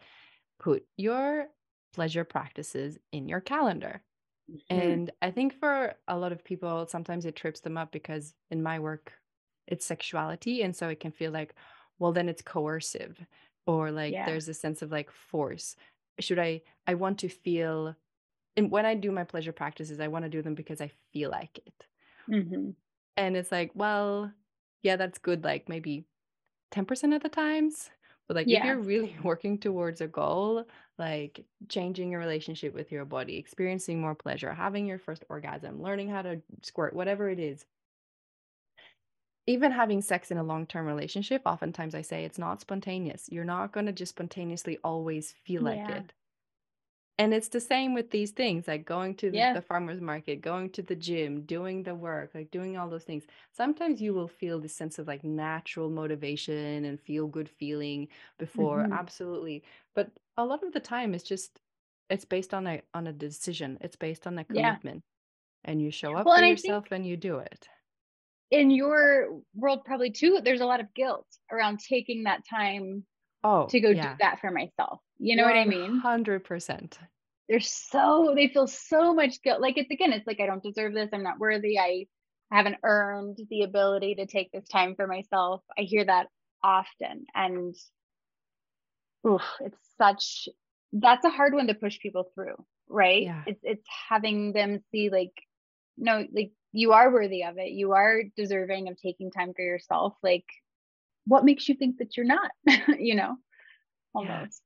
put 0.58 0.84
your 0.96 1.46
pleasure 1.92 2.24
practices 2.24 2.98
in 3.12 3.28
your 3.28 3.40
calendar. 3.40 4.02
Mm-hmm. 4.50 4.80
And 4.80 5.10
I 5.20 5.30
think 5.30 5.58
for 5.58 5.94
a 6.06 6.16
lot 6.16 6.32
of 6.32 6.44
people, 6.44 6.86
sometimes 6.86 7.26
it 7.26 7.36
trips 7.36 7.60
them 7.60 7.76
up 7.76 7.90
because 7.92 8.34
in 8.50 8.62
my 8.62 8.78
work, 8.78 9.12
it's 9.66 9.86
sexuality. 9.86 10.62
And 10.62 10.74
so 10.74 10.88
it 10.88 11.00
can 11.00 11.12
feel 11.12 11.32
like, 11.32 11.54
well, 11.98 12.12
then 12.12 12.28
it's 12.28 12.42
coercive 12.42 13.18
or 13.66 13.90
like 13.90 14.12
yeah. 14.12 14.26
there's 14.26 14.48
a 14.48 14.54
sense 14.54 14.82
of 14.82 14.92
like 14.92 15.10
force. 15.10 15.76
Should 16.18 16.38
I, 16.38 16.62
I 16.86 16.94
want 16.94 17.18
to 17.18 17.28
feel, 17.28 17.94
and 18.56 18.70
when 18.70 18.86
I 18.86 18.94
do 18.94 19.10
my 19.10 19.24
pleasure 19.24 19.52
practices, 19.52 20.00
I 20.00 20.08
want 20.08 20.24
to 20.24 20.30
do 20.30 20.42
them 20.42 20.54
because 20.54 20.80
I 20.80 20.90
feel 21.12 21.30
like 21.30 21.58
it. 21.58 21.86
Mm-hmm. 22.28 22.70
And 23.16 23.36
it's 23.36 23.52
like, 23.52 23.70
well, 23.74 24.32
yeah, 24.82 24.96
that's 24.96 25.18
good, 25.18 25.44
like 25.44 25.68
maybe 25.68 26.06
10% 26.70 27.14
of 27.14 27.22
the 27.22 27.28
times. 27.28 27.90
But 28.28 28.36
like 28.36 28.50
if 28.52 28.62
you're 28.62 28.78
really 28.78 29.16
working 29.24 29.58
towards 29.58 30.00
a 30.00 30.08
goal, 30.08 30.66
like 30.98 31.44
changing 31.68 32.10
your 32.12 32.20
relationship 32.20 32.74
with 32.74 32.92
your 32.92 33.04
body, 33.04 33.36
experiencing 33.38 34.00
more 34.00 34.14
pleasure, 34.14 34.52
having 34.54 34.86
your 34.86 34.98
first 34.98 35.24
orgasm, 35.28 35.82
learning 35.82 36.08
how 36.10 36.22
to 36.22 36.42
squirt, 36.62 36.94
whatever 36.94 37.28
it 37.30 37.38
is, 37.40 37.66
even 39.46 39.72
having 39.72 40.00
sex 40.02 40.30
in 40.30 40.38
a 40.38 40.42
long-term 40.42 40.86
relationship, 40.86 41.42
oftentimes 41.44 41.94
I 41.94 42.00
say 42.02 42.24
it's 42.24 42.38
not 42.38 42.60
spontaneous. 42.62 43.28
You're 43.30 43.44
not 43.44 43.72
going 43.72 43.86
to 43.86 43.92
just 43.92 44.10
spontaneously 44.10 44.78
always 44.84 45.32
feel 45.44 45.62
like 45.62 45.88
Yeah. 45.88 45.90
it. 45.90 46.12
And 47.20 47.34
it's 47.34 47.48
the 47.48 47.60
same 47.60 47.92
with 47.94 48.10
these 48.10 48.30
things, 48.32 48.66
like 48.66 48.84
going 48.86 49.14
to 49.16 49.30
the, 49.30 49.42
Yeah. 49.42 49.52
the 49.52 49.62
farmer's 49.62 50.00
market, 50.00 50.40
going 50.40 50.70
to 50.70 50.82
the 50.82 50.96
gym, 50.96 51.44
doing 51.44 51.82
the 51.82 51.94
work, 51.94 52.34
like 52.34 52.50
doing 52.50 52.76
all 52.76 52.88
those 52.88 53.04
things. 53.04 53.26
Sometimes 53.52 54.00
you 54.00 54.14
will 54.14 54.28
feel 54.28 54.58
this 54.60 54.74
sense 54.74 54.98
of 54.98 55.06
like 55.06 55.22
natural 55.24 55.90
motivation 55.90 56.84
and 56.84 57.00
feel 57.00 57.26
good 57.28 57.48
feeling 57.48 58.08
before, 58.38 58.86
hmm 58.86 59.00
absolutely. 59.00 59.64
But 59.94 60.12
a 60.36 60.44
lot 60.46 60.62
of 60.64 60.72
the 60.72 60.80
time 60.80 61.14
it's 61.14 61.24
just 61.24 61.60
it's 62.08 62.24
based 62.24 62.54
on 62.54 62.66
a 62.66 62.82
on 62.94 63.06
a 63.06 63.12
decision. 63.12 63.76
It's 63.82 63.96
based 63.96 64.26
on 64.26 64.38
a 64.38 64.44
Yeah. 64.48 64.80
commitment. 64.84 65.04
And 65.64 65.82
you 65.82 65.90
show 65.92 66.16
up 66.16 66.32
Well, 66.32 66.34
for 66.34 66.42
and 66.42 66.44
yourself 66.44 66.92
and 66.92 67.06
you 67.06 67.16
do 67.18 67.38
it. 67.40 67.68
in 68.50 68.70
your 68.70 69.40
world 69.54 69.84
probably 69.84 70.10
too, 70.10 70.40
there's 70.42 70.60
a 70.60 70.66
lot 70.66 70.80
of 70.80 70.92
guilt 70.94 71.26
around 71.52 71.78
taking 71.80 72.24
that 72.24 72.42
time 72.48 73.06
Oh, 73.42 73.66
to 73.66 73.80
go 73.80 73.94
do 73.94 74.00
that 74.20 74.40
for 74.40 74.50
myself. 74.50 75.00
You 75.18 75.36
know 75.36 75.44
what 75.44 75.56
I 75.56 75.64
mean? 75.64 76.00
100%. 76.04 76.98
They're 77.48 77.60
so 77.60 78.32
they 78.36 78.48
feel 78.48 78.68
so 78.68 79.12
much 79.12 79.42
guilt. 79.42 79.60
Like 79.60 79.76
it's 79.76 79.90
again, 79.90 80.12
it's 80.12 80.26
like 80.26 80.38
I 80.40 80.46
don't 80.46 80.62
deserve 80.62 80.94
this. 80.94 81.10
I'm 81.12 81.24
not 81.24 81.40
worthy. 81.40 81.78
I 81.78 82.06
haven't 82.50 82.76
earned 82.84 83.38
the 83.48 83.62
ability 83.62 84.16
to 84.16 84.26
take 84.26 84.52
this 84.52 84.68
time 84.68 84.94
for 84.94 85.06
myself. 85.06 85.62
I 85.76 85.82
hear 85.82 86.04
that 86.04 86.28
often. 86.62 87.26
And 87.34 87.74
oof, 89.26 89.42
it's 89.60 89.78
such 89.98 90.48
that's 90.92 91.24
a 91.24 91.30
hard 91.30 91.54
one 91.54 91.66
to 91.68 91.74
push 91.74 91.98
people 91.98 92.30
through, 92.34 92.54
right? 92.88 93.22
Yeah. 93.24 93.42
It's 93.46 93.60
it's 93.64 93.86
having 94.08 94.52
them 94.52 94.84
see 94.92 95.10
like 95.10 95.32
no, 95.96 96.26
like 96.32 96.52
you 96.72 96.92
are 96.92 97.12
worthy 97.12 97.44
of 97.44 97.58
it. 97.58 97.72
You 97.72 97.92
are 97.92 98.22
deserving 98.36 98.88
of 98.88 98.96
taking 99.00 99.30
time 99.30 99.54
for 99.54 99.62
yourself. 99.62 100.14
Like 100.22 100.46
what 101.30 101.44
makes 101.44 101.68
you 101.68 101.76
think 101.76 101.98
that 101.98 102.16
you're 102.16 102.26
not? 102.26 102.50
you 102.98 103.14
know, 103.14 103.36
almost. 104.14 104.62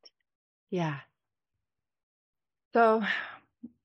Yeah. 0.71 1.01
So 2.75 3.03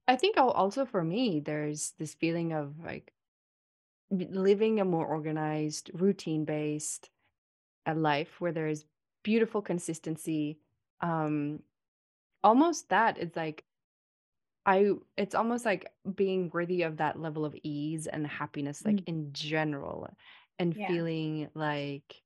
I 0.07 0.15
think 0.15 0.37
al- 0.37 0.51
also 0.51 0.85
for 0.85 1.03
me, 1.03 1.39
there's 1.39 1.91
this 1.99 2.13
feeling 2.15 2.53
of 2.53 2.79
like 2.83 3.13
living 4.11 4.79
a 4.79 4.85
more 4.85 5.05
organized, 5.05 5.91
routine 5.93 6.45
based 6.45 7.09
a 7.85 7.95
life 7.95 8.41
where 8.41 8.51
there 8.51 8.67
is 8.67 8.85
beautiful 9.23 9.61
consistency. 9.61 10.59
Um, 11.01 11.63
almost 12.43 12.89
that 12.89 13.17
it's 13.19 13.35
like 13.37 13.65
I 14.65 14.91
it's 15.17 15.35
almost 15.35 15.65
like 15.65 15.91
being 16.15 16.49
worthy 16.53 16.83
of 16.83 16.97
that 16.97 17.19
level 17.19 17.45
of 17.45 17.55
ease 17.63 18.07
and 18.07 18.25
happiness, 18.27 18.85
like 18.85 19.01
Mm, 19.01 19.07
in 19.07 19.33
general, 19.33 20.09
and 20.59 20.75
Yeah. 20.75 20.87
feeling 20.87 21.49
like 21.55 22.21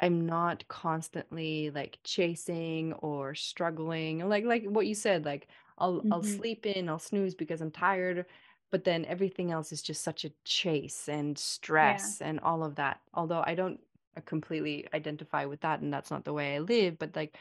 I'm 0.00 0.26
not 0.26 0.66
constantly 0.68 1.70
like 1.70 1.98
chasing 2.04 2.92
or 2.94 3.34
struggling. 3.34 4.28
Like 4.28 4.44
like 4.44 4.64
what 4.64 4.86
you 4.86 4.94
said, 4.94 5.24
like 5.24 5.48
I'll 5.78 6.06
I'll 6.10 6.22
hmm 6.22 6.40
sleep 6.40 6.66
in, 6.66 6.88
I'll 6.88 6.98
snooze 6.98 7.34
because 7.34 7.60
I'm 7.60 7.70
tired, 7.72 8.26
but 8.70 8.84
then 8.84 9.04
everything 9.06 9.50
else 9.52 9.72
is 9.72 9.82
just 9.82 10.02
such 10.02 10.24
a 10.24 10.32
chase 10.44 11.08
and 11.08 11.38
Yeah. 11.80 12.10
stress 12.10 12.20
and 12.20 12.40
all 12.40 12.64
of 12.64 12.76
that. 12.76 13.00
Although 13.14 13.42
I 13.46 13.54
don't 13.54 13.80
uh, 14.16 14.20
completely 14.22 14.88
identify 14.94 15.44
with 15.46 15.60
that 15.62 15.80
and 15.80 15.92
that's 15.92 16.10
not 16.10 16.24
the 16.24 16.32
way 16.32 16.56
I 16.56 16.60
live, 16.60 16.98
but 16.98 17.16
like 17.16 17.36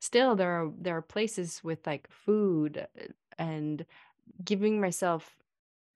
still 0.00 0.36
there 0.36 0.50
are 0.62 0.72
there 0.78 0.96
are 0.96 1.02
places 1.02 1.62
with 1.64 1.86
like 1.86 2.10
food 2.10 2.78
uh, 2.78 3.04
and 3.38 3.86
giving 4.44 4.80
myself 4.80 5.36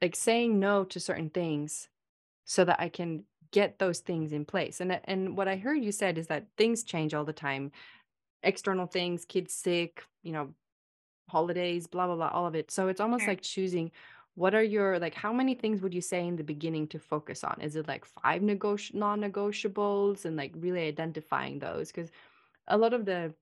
like 0.03 0.17
saying 0.17 0.59
no 0.59 0.85
to 0.85 1.01
certain 1.01 1.31
things 1.31 1.89
so 2.45 2.65
that 2.65 2.81
I 2.81 2.89
can 2.89 3.25
get 3.53 3.79
those 3.79 4.01
things 4.01 4.33
in 4.33 4.45
place. 4.45 4.81
And 4.81 4.93
uh, 4.93 5.01
and 5.05 5.37
what 5.37 5.49
I 5.49 5.57
heard 5.57 5.83
you 5.85 5.93
said 5.93 6.19
is 6.19 6.27
that 6.29 6.47
things 6.57 6.83
change 6.85 7.15
all 7.15 7.25
the 7.25 7.33
time. 7.33 7.73
External 8.43 8.87
things, 8.87 9.25
kids 9.25 9.53
sick, 9.55 10.05
you 10.23 10.33
know, 10.33 10.55
holidays, 11.29 11.87
blah 11.87 12.07
blah 12.07 12.17
blah, 12.17 12.29
all 12.29 12.47
of 12.47 12.55
it. 12.55 12.71
So 12.71 12.89
it's 12.89 13.01
almost 13.01 13.25
Sure. 13.25 13.33
like 13.33 13.43
choosing 13.43 13.91
what 14.35 14.55
are 14.55 14.63
your 14.63 14.99
like 14.99 15.15
how 15.15 15.33
many 15.33 15.55
things 15.55 15.83
would 15.83 15.93
you 15.95 16.01
say 16.01 16.27
in 16.27 16.37
the 16.37 16.45
beginning 16.45 16.87
to 16.89 16.99
focus 16.99 17.45
on? 17.45 17.59
Is 17.61 17.77
it 17.77 17.89
like 17.89 18.05
five 18.05 18.43
negoti 18.43 18.95
non-negotiables 18.95 20.25
and 20.25 20.37
like 20.37 20.53
really 20.57 20.87
identifying 20.89 21.59
those? 21.59 21.93
Because 21.93 22.11
a 22.69 22.79
lot 22.79 22.95
of 22.95 23.05
the 23.07 23.35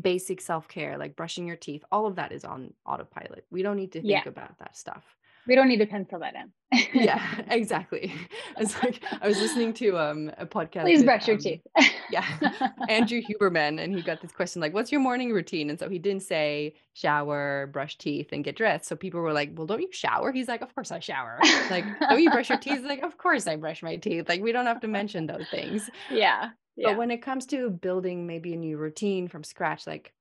basic 0.00 0.40
self-care, 0.40 0.98
like 0.98 1.16
brushing 1.16 1.46
your 1.46 1.56
teeth, 1.56 1.84
all 1.92 2.06
of 2.06 2.16
that 2.16 2.32
is 2.32 2.44
on 2.44 2.74
autopilot. 2.86 3.46
We 3.50 3.62
don't 3.62 3.76
need 3.76 3.92
to 3.92 4.02
Yeah. 4.02 4.22
think 4.22 4.26
about 4.26 4.58
that 4.58 4.76
stuff. 4.76 5.16
We 5.46 5.54
don't 5.56 5.68
need 5.68 5.78
to 5.78 5.86
pencil 5.86 6.20
that 6.20 6.34
in. 6.34 6.52
Yeah, 6.94 7.22
exactly. 7.50 8.12
It's 8.58 8.80
like 8.82 9.02
I 9.20 9.26
was 9.26 9.40
listening 9.40 9.72
to 9.74 9.98
um 9.98 10.30
a 10.38 10.46
podcast 10.46 10.82
Please 10.82 10.98
with 10.98 11.06
brush 11.06 11.26
your 11.26 11.36
um 11.36 11.42
teeth. 11.42 11.62
yeah, 12.10 12.68
Andrew 12.88 13.20
Huberman 13.20 13.82
and 13.82 13.94
he 13.94 14.02
got 14.02 14.20
this 14.20 14.30
question 14.30 14.60
like 14.60 14.72
what's 14.74 14.92
your 14.92 15.00
morning 15.00 15.32
routine? 15.32 15.70
And 15.70 15.78
so 15.78 15.88
he 15.88 15.98
didn't 15.98 16.22
say 16.22 16.74
shower, 16.92 17.68
brush 17.72 17.98
teeth 17.98 18.28
and 18.32 18.44
get 18.44 18.56
dressed. 18.56 18.86
So 18.86 18.94
people 18.94 19.20
were 19.20 19.32
like, 19.32 19.50
"Well, 19.54 19.66
don't 19.66 19.80
you 19.80 19.90
shower?" 19.90 20.32
He's 20.32 20.48
like, 20.48 20.60
"Of 20.62 20.74
course 20.74 20.92
I 20.92 21.00
shower." 21.00 21.38
Like, 21.70 21.84
"Don't 21.98 22.22
you 22.22 22.30
brush 22.30 22.50
your 22.50 22.58
teeth?" 22.58 22.78
He's 22.78 22.84
like, 22.86 23.02
"Of 23.02 23.16
course 23.18 23.46
I 23.46 23.56
brush 23.56 23.82
my 23.82 23.96
teeth." 23.96 24.28
Like 24.28 24.42
we 24.42 24.52
don't 24.52 24.66
have 24.66 24.80
to 24.80 24.88
mention 24.88 25.26
those 25.26 25.48
things. 25.50 25.90
Yeah. 26.10 26.50
But 26.76 26.96
when 26.96 27.10
it 27.10 27.22
comes 27.22 27.46
to 27.46 27.70
building 27.70 28.26
maybe 28.26 28.52
a 28.54 28.56
new 28.56 28.76
routine 28.76 29.28
from 29.28 29.44
scratch, 29.44 29.86
like 29.86 30.12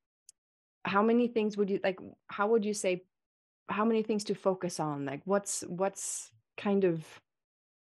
how 0.84 1.04
many 1.04 1.28
things 1.28 1.58
would 1.58 1.70
you 1.70 1.80
like 1.84 2.00
how 2.28 2.48
would 2.48 2.66
you 2.66 2.74
say 2.74 3.04
how 3.70 3.86
many 3.86 4.04
things 4.04 4.24
to 4.26 4.36
focus 4.36 4.80
on? 4.80 5.06
Like 5.06 5.22
what's 5.26 5.62
what's 5.68 6.32
kind 6.58 6.84
of 6.84 7.06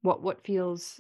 what 0.02 0.22
what 0.22 0.44
feels 0.44 1.00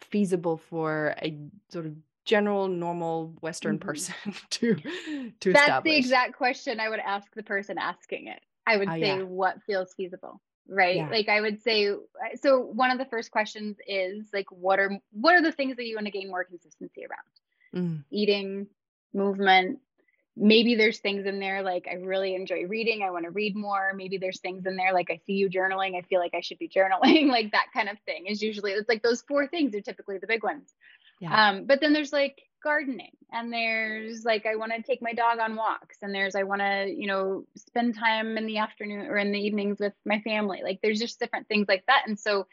feasible 0.00 0.56
for 0.56 1.14
a 1.22 1.36
sort 1.70 1.86
of 1.86 1.94
general 2.24 2.68
normal 2.68 3.34
Western 3.40 3.78
hmm 3.78 3.86
person 3.86 4.14
to 4.50 4.74
to 4.74 5.50
establish? 5.50 5.52
That's 5.52 5.84
the 5.84 5.96
exact 5.96 6.36
question 6.36 6.80
I 6.80 6.88
would 6.88 7.00
ask 7.00 7.32
the 7.34 7.42
person 7.42 7.78
asking 7.78 8.28
it. 8.28 8.40
I 8.66 8.76
would 8.76 8.88
Ah, 8.88 8.94
say, 8.94 9.18
yeah, 9.18 9.22
what 9.22 9.62
feels 9.62 9.94
feasible? 9.94 10.40
Right? 10.68 10.96
yeah, 10.96 11.08
Like 11.08 11.28
I 11.28 11.40
would 11.40 11.62
say 11.62 11.88
uh, 11.90 11.96
so 12.42 12.58
one 12.60 12.90
of 12.90 12.98
the 12.98 13.04
first 13.06 13.30
questions 13.30 13.76
is 13.86 14.28
like 14.32 14.50
what 14.50 14.80
are 14.80 14.90
what 15.12 15.34
are 15.34 15.42
the 15.42 15.52
things 15.52 15.76
that 15.76 15.86
you 15.86 15.94
want 15.94 16.06
to 16.06 16.10
gain 16.10 16.28
more 16.28 16.44
consistency 16.44 17.04
around? 17.06 17.22
mm, 17.74 18.04
Eating, 18.10 18.66
movement, 19.14 19.78
maybe 20.36 20.74
there's 20.74 20.98
things 20.98 21.24
in 21.24 21.40
there 21.40 21.62
like 21.62 21.88
I 21.90 21.94
really 21.94 22.34
enjoy 22.34 22.66
reading, 22.66 23.02
I 23.02 23.10
want 23.10 23.24
to 23.24 23.30
read 23.30 23.56
more. 23.56 23.92
Maybe 23.94 24.18
there's 24.18 24.40
things 24.40 24.66
in 24.66 24.76
there 24.76 24.92
like 24.92 25.10
I 25.10 25.20
see 25.26 25.32
you 25.32 25.48
journaling, 25.48 25.96
I 25.96 26.02
feel 26.02 26.20
like 26.20 26.34
I 26.34 26.40
should 26.40 26.58
be 26.58 26.68
journaling, 26.76 27.28
like 27.28 27.52
that 27.52 27.66
kind 27.72 27.88
of 27.88 27.98
thing 28.00 28.26
is 28.26 28.42
usually 28.42 28.72
it's 28.72 28.88
like 28.88 29.02
those 29.02 29.22
four 29.22 29.46
things 29.46 29.74
are 29.74 29.80
typically 29.80 30.18
the 30.18 30.26
big 30.26 30.44
ones. 30.44 30.74
yeah, 31.20 31.48
Um, 31.48 31.64
but 31.64 31.80
then 31.80 31.92
there's 31.92 32.12
like 32.12 32.42
gardening 32.62 33.12
and 33.32 33.52
there's 33.52 34.24
like 34.24 34.44
I 34.44 34.56
want 34.56 34.72
to 34.72 34.82
take 34.82 35.00
my 35.00 35.12
dog 35.12 35.38
on 35.38 35.56
walks 35.56 35.98
and 36.02 36.14
there's 36.14 36.34
I 36.34 36.42
want 36.42 36.60
to, 36.60 36.86
you 36.94 37.06
know, 37.06 37.46
spend 37.56 37.96
time 37.96 38.36
in 38.36 38.46
the 38.46 38.58
afternoon 38.58 39.06
or 39.06 39.16
in 39.16 39.32
the 39.32 39.40
evenings 39.40 39.78
with 39.80 39.94
my 40.04 40.20
family. 40.20 40.60
Like 40.62 40.80
there's 40.82 40.98
just 40.98 41.18
different 41.18 41.48
things 41.48 41.66
like 41.68 41.84
that. 41.86 42.02
And 42.06 42.18
so 42.18 42.46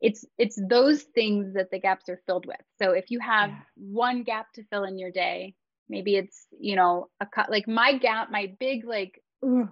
it's 0.00 0.24
it's 0.38 0.58
those 0.68 1.02
things 1.02 1.54
that 1.54 1.70
the 1.70 1.80
gaps 1.80 2.08
are 2.08 2.20
filled 2.24 2.46
with 2.46 2.60
so 2.80 2.92
if 2.92 3.10
you 3.10 3.18
have 3.18 3.50
yeah. 3.50 3.58
one 3.76 4.22
gap 4.22 4.46
to 4.52 4.62
fill 4.70 4.84
in 4.84 4.96
your 4.96 5.10
day 5.10 5.54
maybe 5.88 6.16
it's 6.16 6.46
you 6.58 6.76
know 6.76 7.08
a 7.20 7.26
cut 7.26 7.50
like 7.50 7.66
my 7.68 7.96
gap 7.96 8.30
my 8.30 8.52
big 8.58 8.84
like 8.84 9.22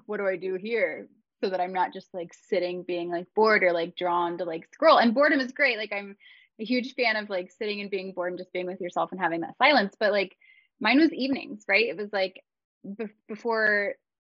what 0.06 0.18
do 0.18 0.26
i 0.26 0.36
do 0.36 0.54
here? 0.54 1.08
So 1.42 1.50
that 1.50 1.60
i'm 1.60 1.72
not 1.72 1.92
just 1.92 2.12
like 2.14 2.32
sitting 2.48 2.82
being 2.82 3.10
like 3.10 3.26
bored 3.34 3.62
or 3.62 3.72
like 3.72 3.96
drawn 3.96 4.38
to 4.38 4.44
like 4.44 4.68
scroll. 4.72 4.98
And 4.98 5.14
boredom 5.14 5.40
is 5.40 5.52
great. 5.52 5.78
Like 5.78 5.92
i'm 5.92 6.16
a 6.60 6.64
huge 6.64 6.94
fan 6.94 7.16
of 7.16 7.28
like 7.28 7.52
sitting 7.52 7.80
and 7.80 7.90
being 7.90 8.12
bored 8.12 8.32
and 8.32 8.38
just 8.38 8.52
being 8.52 8.66
with 8.66 8.80
yourself 8.80 9.12
and 9.12 9.20
having 9.20 9.40
that 9.42 9.58
silence. 9.58 9.94
But 9.98 10.12
like 10.12 10.36
mine 10.80 10.98
was 10.98 11.12
evenings 11.12 11.64
right? 11.68 11.86
It 11.86 11.96
was 11.96 12.12
like 12.12 12.42
be- 12.96 13.06
before 13.28 13.94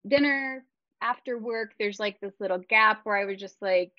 dinner 0.07 0.65
after 1.03 1.37
work 1.37 1.73
there's 1.79 2.01
like 2.01 2.19
this 2.21 2.33
little 2.41 2.59
gap 2.71 3.01
where 3.05 3.17
i 3.17 3.25
was 3.27 3.39
just 3.39 3.61
like 3.61 3.93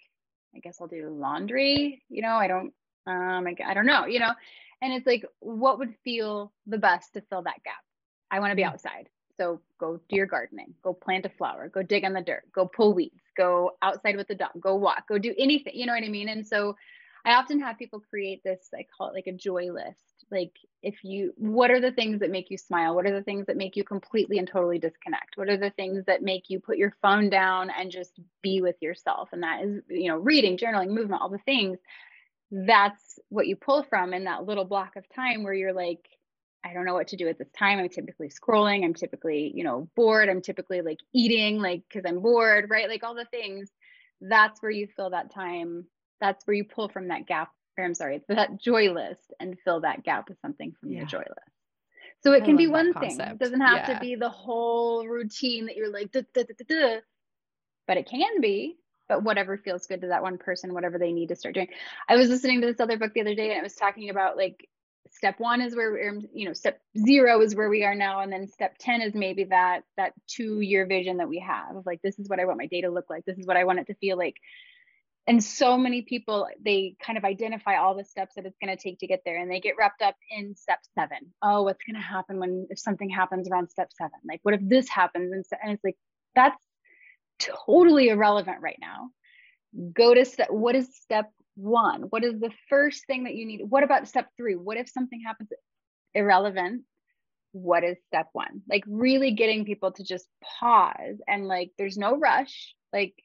I 0.55 0.59
guess 0.59 0.77
I'll 0.81 0.87
do 0.87 1.09
laundry. 1.09 2.03
You 2.09 2.21
know, 2.21 2.35
I 2.35 2.47
don't, 2.47 2.73
um, 3.05 3.47
I, 3.47 3.55
I 3.65 3.73
don't 3.73 3.85
know, 3.85 4.05
you 4.05 4.19
know, 4.19 4.31
and 4.81 4.93
it's 4.93 5.07
like, 5.07 5.25
what 5.39 5.79
would 5.79 5.95
feel 6.03 6.51
the 6.65 6.77
best 6.77 7.13
to 7.13 7.21
fill 7.21 7.43
that 7.43 7.63
gap? 7.63 7.75
I 8.29 8.39
want 8.39 8.51
to 8.51 8.55
be 8.55 8.63
mm. 8.63 8.71
outside. 8.71 9.09
So 9.37 9.61
go 9.79 9.99
do 10.09 10.15
your 10.15 10.25
gardening, 10.25 10.73
go 10.81 10.93
plant 10.93 11.25
a 11.25 11.29
flower, 11.29 11.69
go 11.69 11.83
dig 11.83 12.03
on 12.03 12.13
the 12.13 12.21
dirt, 12.21 12.43
go 12.53 12.65
pull 12.65 12.93
weeds, 12.93 13.21
go 13.37 13.77
outside 13.81 14.17
with 14.17 14.27
the 14.27 14.35
dog, 14.35 14.51
go 14.59 14.75
walk, 14.75 15.07
go 15.07 15.19
do 15.19 15.33
anything. 15.37 15.73
You 15.75 15.85
know 15.85 15.93
what 15.93 16.03
I 16.03 16.09
mean? 16.09 16.29
And 16.29 16.45
so 16.45 16.75
I 17.23 17.33
often 17.33 17.59
have 17.59 17.77
people 17.77 17.99
create 17.99 18.43
this, 18.43 18.69
I 18.73 18.85
call 18.97 19.09
it 19.09 19.13
like 19.13 19.27
a 19.27 19.31
joy 19.31 19.71
list. 19.71 19.99
Like, 20.31 20.53
if 20.81 21.03
you, 21.03 21.33
what 21.37 21.71
are 21.71 21.79
the 21.79 21.91
things 21.91 22.19
that 22.19 22.31
make 22.31 22.49
you 22.49 22.57
smile? 22.57 22.95
What 22.95 23.05
are 23.05 23.13
the 23.13 23.23
things 23.23 23.45
that 23.45 23.57
make 23.57 23.75
you 23.75 23.83
completely 23.83 24.39
and 24.39 24.47
totally 24.47 24.79
disconnect? 24.79 25.37
What 25.37 25.49
are 25.49 25.57
the 25.57 25.69
things 25.71 26.05
that 26.05 26.23
make 26.23 26.49
you 26.49 26.59
put 26.59 26.77
your 26.77 26.93
phone 27.01 27.29
down 27.29 27.69
and 27.69 27.91
just 27.91 28.19
be 28.41 28.61
with 28.61 28.75
yourself? 28.81 29.29
And 29.31 29.43
that 29.43 29.63
is, 29.63 29.81
you 29.87 30.09
know, 30.09 30.17
reading, 30.17 30.57
journaling, 30.57 30.89
movement, 30.89 31.21
all 31.21 31.29
the 31.29 31.37
things. 31.39 31.77
That's 32.51 33.19
what 33.29 33.47
you 33.47 33.55
pull 33.55 33.83
from 33.83 34.13
in 34.13 34.25
that 34.25 34.45
little 34.45 34.65
block 34.65 34.95
of 34.95 35.05
time 35.13 35.43
where 35.43 35.53
you're 35.53 35.73
like, 35.73 36.07
I 36.63 36.73
don't 36.73 36.85
know 36.85 36.93
what 36.93 37.09
to 37.09 37.17
do 37.17 37.27
at 37.27 37.37
this 37.37 37.51
time. 37.57 37.79
I'm 37.79 37.89
typically 37.89 38.29
scrolling. 38.29 38.83
I'm 38.83 38.93
typically, 38.93 39.51
you 39.55 39.63
know, 39.63 39.89
bored. 39.95 40.29
I'm 40.29 40.41
typically 40.41 40.81
like 40.81 40.99
eating, 41.13 41.61
like, 41.61 41.83
because 41.87 42.05
I'm 42.05 42.21
bored, 42.21 42.69
right? 42.69 42.89
Like 42.89 43.03
all 43.03 43.15
the 43.15 43.25
things. 43.25 43.69
That's 44.21 44.61
where 44.61 44.71
you 44.71 44.87
fill 44.95 45.11
that 45.11 45.33
time 45.33 45.85
that's 46.19 46.45
where 46.45 46.55
you 46.55 46.63
pull 46.63 46.89
from 46.89 47.09
that 47.09 47.27
gap 47.27 47.51
or 47.77 47.83
I'm 47.83 47.93
sorry, 47.93 48.21
that 48.27 48.59
joy 48.59 48.91
list 48.91 49.33
and 49.39 49.57
fill 49.63 49.81
that 49.81 50.03
gap 50.03 50.29
with 50.29 50.39
something 50.41 50.73
from 50.79 50.91
yeah. 50.91 51.01
the 51.01 51.05
joy 51.05 51.19
list. 51.19 51.51
So 52.23 52.33
it 52.33 52.41
I 52.41 52.45
can 52.45 52.57
be 52.57 52.65
one 52.65 52.93
thing. 52.93 53.19
It 53.19 53.37
doesn't 53.37 53.61
have 53.61 53.87
yeah. 53.87 53.93
to 53.93 53.99
be 53.99 54.15
the 54.15 54.29
whole 54.29 55.05
routine 55.07 55.67
that 55.67 55.75
you're 55.75 55.91
like, 55.91 56.11
duh, 56.11 56.23
duh, 56.33 56.43
duh, 56.67 56.97
but 57.87 57.97
it 57.97 58.09
can 58.09 58.41
be. 58.41 58.77
But 59.07 59.23
whatever 59.23 59.57
feels 59.57 59.87
good 59.87 60.01
to 60.01 60.07
that 60.07 60.21
one 60.21 60.37
person, 60.37 60.73
whatever 60.73 60.97
they 60.97 61.11
need 61.11 61.29
to 61.29 61.35
start 61.35 61.55
doing. 61.55 61.69
I 62.07 62.15
was 62.15 62.29
listening 62.29 62.61
to 62.61 62.67
this 62.67 62.79
other 62.79 62.97
book 62.97 63.13
the 63.13 63.21
other 63.21 63.35
day 63.35 63.49
and 63.49 63.59
it 63.59 63.63
was 63.63 63.75
talking 63.75 64.09
about 64.09 64.37
like 64.37 64.67
step 65.11 65.39
one 65.39 65.61
is 65.61 65.75
where 65.75 65.91
we're, 65.91 66.21
you 66.33 66.45
know, 66.45 66.53
step 66.53 66.81
zero 66.97 67.41
is 67.41 67.55
where 67.55 67.69
we 67.69 67.83
are 67.83 67.95
now. 67.95 68.19
And 68.19 68.31
then 68.31 68.47
step 68.47 68.75
10 68.79 69.01
is 69.01 69.13
maybe 69.15 69.45
that, 69.45 69.83
that 69.95 70.13
two 70.27 70.59
year 70.59 70.85
vision 70.85 71.17
that 71.17 71.29
we 71.29 71.39
have 71.39 71.75
of 71.75 71.85
like, 71.85 72.01
this 72.01 72.19
is 72.19 72.27
what 72.27 72.39
I 72.39 72.45
want 72.45 72.57
my 72.57 72.67
day 72.67 72.81
to 72.81 72.89
look 72.89 73.09
like. 73.09 73.25
This 73.25 73.37
is 73.37 73.47
what 73.47 73.57
I 73.57 73.63
want 73.63 73.79
it 73.79 73.87
to 73.87 73.95
feel 73.95 74.17
like 74.17 74.35
and 75.27 75.43
so 75.43 75.77
many 75.77 76.01
people 76.01 76.47
they 76.63 76.95
kind 77.05 77.17
of 77.17 77.25
identify 77.25 77.75
all 77.75 77.95
the 77.95 78.05
steps 78.05 78.35
that 78.35 78.45
it's 78.45 78.57
going 78.63 78.75
to 78.75 78.81
take 78.81 78.99
to 78.99 79.07
get 79.07 79.21
there 79.25 79.37
and 79.37 79.51
they 79.51 79.59
get 79.59 79.75
wrapped 79.77 80.01
up 80.01 80.15
in 80.31 80.55
step 80.55 80.79
seven. 80.95 81.33
Oh, 81.41 81.63
what's 81.63 81.83
going 81.83 82.01
to 82.01 82.07
happen 82.07 82.39
when 82.39 82.67
if 82.69 82.79
something 82.79 83.09
happens 83.09 83.49
around 83.49 83.69
step 83.69 83.89
seven 83.91 84.19
like 84.27 84.39
what 84.43 84.55
if 84.55 84.61
this 84.63 84.89
happens 84.89 85.33
and, 85.33 85.45
and 85.61 85.73
it's 85.73 85.83
like 85.83 85.97
that's 86.33 86.57
totally 87.39 88.09
irrelevant 88.09 88.61
right 88.61 88.79
now 88.79 89.09
go 89.93 90.13
to 90.13 90.25
step 90.25 90.49
what 90.49 90.75
is 90.75 90.95
step 90.95 91.31
one 91.55 92.03
what 92.03 92.23
is 92.23 92.39
the 92.39 92.51
first 92.69 93.05
thing 93.07 93.23
that 93.23 93.35
you 93.35 93.45
need 93.45 93.61
what 93.67 93.83
about 93.83 94.07
step 94.07 94.27
three 94.37 94.55
what 94.55 94.77
if 94.77 94.89
something 94.89 95.21
happens 95.25 95.49
irrelevant 96.13 96.83
what 97.51 97.83
is 97.83 97.97
step 98.07 98.27
one 98.33 98.61
like 98.69 98.83
really 98.87 99.31
getting 99.31 99.65
people 99.65 99.91
to 99.91 100.03
just 100.03 100.27
pause 100.59 101.17
and 101.27 101.47
like 101.47 101.71
there's 101.77 101.97
no 101.97 102.17
rush 102.17 102.75
like 102.93 103.15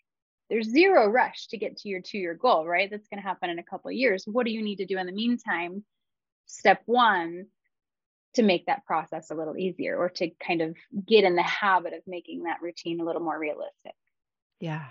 there's 0.53 0.69
zero 0.69 1.09
rush 1.09 1.47
to 1.47 1.57
get 1.57 1.79
to 1.79 1.89
your 1.89 2.03
two 2.03 2.19
year 2.19 2.35
goal, 2.35 2.67
right? 2.67 2.91
That's 2.91 3.09
going 3.09 3.23
to 3.23 3.27
happen 3.27 3.49
in 3.49 3.59
a 3.59 3.63
couple 3.63 3.89
of 3.89 3.95
years. 3.95 4.25
What 4.27 4.45
do 4.45 4.53
you 4.53 4.63
need 4.63 4.77
to 4.77 4.85
do 4.85 4.99
in 4.99 5.07
the 5.07 5.13
meantime? 5.13 5.83
Step 6.45 6.83
one, 6.85 7.47
to 8.35 8.43
make 8.43 8.67
that 8.67 8.85
process 8.85 9.31
a 9.31 9.35
little 9.35 9.57
easier 9.57 9.97
or 9.97 10.11
to 10.11 10.29
kind 10.47 10.61
of 10.61 10.77
get 11.07 11.25
in 11.25 11.37
the 11.37 11.43
habit 11.43 11.95
of 11.95 12.03
making 12.07 12.43
that 12.43 12.61
routine 12.61 13.01
a 13.01 13.05
little 13.05 13.23
more 13.23 13.39
realistic. 13.39 13.95
Yeah. 14.63 14.85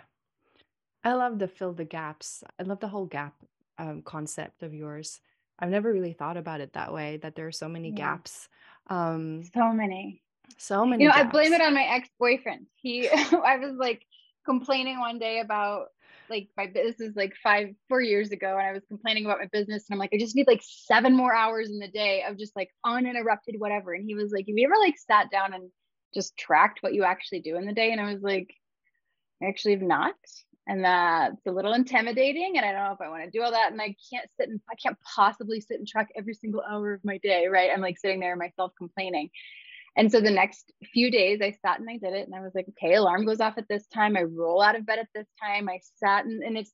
I 1.01 1.13
love 1.13 1.39
the 1.39 1.47
fill 1.47 1.71
the 1.71 1.85
gaps. 1.85 2.43
I 2.59 2.63
love 2.63 2.81
the 2.81 2.89
whole 2.89 3.05
gap 3.05 3.33
um, 3.77 4.01
concept 4.01 4.63
of 4.63 4.73
yours. 4.73 5.21
I've 5.57 5.69
never 5.69 5.93
really 5.93 6.11
thought 6.11 6.35
about 6.35 6.59
it 6.59 6.73
that 6.73 6.93
way, 6.93 7.17
that 7.23 7.35
there 7.35 7.47
are 7.47 7.53
so 7.53 7.69
many 7.69 7.89
yeah. 7.89 7.95
gaps. 7.95 8.49
Um, 8.87 9.43
so 9.55 9.71
many. 9.71 10.21
So 10.57 10.85
many. 10.85 11.03
You 11.03 11.09
know, 11.09 11.15
gaps. 11.15 11.29
I 11.29 11.31
blame 11.31 11.53
it 11.53 11.61
on 11.61 11.73
my 11.73 11.83
ex 11.83 12.09
boyfriend. 12.19 12.67
He, 12.75 13.07
I 13.09 13.57
was 13.57 13.75
like, 13.77 14.05
complaining 14.45 14.99
one 14.99 15.19
day 15.19 15.39
about 15.39 15.85
like 16.29 16.49
my 16.57 16.65
business 16.65 17.13
like 17.15 17.33
five 17.43 17.67
four 17.87 18.01
years 18.01 18.31
ago 18.31 18.57
and 18.57 18.65
i 18.65 18.71
was 18.71 18.81
complaining 18.87 19.25
about 19.25 19.37
my 19.37 19.47
business 19.51 19.85
and 19.87 19.93
i'm 19.93 19.99
like 19.99 20.09
i 20.13 20.17
just 20.17 20.35
need 20.35 20.47
like 20.47 20.61
seven 20.63 21.15
more 21.15 21.35
hours 21.35 21.69
in 21.69 21.77
the 21.77 21.87
day 21.89 22.23
of 22.27 22.39
just 22.39 22.55
like 22.55 22.69
uninterrupted 22.83 23.53
whatever 23.59 23.93
and 23.93 24.03
he 24.03 24.15
was 24.15 24.31
like 24.31 24.47
have 24.47 24.57
you 24.57 24.65
ever 24.65 24.79
like 24.79 24.95
sat 24.97 25.29
down 25.29 25.53
and 25.53 25.69
just 26.11 26.35
tracked 26.37 26.81
what 26.81 26.93
you 26.93 27.03
actually 27.03 27.39
do 27.39 27.55
in 27.55 27.67
the 27.67 27.73
day 27.73 27.91
and 27.91 28.01
i 28.01 28.11
was 28.11 28.23
like 28.23 28.49
i 29.41 29.45
actually 29.47 29.73
have 29.73 29.81
not 29.81 30.15
and 30.67 30.83
that's 30.83 31.45
a 31.47 31.51
little 31.51 31.73
intimidating 31.73 32.57
and 32.57 32.65
i 32.65 32.71
don't 32.71 32.83
know 32.83 32.93
if 32.93 33.01
i 33.01 33.09
want 33.09 33.23
to 33.23 33.31
do 33.31 33.43
all 33.43 33.51
that 33.51 33.71
and 33.71 33.81
i 33.81 33.95
can't 34.11 34.29
sit 34.39 34.49
and 34.49 34.59
i 34.69 34.75
can't 34.75 34.97
possibly 35.15 35.59
sit 35.59 35.77
and 35.77 35.87
track 35.87 36.09
every 36.15 36.33
single 36.33 36.61
hour 36.69 36.93
of 36.93 37.03
my 37.03 37.17
day 37.19 37.47
right 37.47 37.71
i'm 37.73 37.81
like 37.81 37.97
sitting 37.97 38.19
there 38.19 38.35
myself 38.35 38.71
complaining 38.77 39.29
and 39.95 40.11
so 40.11 40.21
the 40.21 40.31
next 40.31 40.71
few 40.93 41.11
days 41.11 41.39
I 41.41 41.51
sat 41.51 41.79
and 41.79 41.89
I 41.89 41.97
did 41.97 42.13
it 42.13 42.25
and 42.25 42.33
I 42.33 42.39
was 42.39 42.53
like, 42.55 42.67
okay, 42.69 42.95
alarm 42.95 43.25
goes 43.25 43.41
off 43.41 43.57
at 43.57 43.67
this 43.67 43.85
time. 43.87 44.15
I 44.15 44.23
roll 44.23 44.61
out 44.61 44.77
of 44.77 44.85
bed 44.85 44.99
at 44.99 45.09
this 45.13 45.27
time. 45.41 45.67
I 45.67 45.79
sat 45.97 46.25
and, 46.25 46.41
and 46.43 46.57
it's, 46.57 46.71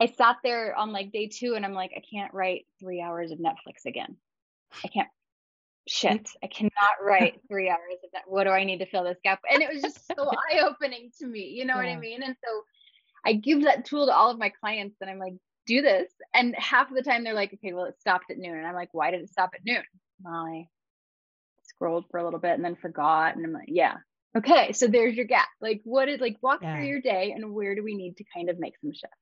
I 0.00 0.06
sat 0.06 0.36
there 0.42 0.74
on 0.74 0.92
like 0.92 1.12
day 1.12 1.28
two 1.28 1.54
and 1.56 1.64
I'm 1.64 1.74
like, 1.74 1.92
I 1.96 2.02
can't 2.10 2.32
write 2.32 2.64
three 2.80 3.02
hours 3.02 3.32
of 3.32 3.38
Netflix 3.38 3.84
again. 3.84 4.16
I 4.82 4.88
can't, 4.88 5.08
shit, 5.88 6.28
I 6.42 6.46
cannot 6.46 6.72
write 7.02 7.40
three 7.48 7.68
hours 7.68 7.98
of 8.04 8.10
that. 8.12 8.22
What 8.26 8.44
do 8.44 8.50
I 8.50 8.64
need 8.64 8.78
to 8.78 8.86
fill 8.86 9.04
this 9.04 9.18
gap? 9.24 9.40
And 9.50 9.62
it 9.62 9.72
was 9.72 9.82
just 9.82 10.06
so 10.06 10.30
eye 10.52 10.60
opening 10.60 11.10
to 11.20 11.26
me. 11.26 11.52
You 11.54 11.64
know 11.64 11.74
yeah. 11.80 11.86
what 11.86 11.96
I 11.96 11.96
mean? 11.96 12.22
And 12.22 12.36
so 12.44 12.62
I 13.24 13.32
give 13.34 13.64
that 13.64 13.84
tool 13.84 14.06
to 14.06 14.14
all 14.14 14.30
of 14.30 14.38
my 14.38 14.50
clients 14.60 14.96
and 15.00 15.10
I'm 15.10 15.18
like, 15.18 15.34
do 15.66 15.82
this. 15.82 16.10
And 16.34 16.54
half 16.56 16.88
of 16.88 16.96
the 16.96 17.02
time 17.02 17.24
they're 17.24 17.34
like, 17.34 17.52
okay, 17.54 17.72
well, 17.72 17.84
it 17.84 18.00
stopped 18.00 18.30
at 18.30 18.38
noon. 18.38 18.56
And 18.56 18.66
I'm 18.66 18.74
like, 18.74 18.88
why 18.92 19.10
did 19.10 19.20
it 19.20 19.30
stop 19.30 19.50
at 19.54 19.60
noon? 19.64 19.82
Well, 20.22 20.34
I 20.34 20.68
scrolled 21.64 22.06
for 22.10 22.18
a 22.18 22.24
little 22.24 22.40
bit 22.40 22.52
and 22.52 22.64
then 22.64 22.76
forgot. 22.76 23.36
And 23.36 23.44
I'm 23.44 23.52
like, 23.52 23.68
yeah, 23.68 23.96
okay, 24.36 24.72
so 24.72 24.86
there's 24.86 25.14
your 25.14 25.26
gap. 25.26 25.48
Like, 25.60 25.80
what 25.84 26.08
is 26.08 26.20
like 26.20 26.36
walk 26.40 26.60
yeah. 26.62 26.76
through 26.76 26.86
your 26.86 27.00
day 27.00 27.32
and 27.36 27.52
where 27.52 27.74
do 27.74 27.82
we 27.82 27.94
need 27.94 28.16
to 28.16 28.24
kind 28.34 28.48
of 28.48 28.58
make 28.58 28.74
some 28.80 28.92
shifts? 28.92 29.16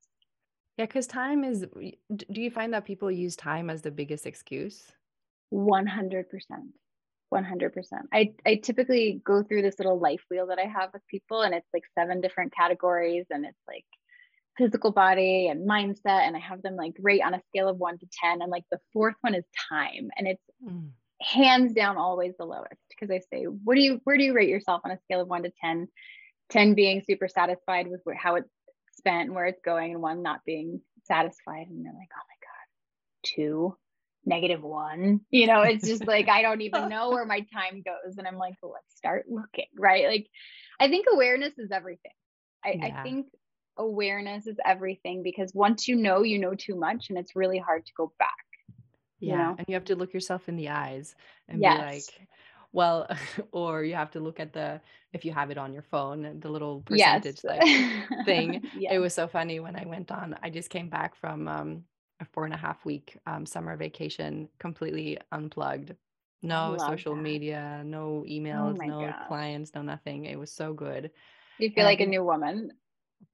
Yeah, 0.76 0.84
because 0.84 1.06
time 1.06 1.42
is, 1.42 1.66
do 2.14 2.40
you 2.40 2.50
find 2.50 2.74
that 2.74 2.84
people 2.84 3.10
use 3.10 3.34
time 3.34 3.70
as 3.70 3.82
the 3.82 3.90
biggest 3.90 4.26
excuse? 4.26 4.92
100%. 5.52 6.24
100%. 7.34 7.84
I, 8.12 8.32
I 8.46 8.54
typically 8.56 9.20
go 9.24 9.42
through 9.42 9.62
this 9.62 9.78
little 9.78 9.98
life 9.98 10.22
wheel 10.30 10.46
that 10.48 10.58
I 10.58 10.66
have 10.66 10.90
with 10.92 11.02
people, 11.08 11.42
and 11.42 11.54
it's 11.54 11.68
like 11.74 11.82
seven 11.98 12.20
different 12.20 12.54
categories, 12.54 13.26
and 13.30 13.44
it's 13.44 13.62
like 13.66 13.84
physical 14.56 14.92
body 14.92 15.48
and 15.48 15.68
mindset. 15.68 16.26
And 16.26 16.36
I 16.36 16.40
have 16.40 16.62
them 16.62 16.76
like 16.76 16.94
rate 17.00 17.22
on 17.22 17.34
a 17.34 17.42
scale 17.48 17.68
of 17.68 17.78
one 17.78 17.98
to 17.98 18.06
10. 18.22 18.40
And 18.40 18.50
like 18.50 18.64
the 18.70 18.80
fourth 18.92 19.16
one 19.20 19.34
is 19.34 19.44
time. 19.70 20.08
And 20.16 20.26
it's 20.26 20.42
mm 20.64 20.88
hands 21.20 21.72
down 21.72 21.96
always 21.96 22.34
the 22.38 22.44
lowest 22.44 22.80
because 22.88 23.10
I 23.10 23.20
say, 23.32 23.44
what 23.44 23.74
do 23.74 23.80
you 23.80 24.00
where 24.04 24.18
do 24.18 24.24
you 24.24 24.34
rate 24.34 24.48
yourself 24.48 24.82
on 24.84 24.90
a 24.90 24.98
scale 25.04 25.20
of 25.20 25.28
one 25.28 25.44
to 25.44 25.52
10? 25.62 25.88
10 26.50 26.74
being 26.74 27.02
super 27.04 27.26
satisfied 27.26 27.88
with 27.88 28.00
how 28.16 28.36
it's 28.36 28.50
spent 28.92 29.26
and 29.26 29.34
where 29.34 29.46
it's 29.46 29.60
going, 29.64 29.92
and 29.92 30.02
one 30.02 30.22
not 30.22 30.44
being 30.44 30.80
satisfied. 31.04 31.66
And 31.68 31.84
they're 31.84 31.92
like, 31.92 32.10
oh 32.14 32.26
my 32.28 32.38
God, 32.42 33.34
two, 33.34 33.76
negative 34.26 34.62
one. 34.62 35.20
You 35.30 35.46
know, 35.46 35.62
it's 35.62 35.86
just 35.86 36.06
like 36.06 36.28
I 36.28 36.42
don't 36.42 36.60
even 36.60 36.88
know 36.90 37.10
where 37.10 37.24
my 37.24 37.40
time 37.52 37.82
goes. 37.84 38.18
And 38.18 38.26
I'm 38.26 38.36
like, 38.36 38.54
well, 38.62 38.72
let's 38.72 38.96
start 38.96 39.26
looking, 39.28 39.66
right? 39.78 40.06
Like 40.06 40.26
I 40.78 40.88
think 40.88 41.06
awareness 41.10 41.58
is 41.58 41.70
everything. 41.70 42.12
I, 42.64 42.72
yeah. 42.78 43.00
I 43.00 43.02
think 43.02 43.26
awareness 43.78 44.46
is 44.46 44.56
everything 44.64 45.22
because 45.22 45.52
once 45.54 45.86
you 45.86 45.96
know, 45.96 46.22
you 46.22 46.38
know 46.38 46.54
too 46.54 46.76
much 46.76 47.06
and 47.08 47.18
it's 47.18 47.36
really 47.36 47.58
hard 47.58 47.86
to 47.86 47.92
go 47.96 48.12
back 48.18 48.30
yeah. 49.20 49.32
You 49.32 49.38
know? 49.38 49.54
And 49.58 49.66
you 49.68 49.74
have 49.74 49.84
to 49.86 49.96
look 49.96 50.12
yourself 50.12 50.48
in 50.48 50.56
the 50.56 50.68
eyes 50.68 51.14
and 51.48 51.60
yes. 51.60 51.78
be 51.78 51.84
like, 51.84 52.28
well, 52.72 53.08
or 53.52 53.84
you 53.84 53.94
have 53.94 54.10
to 54.12 54.20
look 54.20 54.40
at 54.40 54.52
the, 54.52 54.80
if 55.12 55.24
you 55.24 55.32
have 55.32 55.50
it 55.50 55.58
on 55.58 55.72
your 55.72 55.82
phone, 55.82 56.40
the 56.40 56.48
little 56.48 56.82
percentage 56.82 57.40
yes. 57.42 57.44
like 57.44 58.24
thing. 58.24 58.62
yes. 58.78 58.92
It 58.94 58.98
was 58.98 59.14
so 59.14 59.26
funny 59.26 59.60
when 59.60 59.76
I 59.76 59.84
went 59.86 60.10
on, 60.10 60.36
I 60.42 60.50
just 60.50 60.70
came 60.70 60.88
back 60.88 61.16
from 61.16 61.48
um, 61.48 61.84
a 62.20 62.24
four 62.24 62.44
and 62.44 62.54
a 62.54 62.56
half 62.56 62.84
week 62.84 63.18
um, 63.26 63.46
summer 63.46 63.76
vacation, 63.76 64.48
completely 64.58 65.18
unplugged. 65.32 65.94
No 66.42 66.76
social 66.78 67.14
that. 67.14 67.22
media, 67.22 67.82
no 67.84 68.24
oh 68.24 68.30
emails, 68.30 68.78
oh 68.80 68.86
no 68.86 69.00
God. 69.00 69.28
clients, 69.28 69.72
no 69.74 69.82
nothing. 69.82 70.26
It 70.26 70.38
was 70.38 70.50
so 70.50 70.72
good. 70.72 71.10
You 71.58 71.70
feel 71.70 71.84
and 71.84 71.86
like 71.86 72.00
a 72.00 72.06
new 72.06 72.22
woman. 72.24 72.72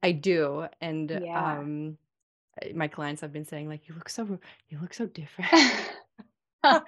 I 0.03 0.13
do. 0.13 0.67
And 0.81 1.11
yeah. 1.11 1.59
um 1.59 1.99
my 2.75 2.89
clients 2.89 3.21
have 3.21 3.33
been 3.33 3.45
saying 3.45 3.69
like 3.69 3.89
you 3.89 3.95
look 3.95 4.09
so 4.09 4.39
you 4.69 4.79
look 4.81 4.95
so 4.95 5.07
different 5.07 5.51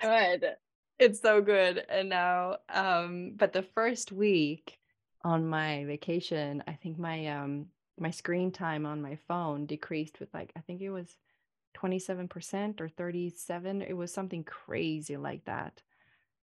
good 0.00 0.54
it's 0.98 1.20
so 1.20 1.42
good 1.42 1.84
and 1.88 2.08
now 2.08 2.56
um 2.72 3.32
but 3.36 3.52
the 3.52 3.62
first 3.62 4.12
week 4.12 4.78
on 5.24 5.46
my 5.46 5.84
vacation 5.84 6.62
i 6.66 6.72
think 6.72 6.98
my 6.98 7.26
um 7.26 7.66
my 7.98 8.10
screen 8.10 8.50
time 8.50 8.86
on 8.86 9.02
my 9.02 9.16
phone 9.28 9.66
decreased 9.66 10.20
with 10.20 10.32
like 10.34 10.52
i 10.56 10.60
think 10.60 10.80
it 10.80 10.90
was 10.90 11.16
27% 11.76 12.80
or 12.80 12.88
37 12.88 13.82
it 13.82 13.92
was 13.92 14.12
something 14.12 14.42
crazy 14.44 15.16
like 15.16 15.44
that 15.44 15.82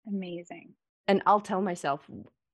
amazing 0.06 0.72
and 1.06 1.22
i'll 1.26 1.40
tell 1.40 1.60
myself 1.60 2.08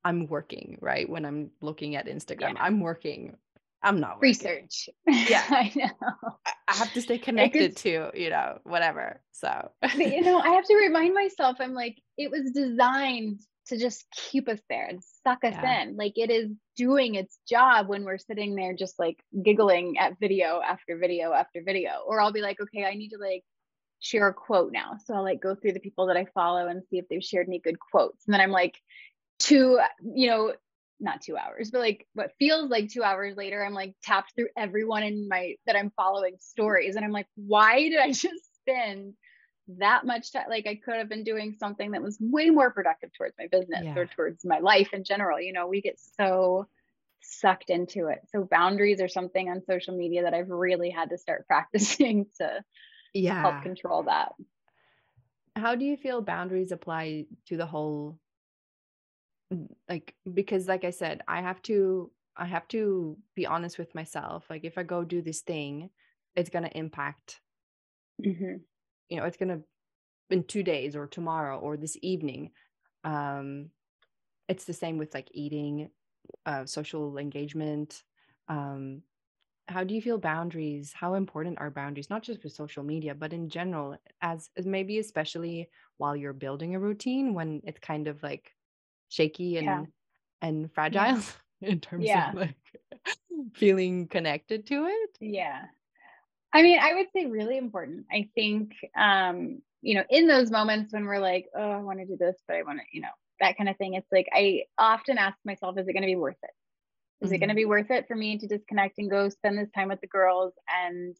i'm 0.04 0.26
working 0.26 0.76
right 0.80 1.08
when 1.08 1.24
i'm 1.24 1.50
looking 1.60 1.94
at 1.94 2.08
instagram 2.08 2.54
yeah. 2.54 2.62
i'm 2.62 2.80
working 2.80 3.36
I'm 3.84 4.00
not 4.00 4.16
working. 4.16 4.28
research. 4.30 4.88
Yeah, 5.06 5.44
I 5.50 5.70
know. 5.76 6.38
I 6.66 6.74
have 6.74 6.92
to 6.94 7.02
stay 7.02 7.18
connected 7.28 7.76
to 7.78 8.10
you 8.14 8.30
know 8.30 8.58
whatever. 8.64 9.20
So 9.32 9.70
you 9.96 10.22
know, 10.22 10.40
I 10.40 10.48
have 10.48 10.64
to 10.64 10.74
remind 10.74 11.14
myself. 11.14 11.58
I'm 11.60 11.74
like, 11.74 12.00
it 12.16 12.30
was 12.30 12.50
designed 12.52 13.40
to 13.66 13.78
just 13.78 14.04
keep 14.10 14.48
us 14.48 14.60
there 14.68 14.86
and 14.86 15.02
suck 15.22 15.44
us 15.44 15.54
yeah. 15.54 15.82
in. 15.82 15.96
Like 15.96 16.14
it 16.16 16.30
is 16.30 16.50
doing 16.76 17.14
its 17.14 17.38
job 17.48 17.88
when 17.88 18.04
we're 18.04 18.18
sitting 18.18 18.54
there 18.54 18.74
just 18.74 18.98
like 18.98 19.18
giggling 19.42 19.98
at 19.98 20.18
video 20.20 20.60
after 20.64 20.98
video 20.98 21.32
after 21.32 21.62
video. 21.64 21.90
Or 22.06 22.20
I'll 22.20 22.32
be 22.32 22.42
like, 22.42 22.60
okay, 22.60 22.84
I 22.84 22.94
need 22.94 23.10
to 23.10 23.18
like 23.18 23.42
share 24.00 24.28
a 24.28 24.34
quote 24.34 24.72
now. 24.72 24.98
So 25.04 25.14
I'll 25.14 25.22
like 25.22 25.40
go 25.40 25.54
through 25.54 25.72
the 25.72 25.80
people 25.80 26.06
that 26.06 26.16
I 26.16 26.26
follow 26.34 26.66
and 26.66 26.82
see 26.90 26.98
if 26.98 27.08
they've 27.08 27.24
shared 27.24 27.48
any 27.48 27.58
good 27.58 27.78
quotes. 27.80 28.26
And 28.26 28.34
then 28.34 28.40
I'm 28.40 28.50
like, 28.50 28.76
two, 29.38 29.80
you 30.02 30.28
know, 30.28 30.52
not 31.00 31.22
two 31.22 31.36
hours, 31.36 31.70
but 31.70 31.80
like 31.80 32.06
what 32.14 32.32
feels 32.38 32.70
like 32.70 32.90
two 32.90 33.02
hours 33.02 33.36
later, 33.36 33.64
I'm 33.64 33.74
like 33.74 33.94
tapped 34.02 34.34
through 34.34 34.48
everyone 34.56 35.02
in 35.02 35.28
my 35.28 35.54
that 35.66 35.76
I'm 35.76 35.92
following 35.96 36.36
stories. 36.38 36.96
And 36.96 37.04
I'm 37.04 37.12
like, 37.12 37.26
why 37.34 37.88
did 37.88 37.98
I 37.98 38.08
just 38.12 38.54
spend 38.60 39.14
that 39.68 40.04
much 40.04 40.32
time? 40.32 40.46
Like 40.48 40.66
I 40.66 40.76
could 40.76 40.96
have 40.96 41.08
been 41.08 41.24
doing 41.24 41.54
something 41.58 41.92
that 41.92 42.02
was 42.02 42.18
way 42.20 42.50
more 42.50 42.70
productive 42.70 43.10
towards 43.12 43.34
my 43.38 43.46
business 43.46 43.82
yeah. 43.84 43.94
or 43.96 44.06
towards 44.06 44.44
my 44.44 44.58
life 44.58 44.92
in 44.92 45.04
general. 45.04 45.40
You 45.40 45.52
know, 45.52 45.66
we 45.66 45.80
get 45.80 45.98
so 46.18 46.66
sucked 47.20 47.70
into 47.70 48.08
it. 48.08 48.20
So 48.30 48.46
boundaries 48.48 49.00
are 49.00 49.08
something 49.08 49.48
on 49.48 49.62
social 49.68 49.96
media 49.96 50.22
that 50.22 50.34
I've 50.34 50.50
really 50.50 50.90
had 50.90 51.10
to 51.10 51.18
start 51.18 51.46
practicing 51.48 52.26
to 52.38 52.62
yeah. 53.12 53.40
help 53.40 53.62
control 53.62 54.04
that. 54.04 54.32
How 55.56 55.76
do 55.76 55.84
you 55.84 55.96
feel 55.96 56.20
boundaries 56.20 56.72
apply 56.72 57.26
to 57.46 57.56
the 57.56 57.66
whole 57.66 58.18
like 59.88 60.14
because 60.32 60.66
like 60.66 60.84
i 60.84 60.90
said 60.90 61.20
i 61.28 61.40
have 61.40 61.60
to 61.62 62.10
i 62.36 62.46
have 62.46 62.66
to 62.68 63.16
be 63.34 63.46
honest 63.46 63.78
with 63.78 63.94
myself 63.94 64.44
like 64.50 64.64
if 64.64 64.78
i 64.78 64.82
go 64.82 65.04
do 65.04 65.22
this 65.22 65.42
thing 65.42 65.90
it's 66.34 66.50
going 66.50 66.64
to 66.64 66.76
impact 66.76 67.40
mm-hmm. 68.24 68.56
You 69.08 69.16
know 69.16 69.24
it's 69.24 69.36
going 69.36 69.48
to 69.48 69.60
in 70.30 70.42
two 70.44 70.62
days 70.62 70.96
or 70.96 71.06
tomorrow 71.06 71.58
or 71.58 71.76
this 71.76 71.96
evening 72.02 72.50
um 73.04 73.70
it's 74.48 74.64
the 74.64 74.72
same 74.72 74.98
with 74.98 75.12
like 75.14 75.28
eating 75.32 75.90
uh 76.46 76.64
social 76.64 77.18
engagement 77.18 78.02
um 78.48 79.02
how 79.68 79.82
do 79.82 79.94
you 79.94 80.02
feel 80.02 80.18
boundaries 80.18 80.92
how 80.94 81.14
important 81.14 81.58
are 81.58 81.70
boundaries 81.70 82.10
not 82.10 82.22
just 82.22 82.42
with 82.42 82.52
social 82.52 82.82
media 82.82 83.14
but 83.14 83.32
in 83.32 83.48
general 83.48 83.96
as, 84.20 84.50
as 84.56 84.66
maybe 84.66 84.98
especially 84.98 85.68
while 85.96 86.16
you're 86.16 86.32
building 86.32 86.74
a 86.74 86.80
routine 86.80 87.34
when 87.34 87.60
it's 87.64 87.80
kind 87.80 88.08
of 88.08 88.22
like 88.22 88.52
shaky 89.08 89.56
and 89.56 89.66
yeah. 89.66 89.84
and 90.42 90.72
fragile 90.72 91.00
yeah. 91.00 91.22
in 91.68 91.80
terms 91.80 92.04
yeah. 92.04 92.30
of 92.30 92.34
like 92.36 92.56
feeling 93.54 94.06
connected 94.08 94.66
to 94.66 94.86
it 94.86 95.10
yeah 95.20 95.64
i 96.54 96.62
mean 96.62 96.78
i 96.80 96.94
would 96.94 97.06
say 97.14 97.26
really 97.26 97.58
important. 97.58 98.06
I 98.10 98.30
think 98.34 98.72
um 98.98 99.60
you 99.82 99.94
know 99.96 100.04
in 100.08 100.26
those 100.26 100.50
moments 100.50 100.92
when 100.92 101.04
we're 101.04 101.18
like 101.18 101.46
oh 101.54 101.70
i 101.70 101.78
want 101.78 101.98
to 101.98 102.06
do 102.06 102.16
this 102.16 102.36
but 102.48 102.56
i 102.56 102.62
want 102.62 102.78
to 102.78 102.84
you 102.92 103.02
know 103.02 103.08
that 103.40 103.58
kind 103.58 103.68
of 103.68 103.76
thing 103.76 103.94
it's 103.94 104.10
like 104.12 104.28
i 104.32 104.62
often 104.78 105.18
ask 105.18 105.36
myself 105.44 105.76
is 105.76 105.86
it 105.88 105.92
going 105.92 106.02
to 106.02 106.06
be 106.06 106.16
worth 106.16 106.36
it? 106.42 106.50
Is 107.20 107.28
mm-hmm. 107.28 107.34
it 107.34 107.38
going 107.38 107.48
to 107.48 107.54
be 107.54 107.64
worth 107.64 107.90
it 107.90 108.06
for 108.08 108.16
me 108.16 108.38
to 108.38 108.46
disconnect 108.46 108.98
and 108.98 109.10
go 109.10 109.28
spend 109.28 109.58
this 109.58 109.70
time 109.74 109.88
with 109.88 110.00
the 110.00 110.06
girls 110.06 110.54
and 110.84 111.16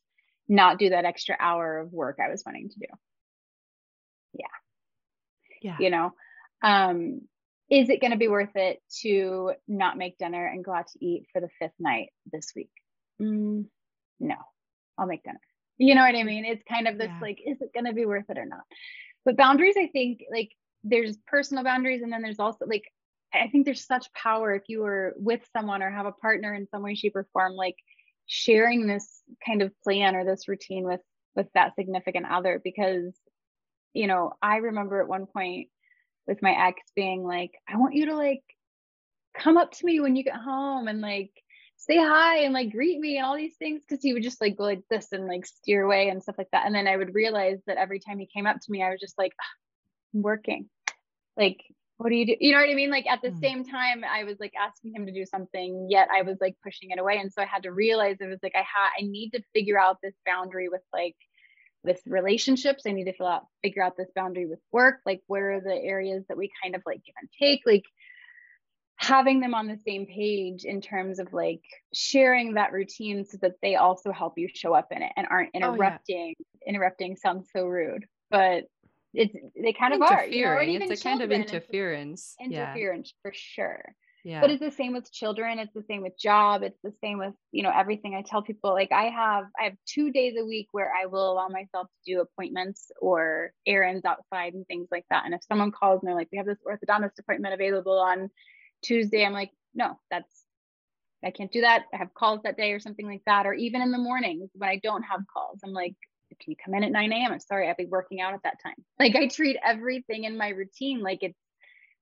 not 0.48 0.78
do 0.78 0.90
that 0.90 1.04
extra 1.04 1.36
hour 1.38 1.78
of 1.78 1.92
work 1.92 2.18
i 2.24 2.30
was 2.30 2.42
wanting 2.46 2.68
to 2.70 2.78
do? 2.78 2.86
Yeah. 4.34 4.46
Yeah. 5.62 5.76
You 5.80 5.90
know 5.90 6.12
um 6.62 7.22
is 7.70 7.88
it 7.88 8.00
going 8.00 8.10
to 8.10 8.18
be 8.18 8.28
worth 8.28 8.54
it 8.56 8.82
to 9.00 9.52
not 9.66 9.96
make 9.96 10.18
dinner 10.18 10.46
and 10.46 10.64
go 10.64 10.72
out 10.72 10.86
to 10.88 11.04
eat 11.04 11.26
for 11.32 11.40
the 11.40 11.48
fifth 11.58 11.74
night 11.78 12.10
this 12.30 12.52
week? 12.54 12.70
Mm, 13.20 13.66
no, 14.20 14.36
I'll 14.98 15.06
make 15.06 15.22
dinner. 15.22 15.40
You 15.78 15.94
know 15.94 16.02
what 16.02 16.14
I 16.14 16.22
mean? 16.22 16.44
It's 16.44 16.62
kind 16.68 16.86
of 16.86 16.98
this 16.98 17.08
yeah. 17.08 17.18
like, 17.20 17.38
is 17.44 17.60
it 17.60 17.72
going 17.74 17.86
to 17.86 17.92
be 17.92 18.06
worth 18.06 18.28
it 18.28 18.38
or 18.38 18.46
not? 18.46 18.62
But 19.24 19.36
boundaries, 19.36 19.76
I 19.78 19.88
think, 19.88 20.20
like 20.30 20.50
there's 20.84 21.16
personal 21.26 21.64
boundaries, 21.64 22.02
and 22.02 22.12
then 22.12 22.22
there's 22.22 22.38
also 22.38 22.66
like, 22.66 22.84
I 23.32 23.48
think 23.48 23.64
there's 23.64 23.86
such 23.86 24.12
power 24.12 24.54
if 24.54 24.62
you 24.68 24.84
are 24.84 25.14
with 25.16 25.40
someone 25.52 25.82
or 25.82 25.90
have 25.90 26.06
a 26.06 26.12
partner 26.12 26.54
in 26.54 26.68
some 26.68 26.82
way, 26.82 26.94
shape, 26.94 27.16
or 27.16 27.26
form, 27.32 27.54
like 27.54 27.76
sharing 28.26 28.86
this 28.86 29.22
kind 29.44 29.62
of 29.62 29.72
plan 29.82 30.14
or 30.14 30.24
this 30.24 30.48
routine 30.48 30.84
with 30.84 31.00
with 31.36 31.48
that 31.54 31.74
significant 31.74 32.24
other 32.24 32.58
because 32.64 33.12
you 33.92 34.06
know 34.06 34.32
i 34.40 34.56
remember 34.56 35.02
at 35.02 35.08
one 35.08 35.26
point 35.26 35.68
with 36.26 36.42
my 36.42 36.68
ex 36.68 36.80
being 36.94 37.22
like, 37.24 37.52
I 37.68 37.76
want 37.76 37.94
you 37.94 38.06
to 38.06 38.16
like 38.16 38.42
come 39.36 39.56
up 39.56 39.72
to 39.72 39.86
me 39.86 40.00
when 40.00 40.16
you 40.16 40.24
get 40.24 40.36
home 40.36 40.88
and 40.88 41.00
like 41.00 41.32
say 41.86 41.96
hi 41.98 42.38
and 42.38 42.54
like 42.54 42.72
greet 42.72 42.98
me 42.98 43.18
and 43.18 43.26
all 43.26 43.36
these 43.36 43.56
things 43.56 43.82
because 43.86 44.02
he 44.02 44.12
would 44.12 44.22
just 44.22 44.40
like 44.40 44.56
go 44.56 44.64
like 44.64 44.82
this 44.88 45.12
and 45.12 45.26
like 45.26 45.44
steer 45.44 45.82
away 45.82 46.08
and 46.08 46.22
stuff 46.22 46.36
like 46.38 46.50
that. 46.52 46.66
And 46.66 46.74
then 46.74 46.86
I 46.86 46.96
would 46.96 47.14
realize 47.14 47.58
that 47.66 47.76
every 47.76 48.00
time 48.00 48.18
he 48.18 48.26
came 48.26 48.46
up 48.46 48.56
to 48.60 48.70
me, 48.70 48.82
I 48.82 48.90
was 48.90 49.00
just 49.00 49.18
like, 49.18 49.32
I'm 50.14 50.22
working. 50.22 50.68
Like, 51.36 51.60
what 51.98 52.08
do 52.08 52.16
you 52.16 52.26
do? 52.26 52.36
You 52.40 52.52
know 52.52 52.60
what 52.60 52.70
I 52.70 52.74
mean? 52.74 52.90
Like 52.90 53.06
at 53.06 53.22
the 53.22 53.30
mm. 53.30 53.40
same 53.40 53.64
time, 53.64 54.02
I 54.04 54.24
was 54.24 54.38
like 54.40 54.52
asking 54.60 54.94
him 54.94 55.06
to 55.06 55.12
do 55.12 55.26
something, 55.26 55.88
yet 55.90 56.08
I 56.14 56.22
was 56.22 56.38
like 56.40 56.56
pushing 56.62 56.90
it 56.90 56.98
away. 56.98 57.18
And 57.18 57.32
so 57.32 57.42
I 57.42 57.46
had 57.46 57.64
to 57.64 57.72
realize 57.72 58.16
it 58.20 58.26
was 58.26 58.40
like 58.42 58.54
I 58.54 58.58
had 58.58 58.90
I 58.98 59.02
need 59.02 59.30
to 59.30 59.42
figure 59.52 59.78
out 59.78 59.98
this 60.02 60.14
boundary 60.24 60.68
with 60.68 60.82
like 60.92 61.16
with 61.84 62.00
relationships 62.06 62.84
i 62.86 62.92
need 62.92 63.04
to 63.04 63.12
fill 63.12 63.26
out 63.26 63.44
figure 63.62 63.82
out 63.82 63.94
this 63.94 64.08
boundary 64.14 64.46
with 64.46 64.58
work 64.72 65.00
like 65.04 65.20
where 65.26 65.52
are 65.52 65.60
the 65.60 65.74
areas 65.74 66.24
that 66.28 66.36
we 66.38 66.50
kind 66.62 66.74
of 66.74 66.80
like 66.86 67.04
give 67.04 67.14
and 67.20 67.28
take 67.38 67.60
like 67.66 67.84
having 69.04 69.40
them 69.40 69.54
on 69.54 69.66
the 69.66 69.78
same 69.86 70.06
page 70.06 70.64
in 70.64 70.80
terms 70.80 71.18
of 71.18 71.32
like 71.32 71.62
sharing 71.92 72.54
that 72.54 72.72
routine 72.72 73.24
so 73.24 73.36
that 73.42 73.52
they 73.60 73.76
also 73.76 74.12
help 74.12 74.34
you 74.36 74.48
show 74.52 74.72
up 74.72 74.88
in 74.90 75.02
it 75.02 75.12
and 75.16 75.26
aren't 75.30 75.50
interrupting 75.54 76.34
oh, 76.38 76.44
yeah. 76.64 76.70
interrupting 76.70 77.16
sounds 77.16 77.48
so 77.54 77.66
rude 77.66 78.06
but 78.30 78.64
it's 79.12 79.34
they 79.62 79.72
kind 79.72 79.92
of 79.94 80.00
are 80.00 80.26
you 80.26 80.44
know, 80.44 80.58
it's 80.58 81.00
a 81.00 81.04
kind 81.04 81.20
of 81.20 81.30
interference 81.30 82.34
interference 82.40 83.12
yeah. 83.14 83.20
for 83.22 83.32
sure 83.34 83.94
yeah. 84.24 84.40
But 84.40 84.50
it's 84.50 84.60
the 84.60 84.70
same 84.70 84.94
with 84.94 85.12
children. 85.12 85.58
It's 85.58 85.74
the 85.74 85.84
same 85.86 86.00
with 86.00 86.18
job. 86.18 86.62
It's 86.62 86.80
the 86.82 86.94
same 87.02 87.18
with, 87.18 87.34
you 87.52 87.62
know, 87.62 87.70
everything 87.70 88.14
I 88.14 88.22
tell 88.22 88.40
people. 88.40 88.70
Like 88.72 88.90
I 88.90 89.10
have, 89.10 89.44
I 89.60 89.64
have 89.64 89.74
two 89.86 90.10
days 90.12 90.34
a 90.40 90.46
week 90.46 90.68
where 90.72 90.90
I 90.90 91.04
will 91.04 91.30
allow 91.30 91.48
myself 91.48 91.88
to 91.88 92.10
do 92.10 92.22
appointments 92.22 92.90
or 93.02 93.52
errands 93.66 94.06
outside 94.06 94.54
and 94.54 94.66
things 94.66 94.88
like 94.90 95.04
that. 95.10 95.26
And 95.26 95.34
if 95.34 95.42
someone 95.46 95.72
calls 95.72 96.00
and 96.00 96.08
they're 96.08 96.16
like, 96.16 96.30
we 96.32 96.38
have 96.38 96.46
this 96.46 96.56
orthodontist 96.66 97.18
appointment 97.18 97.52
available 97.52 97.98
on 97.98 98.30
Tuesday, 98.84 99.24
I'm 99.24 99.32
like, 99.32 99.50
no, 99.74 99.98
that's, 100.10 100.44
I 101.24 101.30
can't 101.30 101.50
do 101.50 101.62
that. 101.62 101.84
I 101.92 101.96
have 101.96 102.14
calls 102.14 102.40
that 102.44 102.56
day 102.56 102.72
or 102.72 102.80
something 102.80 103.06
like 103.06 103.22
that. 103.26 103.46
Or 103.46 103.54
even 103.54 103.82
in 103.82 103.90
the 103.90 103.98
mornings 103.98 104.50
when 104.54 104.68
I 104.68 104.80
don't 104.82 105.02
have 105.02 105.20
calls, 105.32 105.60
I'm 105.64 105.72
like, 105.72 105.96
can 106.40 106.50
you 106.50 106.56
come 106.62 106.74
in 106.74 106.84
at 106.84 106.92
9 106.92 107.12
a.m.? 107.12 107.32
I'm 107.32 107.40
sorry, 107.40 107.68
I'll 107.68 107.74
be 107.76 107.86
working 107.86 108.20
out 108.20 108.34
at 108.34 108.42
that 108.44 108.62
time. 108.62 108.74
Like 108.98 109.16
I 109.16 109.28
treat 109.28 109.56
everything 109.64 110.24
in 110.24 110.36
my 110.36 110.48
routine 110.48 111.00
like 111.00 111.18
it's 111.22 111.38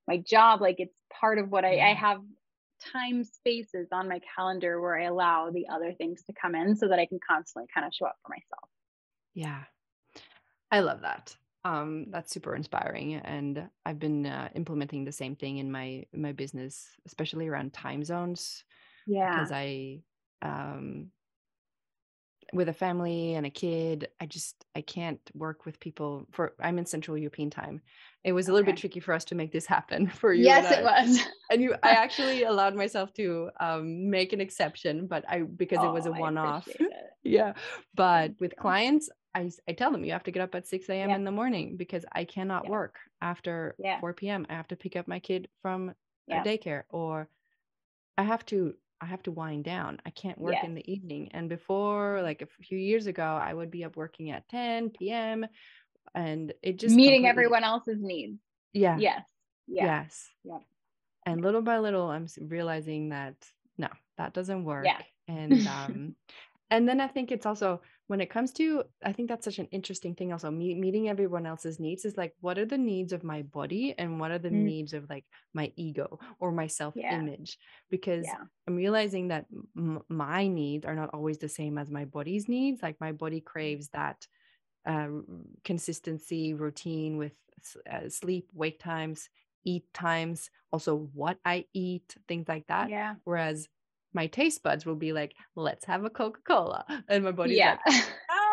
my 0.07 0.17
job 0.17 0.61
like 0.61 0.77
it's 0.79 0.95
part 1.11 1.37
of 1.39 1.49
what 1.49 1.65
I, 1.65 1.79
I 1.79 1.93
have 1.93 2.21
time 2.91 3.23
spaces 3.23 3.87
on 3.91 4.09
my 4.09 4.19
calendar 4.35 4.81
where 4.81 4.99
I 4.99 5.05
allow 5.05 5.49
the 5.49 5.67
other 5.69 5.93
things 5.93 6.23
to 6.23 6.33
come 6.33 6.55
in 6.55 6.75
so 6.75 6.87
that 6.87 6.99
I 6.99 7.05
can 7.05 7.19
constantly 7.25 7.67
kind 7.73 7.85
of 7.85 7.93
show 7.93 8.05
up 8.05 8.15
for 8.25 8.29
myself. 8.29 8.69
Yeah. 9.33 9.63
I 10.71 10.79
love 10.81 11.01
that. 11.01 11.35
Um, 11.65 12.07
that's 12.09 12.31
super 12.31 12.55
inspiring. 12.55 13.15
And 13.15 13.69
I've 13.85 13.99
been 13.99 14.25
uh, 14.25 14.49
implementing 14.53 15.05
the 15.05 15.11
same 15.11 15.35
thing 15.35 15.57
in 15.57 15.71
my 15.71 16.05
in 16.11 16.21
my 16.21 16.33
business, 16.33 16.87
especially 17.05 17.47
around 17.47 17.73
time 17.73 18.03
zones. 18.03 18.63
Yeah. 19.07 19.31
Because 19.31 19.51
I 19.51 20.01
um 20.41 21.11
with 22.53 22.69
a 22.69 22.73
family 22.73 23.33
and 23.33 23.45
a 23.45 23.49
kid 23.49 24.07
i 24.21 24.25
just 24.25 24.65
i 24.75 24.81
can't 24.81 25.19
work 25.33 25.65
with 25.65 25.79
people 25.79 26.27
for 26.31 26.53
i'm 26.59 26.77
in 26.77 26.85
central 26.85 27.17
european 27.17 27.49
time 27.49 27.81
it 28.23 28.31
was 28.31 28.47
a 28.47 28.53
little 28.53 28.65
bit 28.65 28.77
tricky 28.77 28.99
for 28.99 29.13
us 29.13 29.25
to 29.25 29.35
make 29.35 29.51
this 29.51 29.65
happen 29.65 30.07
for 30.19 30.33
you 30.33 30.45
yes 30.45 30.71
it 30.71 30.83
was 30.83 31.19
and 31.49 31.61
you 31.61 31.73
i 31.83 31.91
actually 32.03 32.43
allowed 32.43 32.75
myself 32.75 33.13
to 33.13 33.49
um, 33.59 34.09
make 34.09 34.33
an 34.33 34.41
exception 34.41 35.07
but 35.07 35.23
i 35.27 35.41
because 35.41 35.79
oh, 35.81 35.89
it 35.89 35.93
was 35.93 36.05
a 36.05 36.11
one-off 36.11 36.67
yeah 37.23 37.53
but 37.95 38.31
with 38.39 38.55
clients 38.55 39.09
I, 39.35 39.49
I 39.67 39.73
tell 39.73 39.91
them 39.91 40.03
you 40.03 40.11
have 40.11 40.23
to 40.23 40.31
get 40.31 40.43
up 40.43 40.55
at 40.55 40.67
6 40.67 40.89
a.m 40.89 41.09
yeah. 41.09 41.15
in 41.15 41.23
the 41.23 41.31
morning 41.31 41.75
because 41.77 42.05
i 42.11 42.23
cannot 42.23 42.65
yeah. 42.65 42.71
work 42.71 42.97
after 43.21 43.75
yeah. 43.79 43.99
4 43.99 44.13
p.m 44.13 44.45
i 44.49 44.53
have 44.53 44.67
to 44.67 44.75
pick 44.75 44.95
up 44.95 45.07
my 45.07 45.19
kid 45.19 45.47
from 45.61 45.93
daycare 46.29 46.83
or 46.89 47.27
i 48.17 48.23
have 48.23 48.45
to 48.45 48.75
I 49.03 49.05
have 49.05 49.23
to 49.23 49.31
wind 49.31 49.65
down. 49.65 49.99
I 50.05 50.11
can't 50.11 50.39
work 50.39 50.55
in 50.63 50.75
the 50.75 50.91
evening. 50.91 51.27
And 51.33 51.49
before, 51.49 52.21
like 52.23 52.41
a 52.41 52.63
few 52.63 52.77
years 52.77 53.05
ago, 53.05 53.21
I 53.21 53.53
would 53.53 53.69
be 53.69 53.83
up 53.83 53.97
working 53.97 54.31
at 54.31 54.47
10 54.47 54.91
p.m. 54.91 55.45
and 56.15 56.53
it 56.63 56.79
just 56.79 56.95
meeting 56.95 57.27
everyone 57.27 57.65
else's 57.65 58.01
needs. 58.01 58.39
Yeah. 58.71 58.97
Yes. 58.97 59.25
Yeah. 59.67 59.85
Yes. 59.85 60.29
Yeah. 60.45 60.59
And 61.25 61.41
little 61.41 61.61
by 61.61 61.79
little, 61.79 62.09
I'm 62.09 62.27
realizing 62.39 63.09
that 63.09 63.35
no, 63.77 63.89
that 64.17 64.33
doesn't 64.33 64.63
work. 64.63 64.85
Yeah. 64.85 65.01
And 65.27 65.67
um, 65.67 66.15
and 66.73 66.89
then 66.89 66.99
I 66.99 67.07
think 67.07 67.31
it's 67.31 67.45
also 67.45 67.81
when 68.07 68.19
it 68.19 68.31
comes 68.31 68.51
to 68.53 68.83
I 69.05 69.13
think 69.13 69.29
that's 69.29 69.45
such 69.45 69.59
an 69.59 69.67
interesting 69.67 70.15
thing. 70.15 70.33
Also, 70.33 70.49
me- 70.49 70.73
meeting 70.73 71.07
everyone 71.07 71.45
else's 71.45 71.79
needs 71.79 72.03
is 72.03 72.17
like, 72.17 72.33
what 72.41 72.57
are 72.57 72.65
the 72.65 72.79
needs 72.79 73.13
of 73.13 73.23
my 73.23 73.43
body 73.43 73.93
and 73.95 74.19
what 74.19 74.31
are 74.31 74.39
the 74.39 74.49
mm. 74.49 74.63
needs 74.63 74.93
of 74.93 75.07
like 75.07 75.23
my 75.53 75.71
ego 75.75 76.19
or 76.39 76.51
my 76.51 76.65
self 76.65 76.97
image? 76.97 77.57
Yeah. 77.59 77.65
Because 77.91 78.25
yeah. 78.25 78.43
I'm 78.67 78.75
realizing 78.75 79.27
that 79.27 79.45
m- 79.77 80.01
my 80.09 80.47
needs 80.47 80.83
are 80.87 80.95
not 80.95 81.11
always 81.13 81.37
the 81.37 81.47
same 81.47 81.77
as 81.77 81.91
my 81.91 82.05
body's 82.05 82.49
needs. 82.49 82.81
Like 82.81 82.99
my 82.99 83.11
body 83.11 83.39
craves 83.39 83.89
that 83.89 84.25
uh, 84.87 85.09
consistency, 85.63 86.55
routine 86.55 87.17
with 87.17 87.33
uh, 87.87 88.09
sleep, 88.09 88.49
wake 88.51 88.79
times, 88.79 89.29
eat 89.63 89.85
times, 89.93 90.49
also 90.71 91.07
what 91.13 91.37
I 91.45 91.65
eat, 91.71 92.15
things 92.27 92.47
like 92.47 92.65
that. 92.65 92.89
Yeah. 92.89 93.13
Whereas 93.25 93.67
my 94.13 94.27
taste 94.27 94.63
buds 94.63 94.85
will 94.85 94.95
be 94.95 95.13
like, 95.13 95.35
let's 95.55 95.85
have 95.85 96.05
a 96.05 96.09
Coca 96.09 96.39
Cola. 96.45 96.85
And 97.07 97.23
my 97.23 97.31
body's 97.31 97.57
yeah. 97.57 97.77
like, 97.85 98.05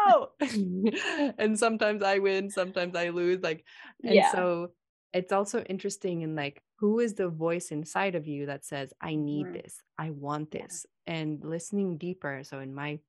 no. 0.08 0.28
and 1.38 1.58
sometimes 1.58 2.02
I 2.02 2.18
win, 2.18 2.50
sometimes 2.50 2.96
I 2.96 3.10
lose. 3.10 3.42
Like, 3.42 3.64
and 4.02 4.14
yeah. 4.14 4.32
so 4.32 4.72
it's 5.12 5.32
also 5.32 5.62
interesting 5.62 6.22
in 6.22 6.34
like, 6.34 6.62
who 6.78 7.00
is 7.00 7.14
the 7.14 7.28
voice 7.28 7.70
inside 7.70 8.14
of 8.14 8.26
you 8.26 8.46
that 8.46 8.64
says, 8.64 8.92
I 9.00 9.14
need 9.14 9.46
mm-hmm. 9.46 9.54
this, 9.54 9.82
I 9.98 10.10
want 10.10 10.50
this, 10.50 10.86
yeah. 11.06 11.14
and 11.14 11.44
listening 11.44 11.98
deeper. 11.98 12.42
So 12.44 12.60
in 12.60 12.74
my 12.74 13.00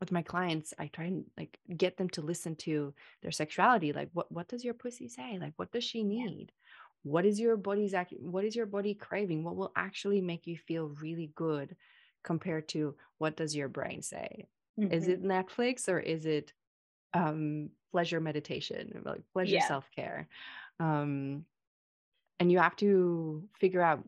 with 0.00 0.10
my 0.10 0.22
clients 0.22 0.74
i 0.80 0.88
try 0.88 1.04
and 1.04 1.24
like 1.38 1.56
get 1.76 1.96
them 1.96 2.08
to 2.08 2.22
listen 2.22 2.56
to 2.56 2.92
their 3.22 3.30
sexuality 3.30 3.92
like 3.92 4.08
what 4.14 4.32
what 4.32 4.48
does 4.48 4.64
your 4.64 4.74
pussy 4.74 5.06
say 5.06 5.38
like 5.40 5.52
what 5.54 5.70
does 5.70 5.84
she 5.84 6.02
need 6.02 6.50
what 7.02 7.24
is 7.24 7.40
your 7.40 7.56
body's 7.56 7.94
act 7.94 8.14
what 8.20 8.44
is 8.44 8.54
your 8.54 8.66
body 8.66 8.94
craving? 8.94 9.44
What 9.44 9.56
will 9.56 9.72
actually 9.76 10.20
make 10.20 10.46
you 10.46 10.56
feel 10.56 10.94
really 11.00 11.32
good 11.34 11.76
compared 12.22 12.68
to 12.68 12.94
what 13.18 13.36
does 13.36 13.54
your 13.56 13.68
brain 13.68 14.02
say? 14.02 14.46
Mm-hmm. 14.80 14.90
is 14.90 15.06
it 15.06 15.22
netflix 15.22 15.86
or 15.86 16.00
is 16.00 16.24
it 16.24 16.54
um 17.12 17.68
pleasure 17.90 18.20
meditation 18.20 19.02
like 19.04 19.20
pleasure 19.32 19.56
yeah. 19.56 19.68
self-care? 19.68 20.28
Um 20.80 21.44
and 22.40 22.50
you 22.50 22.58
have 22.58 22.76
to 22.76 23.44
figure 23.60 23.82
out 23.82 24.02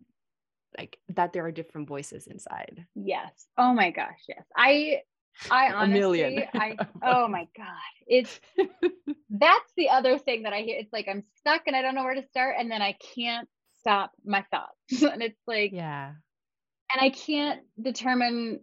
like 0.78 0.98
that 1.10 1.32
there 1.32 1.44
are 1.44 1.52
different 1.52 1.86
voices 1.86 2.26
inside. 2.26 2.86
Yes. 2.94 3.46
Oh 3.58 3.72
my 3.74 3.90
gosh 3.90 4.22
yes. 4.28 4.44
I 4.56 5.02
I 5.50 5.72
honestly, 5.72 5.96
a 5.96 6.00
million. 6.00 6.44
I 6.54 6.76
oh 7.02 7.28
my 7.28 7.48
god, 7.56 7.66
it's 8.06 8.40
that's 9.30 9.72
the 9.76 9.90
other 9.90 10.18
thing 10.18 10.42
that 10.44 10.52
I 10.52 10.60
hear. 10.60 10.78
It's 10.78 10.92
like 10.92 11.06
I'm 11.08 11.24
stuck 11.38 11.62
and 11.66 11.76
I 11.76 11.82
don't 11.82 11.94
know 11.94 12.04
where 12.04 12.14
to 12.14 12.26
start, 12.28 12.56
and 12.58 12.70
then 12.70 12.82
I 12.82 12.96
can't 13.14 13.48
stop 13.80 14.12
my 14.24 14.44
thoughts, 14.50 15.02
and 15.02 15.22
it's 15.22 15.40
like 15.46 15.72
yeah, 15.72 16.12
and 16.92 17.00
I 17.00 17.10
can't 17.10 17.62
determine 17.80 18.60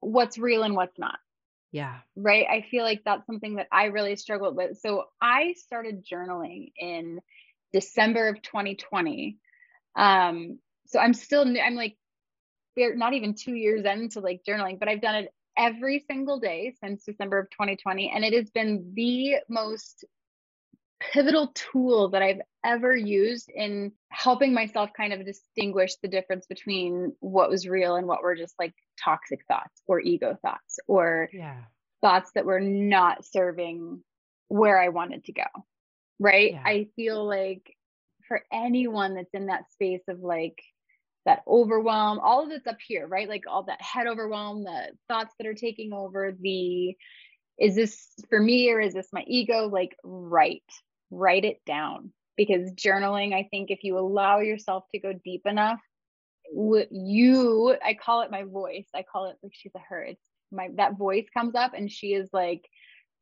what's 0.00 0.38
real 0.38 0.62
and 0.62 0.74
what's 0.74 0.98
not. 0.98 1.18
Yeah. 1.72 1.98
Right. 2.16 2.46
I 2.50 2.66
feel 2.68 2.82
like 2.82 3.02
that's 3.04 3.26
something 3.26 3.56
that 3.56 3.68
I 3.70 3.86
really 3.86 4.16
struggled 4.16 4.56
with. 4.56 4.78
So 4.78 5.04
I 5.20 5.54
started 5.56 6.04
journaling 6.04 6.72
in 6.76 7.20
December 7.72 8.28
of 8.28 8.42
2020. 8.42 9.38
Um, 9.94 10.58
so 10.86 10.98
I'm 10.98 11.14
still 11.14 11.42
I'm 11.42 11.76
like 11.76 11.96
we're 12.76 12.94
not 12.96 13.14
even 13.14 13.34
two 13.34 13.54
years 13.54 13.84
into 13.84 14.20
like 14.20 14.42
journaling, 14.48 14.78
but 14.78 14.88
I've 14.88 15.00
done 15.00 15.16
it 15.16 15.32
every 15.56 16.04
single 16.10 16.40
day 16.40 16.74
since 16.82 17.04
December 17.04 17.38
of 17.38 17.50
2020. 17.50 18.12
And 18.14 18.24
it 18.24 18.32
has 18.32 18.50
been 18.50 18.92
the 18.94 19.36
most 19.48 20.04
pivotal 21.00 21.52
tool 21.54 22.10
that 22.10 22.22
I've 22.22 22.42
ever 22.64 22.94
used 22.94 23.50
in 23.50 23.92
helping 24.10 24.52
myself 24.52 24.90
kind 24.94 25.12
of 25.12 25.24
distinguish 25.24 25.96
the 26.02 26.08
difference 26.08 26.46
between 26.46 27.14
what 27.20 27.48
was 27.48 27.66
real 27.66 27.96
and 27.96 28.06
what 28.06 28.22
were 28.22 28.36
just 28.36 28.54
like 28.58 28.74
toxic 29.02 29.40
thoughts 29.48 29.82
or 29.86 30.00
ego 30.00 30.36
thoughts 30.42 30.78
or 30.86 31.30
yeah. 31.32 31.62
thoughts 32.02 32.30
that 32.34 32.44
were 32.44 32.60
not 32.60 33.24
serving 33.24 34.02
where 34.48 34.80
I 34.80 34.88
wanted 34.88 35.24
to 35.24 35.32
go. 35.32 35.46
Right. 36.18 36.52
Yeah. 36.52 36.62
I 36.64 36.88
feel 36.96 37.26
like 37.26 37.74
for 38.28 38.42
anyone 38.52 39.14
that's 39.14 39.32
in 39.32 39.46
that 39.46 39.70
space 39.72 40.02
of 40.06 40.20
like 40.20 40.62
that 41.26 41.42
overwhelm, 41.46 42.18
all 42.18 42.44
of 42.44 42.50
it's 42.50 42.66
up 42.66 42.78
here, 42.86 43.06
right? 43.06 43.28
Like 43.28 43.44
all 43.46 43.64
that 43.64 43.82
head 43.82 44.06
overwhelm, 44.06 44.64
the 44.64 44.90
thoughts 45.08 45.34
that 45.38 45.46
are 45.46 45.54
taking 45.54 45.92
over, 45.92 46.32
the 46.38 46.96
is 47.58 47.74
this 47.74 48.06
for 48.30 48.40
me 48.40 48.70
or 48.70 48.80
is 48.80 48.94
this 48.94 49.08
my 49.12 49.22
ego? 49.26 49.68
Like, 49.68 49.94
write, 50.02 50.64
write 51.10 51.44
it 51.44 51.60
down. 51.66 52.12
Because 52.36 52.72
journaling, 52.72 53.34
I 53.34 53.48
think 53.50 53.70
if 53.70 53.84
you 53.84 53.98
allow 53.98 54.40
yourself 54.40 54.84
to 54.92 54.98
go 54.98 55.12
deep 55.12 55.42
enough, 55.44 55.80
you, 56.52 57.76
I 57.84 57.94
call 57.94 58.22
it 58.22 58.30
my 58.30 58.44
voice. 58.44 58.86
I 58.94 59.02
call 59.02 59.26
it 59.26 59.36
like 59.42 59.52
she's 59.54 59.74
a 59.76 59.80
her. 59.90 60.02
It's 60.02 60.22
my 60.50 60.70
that 60.76 60.96
voice 60.96 61.26
comes 61.36 61.54
up 61.54 61.72
and 61.74 61.90
she 61.90 62.14
is 62.14 62.30
like, 62.32 62.64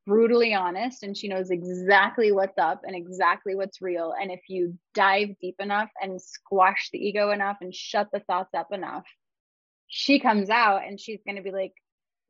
brutally 0.08 0.54
honest 0.54 1.02
and 1.02 1.14
she 1.14 1.28
knows 1.28 1.50
exactly 1.50 2.32
what's 2.32 2.56
up 2.56 2.80
and 2.84 2.96
exactly 2.96 3.54
what's 3.54 3.82
real. 3.82 4.14
And 4.18 4.30
if 4.30 4.40
you 4.48 4.76
dive 4.94 5.28
deep 5.40 5.56
enough 5.60 5.90
and 6.00 6.20
squash 6.20 6.88
the 6.90 6.98
ego 6.98 7.30
enough 7.30 7.58
and 7.60 7.74
shut 7.74 8.08
the 8.10 8.20
thoughts 8.20 8.54
up 8.54 8.72
enough, 8.72 9.04
she 9.86 10.18
comes 10.18 10.48
out 10.48 10.86
and 10.86 10.98
she's 10.98 11.20
going 11.26 11.36
to 11.36 11.42
be 11.42 11.52
like, 11.52 11.74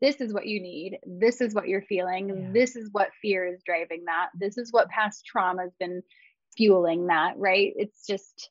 this 0.01 0.17
is 0.17 0.35
what 0.35 0.47
you 0.47 0.61
need. 0.61 0.99
This 1.07 1.41
is 1.41 1.55
what 1.55 1.69
you're 1.69 1.83
feeling. 1.83 2.29
Yeah. 2.29 2.53
This 2.53 2.75
is 2.75 2.89
what 2.91 3.11
fear 3.23 3.47
is 3.47 3.63
driving 3.65 4.05
that. 4.07 4.31
This 4.35 4.59
is 4.59 4.73
what 4.73 4.89
past 4.89 5.25
trauma 5.25 5.63
has 5.63 5.73
been 5.79 6.03
fueling 6.57 7.07
that, 7.07 7.35
right? 7.37 7.73
It's 7.77 8.07
just 8.07 8.51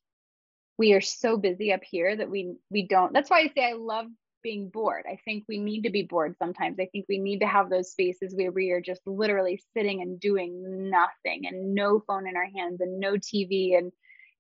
we 0.78 0.94
are 0.94 1.02
so 1.02 1.38
busy 1.38 1.74
up 1.74 1.82
here 1.84 2.16
that 2.16 2.30
we 2.30 2.54
we 2.70 2.88
don't. 2.88 3.12
That's 3.12 3.30
why 3.30 3.40
I 3.40 3.52
say 3.54 3.70
I 3.70 3.74
love 3.74 4.08
being 4.44 4.70
bored. 4.70 5.06
I 5.10 5.18
think 5.26 5.46
we 5.48 5.58
need 5.58 5.84
to 5.84 5.90
be 5.90 6.04
bored 6.04 6.36
sometimes. 6.38 6.78
I 6.80 6.88
think 6.92 7.06
we 7.08 7.20
need 7.20 7.40
to 7.40 7.48
have 7.48 7.70
those 7.70 7.92
spaces 7.92 8.34
where 8.36 8.52
we 8.52 8.72
are 8.72 8.82
just 8.82 9.02
literally 9.06 9.62
sitting 9.76 10.02
and 10.02 10.20
doing 10.20 10.90
nothing 10.90 11.48
and 11.48 11.74
no 11.74 12.02
phone 12.08 12.28
in 12.28 12.36
our 12.36 12.50
hands 12.56 12.82
and 12.82 13.00
no 13.00 13.14
TV 13.14 13.78
and 13.78 13.92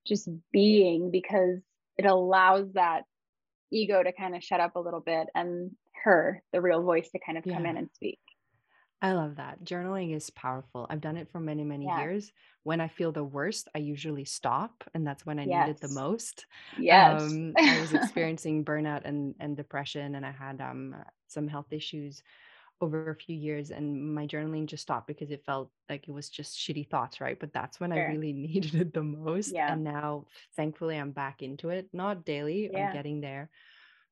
just 0.05 0.29
being 0.51 1.11
because 1.11 1.59
it 1.97 2.05
allows 2.05 2.71
that 2.73 3.03
ego 3.71 4.01
to 4.01 4.11
kind 4.13 4.35
of 4.35 4.43
shut 4.43 4.59
up 4.59 4.75
a 4.75 4.79
little 4.79 5.01
bit 5.01 5.27
and 5.35 5.71
her, 6.03 6.41
the 6.53 6.61
real 6.61 6.83
voice, 6.83 7.09
to 7.11 7.19
kind 7.19 7.37
of 7.37 7.43
come 7.43 7.65
in 7.65 7.77
and 7.77 7.89
speak. 7.93 8.19
I 9.01 9.13
love 9.13 9.35
that. 9.35 9.63
Journaling 9.63 10.15
is 10.15 10.29
powerful. 10.31 10.87
I've 10.89 11.01
done 11.01 11.17
it 11.17 11.29
for 11.31 11.39
many, 11.39 11.63
many 11.63 11.85
yeah. 11.85 11.99
years. 11.99 12.31
When 12.63 12.81
I 12.81 12.87
feel 12.87 13.11
the 13.11 13.23
worst, 13.23 13.69
I 13.75 13.79
usually 13.79 14.25
stop, 14.25 14.83
and 14.93 15.05
that's 15.05 15.25
when 15.25 15.39
I 15.39 15.45
yes. 15.45 15.67
need 15.67 15.71
it 15.73 15.81
the 15.81 15.93
most. 15.93 16.45
Yes. 16.79 17.21
Um, 17.21 17.53
I 17.57 17.79
was 17.79 17.93
experiencing 17.93 18.65
burnout 18.65 19.01
and, 19.05 19.35
and 19.39 19.55
depression, 19.55 20.15
and 20.15 20.25
I 20.25 20.31
had 20.31 20.61
um, 20.61 20.95
some 21.27 21.47
health 21.47 21.71
issues 21.71 22.23
over 22.81 23.11
a 23.11 23.15
few 23.15 23.35
years, 23.35 23.69
and 23.69 24.13
my 24.13 24.25
journaling 24.25 24.65
just 24.65 24.83
stopped 24.83 25.07
because 25.07 25.29
it 25.29 25.45
felt 25.45 25.69
like 25.89 26.07
it 26.07 26.11
was 26.11 26.29
just 26.29 26.57
shitty 26.57 26.89
thoughts, 26.89 27.21
right? 27.21 27.39
But 27.39 27.53
that's 27.53 27.79
when 27.79 27.91
sure. 27.91 28.07
I 28.07 28.11
really 28.11 28.33
needed 28.33 28.75
it 28.75 28.93
the 28.93 29.03
most. 29.03 29.53
Yeah. 29.53 29.73
And 29.73 29.83
now, 29.83 30.25
thankfully, 30.55 30.97
I'm 30.97 31.11
back 31.11 31.43
into 31.43 31.69
it. 31.69 31.87
Not 31.93 32.25
daily, 32.25 32.69
yeah. 32.71 32.87
I'm 32.87 32.93
getting 32.93 33.21
there 33.21 33.49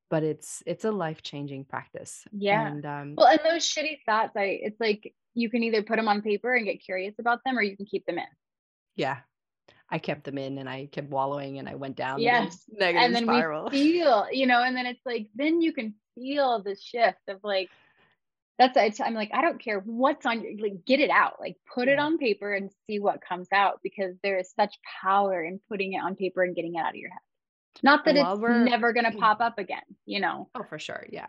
but 0.10 0.24
it's 0.24 0.62
it's 0.66 0.86
a 0.86 0.92
life-changing 0.92 1.66
practice 1.66 2.26
yeah. 2.32 2.68
and 2.68 2.86
um 2.86 3.14
well 3.18 3.28
and 3.28 3.40
those 3.44 3.68
shitty 3.68 4.00
thoughts 4.06 4.34
i 4.36 4.60
it's 4.62 4.80
like 4.80 5.14
you 5.36 5.50
can 5.50 5.64
either 5.64 5.84
put 5.84 5.98
them 5.98 6.08
on 6.08 6.22
paper 6.22 6.56
and 6.56 6.66
get 6.66 6.84
curious 6.84 7.14
about 7.20 7.42
them 7.46 7.58
or 7.58 7.62
you 7.62 7.76
can 7.76 7.86
keep 7.86 8.06
them 8.06 8.18
in. 8.18 8.26
Yeah. 8.96 9.18
I 9.90 10.00
kept 10.00 10.24
them 10.24 10.40
in 10.40 10.58
and 10.58 10.68
i 10.68 10.88
kept 10.92 11.10
wallowing 11.10 11.60
and 11.60 11.70
i 11.70 11.76
went 11.76 11.96
down 11.96 12.20
yes 12.20 12.64
negative 12.72 13.04
and 13.04 13.16
then 13.16 13.24
spiral. 13.26 13.70
we 13.72 13.94
feel 14.00 14.26
you 14.32 14.48
know 14.48 14.64
and 14.64 14.76
then 14.76 14.88
it's 14.88 15.06
like 15.06 15.28
then 15.36 15.62
you 15.62 15.74
can 15.74 15.94
feel 16.16 16.64
the 16.64 16.76
shift 16.76 17.20
of 17.28 17.38
like 17.44 17.70
that's 18.58 18.76
it's, 18.76 19.00
i'm 19.00 19.14
like 19.14 19.30
i 19.32 19.42
don't 19.42 19.64
care 19.64 19.80
what's 19.86 20.26
on 20.26 20.42
your 20.42 20.54
like 20.60 20.86
get 20.86 21.00
it 21.00 21.12
out 21.12 21.36
like 21.40 21.56
put 21.72 21.88
yeah. 21.88 21.94
it 21.94 22.00
on 22.00 22.18
paper 22.18 22.52
and 22.52 22.72
see 22.88 22.98
what 22.98 23.22
comes 23.22 23.48
out 23.54 23.80
because 23.84 24.16
there 24.24 24.40
is 24.40 24.52
such 24.60 24.76
power 25.04 25.44
in 25.44 25.60
putting 25.70 25.94
it 25.94 26.00
on 26.00 26.16
paper 26.16 26.42
and 26.42 26.56
getting 26.56 26.76
it 26.76 26.80
out 26.80 26.90
of 26.90 26.96
your 26.96 27.12
head 27.12 27.20
not 27.84 28.06
that 28.06 28.16
it's 28.16 28.40
never 28.40 28.94
going 28.94 29.12
to 29.12 29.18
pop 29.18 29.42
up 29.42 29.58
again, 29.58 29.84
you 30.06 30.20
know. 30.20 30.50
Oh, 30.56 30.64
for 30.64 30.80
sure. 30.80 31.06
Yeah. 31.10 31.28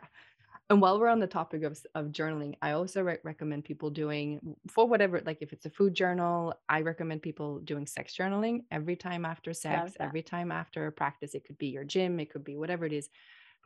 And 0.69 0.81
while 0.81 0.99
we're 0.99 1.09
on 1.09 1.21
the 1.21 1.29
topic 1.29 1.63
of, 1.63 1.79
of 1.95 2.07
journaling, 2.07 2.57
I 2.61 2.73
also 2.73 3.03
re- 3.03 3.19
recommend 3.23 3.65
people 3.65 3.89
doing 3.89 4.57
for 4.69 4.87
whatever, 4.89 5.23
like 5.25 5.39
if 5.41 5.53
it's 5.53 5.65
a 5.65 5.71
food 5.71 5.95
journal, 5.95 6.55
I 6.69 6.81
recommend 6.81 7.23
people 7.23 7.61
doing 7.61 7.87
sex 7.87 8.17
journaling 8.17 8.65
every 8.73 8.97
time 8.97 9.25
after 9.25 9.53
sex, 9.53 9.93
every 10.01 10.23
time 10.23 10.51
after 10.51 10.91
practice. 10.91 11.35
It 11.35 11.45
could 11.45 11.59
be 11.59 11.69
your 11.69 11.85
gym, 11.85 12.19
it 12.19 12.33
could 12.33 12.43
be 12.43 12.57
whatever 12.57 12.85
it 12.85 12.93
is. 12.93 13.09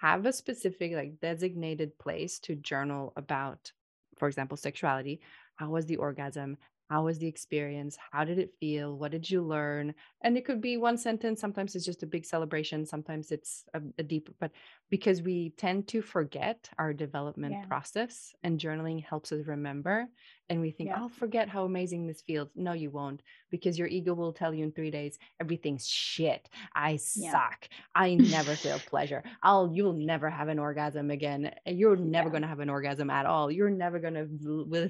Have 0.00 0.26
a 0.26 0.32
specific, 0.32 0.92
like 0.92 1.20
designated 1.20 1.98
place 1.98 2.38
to 2.40 2.54
journal 2.54 3.14
about, 3.16 3.72
for 4.18 4.28
example, 4.28 4.58
sexuality. 4.58 5.20
How 5.56 5.70
was 5.70 5.86
the 5.86 5.96
orgasm? 5.96 6.58
How 6.90 7.04
was 7.04 7.18
the 7.18 7.28
experience? 7.28 7.96
How 8.10 8.24
did 8.24 8.38
it 8.38 8.52
feel? 8.58 8.98
What 8.98 9.12
did 9.12 9.30
you 9.30 9.42
learn? 9.42 9.94
And 10.22 10.36
it 10.36 10.44
could 10.44 10.60
be 10.60 10.76
one 10.76 10.98
sentence 10.98 11.40
sometimes 11.40 11.74
it's 11.74 11.84
just 11.84 12.02
a 12.02 12.06
big 12.06 12.26
celebration 12.26 12.84
sometimes 12.84 13.30
it's 13.30 13.64
a, 13.74 13.80
a 13.98 14.02
deep 14.02 14.28
but 14.38 14.50
because 14.90 15.22
we 15.22 15.50
tend 15.56 15.88
to 15.88 16.02
forget 16.02 16.68
our 16.78 16.92
development 16.92 17.54
yeah. 17.54 17.64
process 17.66 18.34
and 18.42 18.58
journaling 18.58 19.02
helps 19.04 19.32
us 19.32 19.46
remember 19.46 20.06
and 20.50 20.60
we 20.60 20.70
think 20.70 20.88
yeah. 20.90 20.98
i'll 20.98 21.08
forget 21.08 21.48
how 21.48 21.64
amazing 21.64 22.06
this 22.06 22.20
feels 22.20 22.48
no 22.54 22.72
you 22.72 22.90
won't 22.90 23.22
because 23.50 23.78
your 23.78 23.88
ego 23.88 24.12
will 24.12 24.32
tell 24.32 24.52
you 24.52 24.64
in 24.64 24.72
three 24.72 24.90
days 24.90 25.18
everything's 25.40 25.88
shit 25.88 26.48
i 26.74 26.98
yeah. 27.14 27.32
suck 27.32 27.68
i 27.94 28.14
never 28.14 28.54
feel 28.54 28.78
pleasure 28.86 29.22
i'll 29.42 29.70
you'll 29.72 29.92
never 29.94 30.28
have 30.28 30.48
an 30.48 30.58
orgasm 30.58 31.10
again 31.10 31.50
you're 31.66 31.96
never 31.96 32.28
going 32.28 32.42
to 32.42 32.48
have 32.48 32.60
an 32.60 32.68
orgasm 32.68 33.08
at 33.08 33.24
all 33.24 33.50
you're 33.50 33.70
never 33.70 33.98
going 33.98 34.14
to 34.14 34.28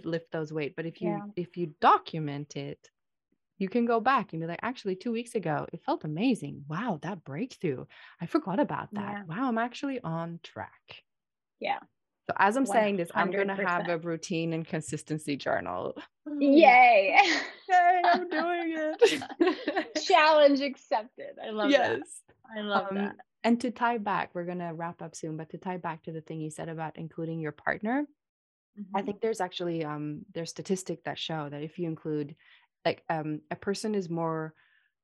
lift 0.04 0.32
those 0.32 0.52
weight 0.52 0.74
but 0.74 0.86
if 0.86 1.00
you 1.00 1.20
if 1.36 1.56
you 1.56 1.72
document 1.80 2.56
it 2.56 2.90
you 3.60 3.68
can 3.68 3.84
go 3.84 4.00
back 4.00 4.32
and 4.32 4.40
be 4.40 4.46
like, 4.46 4.58
actually, 4.62 4.96
two 4.96 5.12
weeks 5.12 5.34
ago, 5.34 5.66
it 5.70 5.84
felt 5.84 6.04
amazing. 6.04 6.64
Wow, 6.66 6.98
that 7.02 7.24
breakthrough. 7.24 7.84
I 8.18 8.24
forgot 8.24 8.58
about 8.58 8.88
that. 8.94 9.18
Yeah. 9.18 9.22
Wow, 9.28 9.48
I'm 9.48 9.58
actually 9.58 10.00
on 10.00 10.40
track. 10.42 11.04
Yeah. 11.60 11.78
So 12.30 12.34
as 12.38 12.56
I'm 12.56 12.64
100%. 12.64 12.68
saying 12.68 12.96
this, 12.96 13.10
I'm 13.12 13.32
gonna 13.32 13.56
have 13.66 13.88
a 13.88 13.98
routine 13.98 14.52
and 14.52 14.64
consistency 14.64 15.34
journal. 15.34 15.96
Yay! 16.38 17.18
Yay! 17.68 18.02
I'm 18.04 18.28
doing 18.28 18.74
it. 18.76 20.02
Challenge 20.06 20.60
accepted. 20.60 21.32
I 21.44 21.50
love 21.50 21.70
yes. 21.70 21.98
that. 22.28 22.56
I 22.56 22.60
love 22.62 22.86
um, 22.90 22.98
that. 22.98 23.16
And 23.42 23.60
to 23.62 23.72
tie 23.72 23.98
back, 23.98 24.30
we're 24.32 24.44
gonna 24.44 24.72
wrap 24.72 25.02
up 25.02 25.16
soon, 25.16 25.36
but 25.36 25.50
to 25.50 25.58
tie 25.58 25.78
back 25.78 26.04
to 26.04 26.12
the 26.12 26.20
thing 26.20 26.40
you 26.40 26.50
said 26.50 26.68
about 26.68 26.98
including 26.98 27.40
your 27.40 27.50
partner, 27.50 28.06
mm-hmm. 28.78 28.96
I 28.96 29.02
think 29.02 29.20
there's 29.20 29.40
actually 29.40 29.84
um 29.84 30.20
there's 30.32 30.50
statistics 30.50 31.02
that 31.06 31.18
show 31.18 31.48
that 31.48 31.62
if 31.62 31.80
you 31.80 31.88
include 31.88 32.36
like 32.84 33.02
um 33.10 33.40
a 33.50 33.56
person 33.56 33.96
is 33.96 34.08
more 34.08 34.54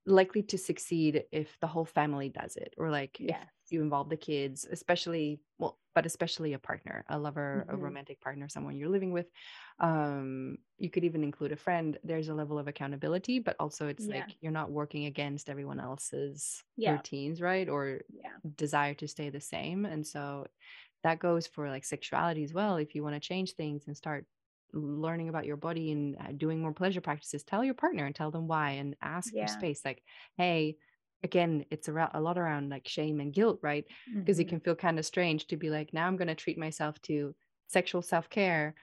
likely 0.07 0.45
to 0.45 0.59
succeed 0.59 1.25
if 1.33 1.57
the 1.61 1.67
whole 1.67 1.87
family 1.87 2.29
does 2.29 2.55
it 2.55 2.73
or 2.79 2.89
like 2.91 3.17
yeah. 3.19 3.43
if 3.43 3.49
you 3.73 3.83
involve 3.83 4.09
the 4.09 4.17
kids 4.17 4.67
especially 4.71 5.41
well 5.59 5.79
but 5.95 6.07
especially 6.07 6.53
a 6.53 6.59
partner 6.59 7.05
a 7.09 7.19
lover 7.19 7.65
mm-hmm. 7.67 7.75
a 7.75 7.79
romantic 7.79 8.21
partner 8.21 8.49
someone 8.49 8.77
you're 8.77 8.89
living 8.89 9.13
with 9.13 9.27
um 9.81 10.57
you 10.79 10.91
could 10.91 11.05
even 11.05 11.23
include 11.23 11.53
a 11.53 11.57
friend 11.57 11.99
there's 12.05 12.29
a 12.29 12.35
level 12.35 12.59
of 12.59 12.69
accountability 12.69 13.39
but 13.39 13.57
also 13.59 13.89
it's 13.89 14.07
yeah. 14.07 14.17
like 14.17 14.37
you're 14.41 14.53
not 14.53 14.71
working 14.71 15.07
against 15.07 15.49
everyone 15.49 15.81
else's 15.81 16.63
yeah. 16.77 16.93
routines 16.93 17.41
right 17.41 17.69
or 17.69 18.01
yeah. 18.13 18.31
desire 18.57 18.95
to 18.95 19.09
stay 19.09 19.31
the 19.31 19.41
same 19.41 19.85
and 19.85 20.07
so 20.07 20.47
that 21.03 21.19
goes 21.19 21.47
for 21.47 21.69
like 21.69 21.85
sexuality 21.85 22.45
as 22.45 22.53
well 22.53 22.77
if 22.77 22.95
you 22.95 23.03
want 23.03 23.15
to 23.15 23.21
change 23.21 23.53
things 23.53 23.85
and 23.87 23.97
start 23.97 24.27
learning 24.73 25.29
about 25.29 25.47
your 25.47 25.57
body 25.57 25.93
and 25.93 26.17
uh, 26.17 26.33
doing 26.37 26.61
more 26.61 26.73
pleasure 26.73 27.01
practices 27.01 27.43
tell 27.43 27.65
your 27.65 27.75
partner 27.75 28.05
and 28.05 28.15
tell 28.15 28.31
them 28.31 28.47
why 28.47 28.73
and 28.73 28.97
ask 29.01 29.33
for 29.33 29.47
space 29.47 29.81
like 29.85 30.03
hey 30.37 30.77
again 31.23 31.65
it's 31.71 31.89
a, 31.89 32.11
a 32.15 32.21
lot 32.21 32.39
around 32.39 32.71
like 32.71 32.87
shame 32.87 33.21
and 33.21 33.33
guilt 33.33 33.59
right 33.63 33.85
because 34.15 34.37
mm-hmm. 34.37 34.43
it 34.43 34.49
can 34.49 34.61
feel 34.61 34.75
kind 34.75 34.99
of 34.99 35.07
strange 35.07 35.47
to 35.47 35.57
be 35.57 35.71
like 35.71 35.93
now 35.93 36.07
i'm 36.07 36.17
going 36.17 36.29
to 36.29 36.35
treat 36.35 36.59
myself 36.59 37.01
to 37.03 37.35
sexual 37.69 38.03
self-care 38.03 38.75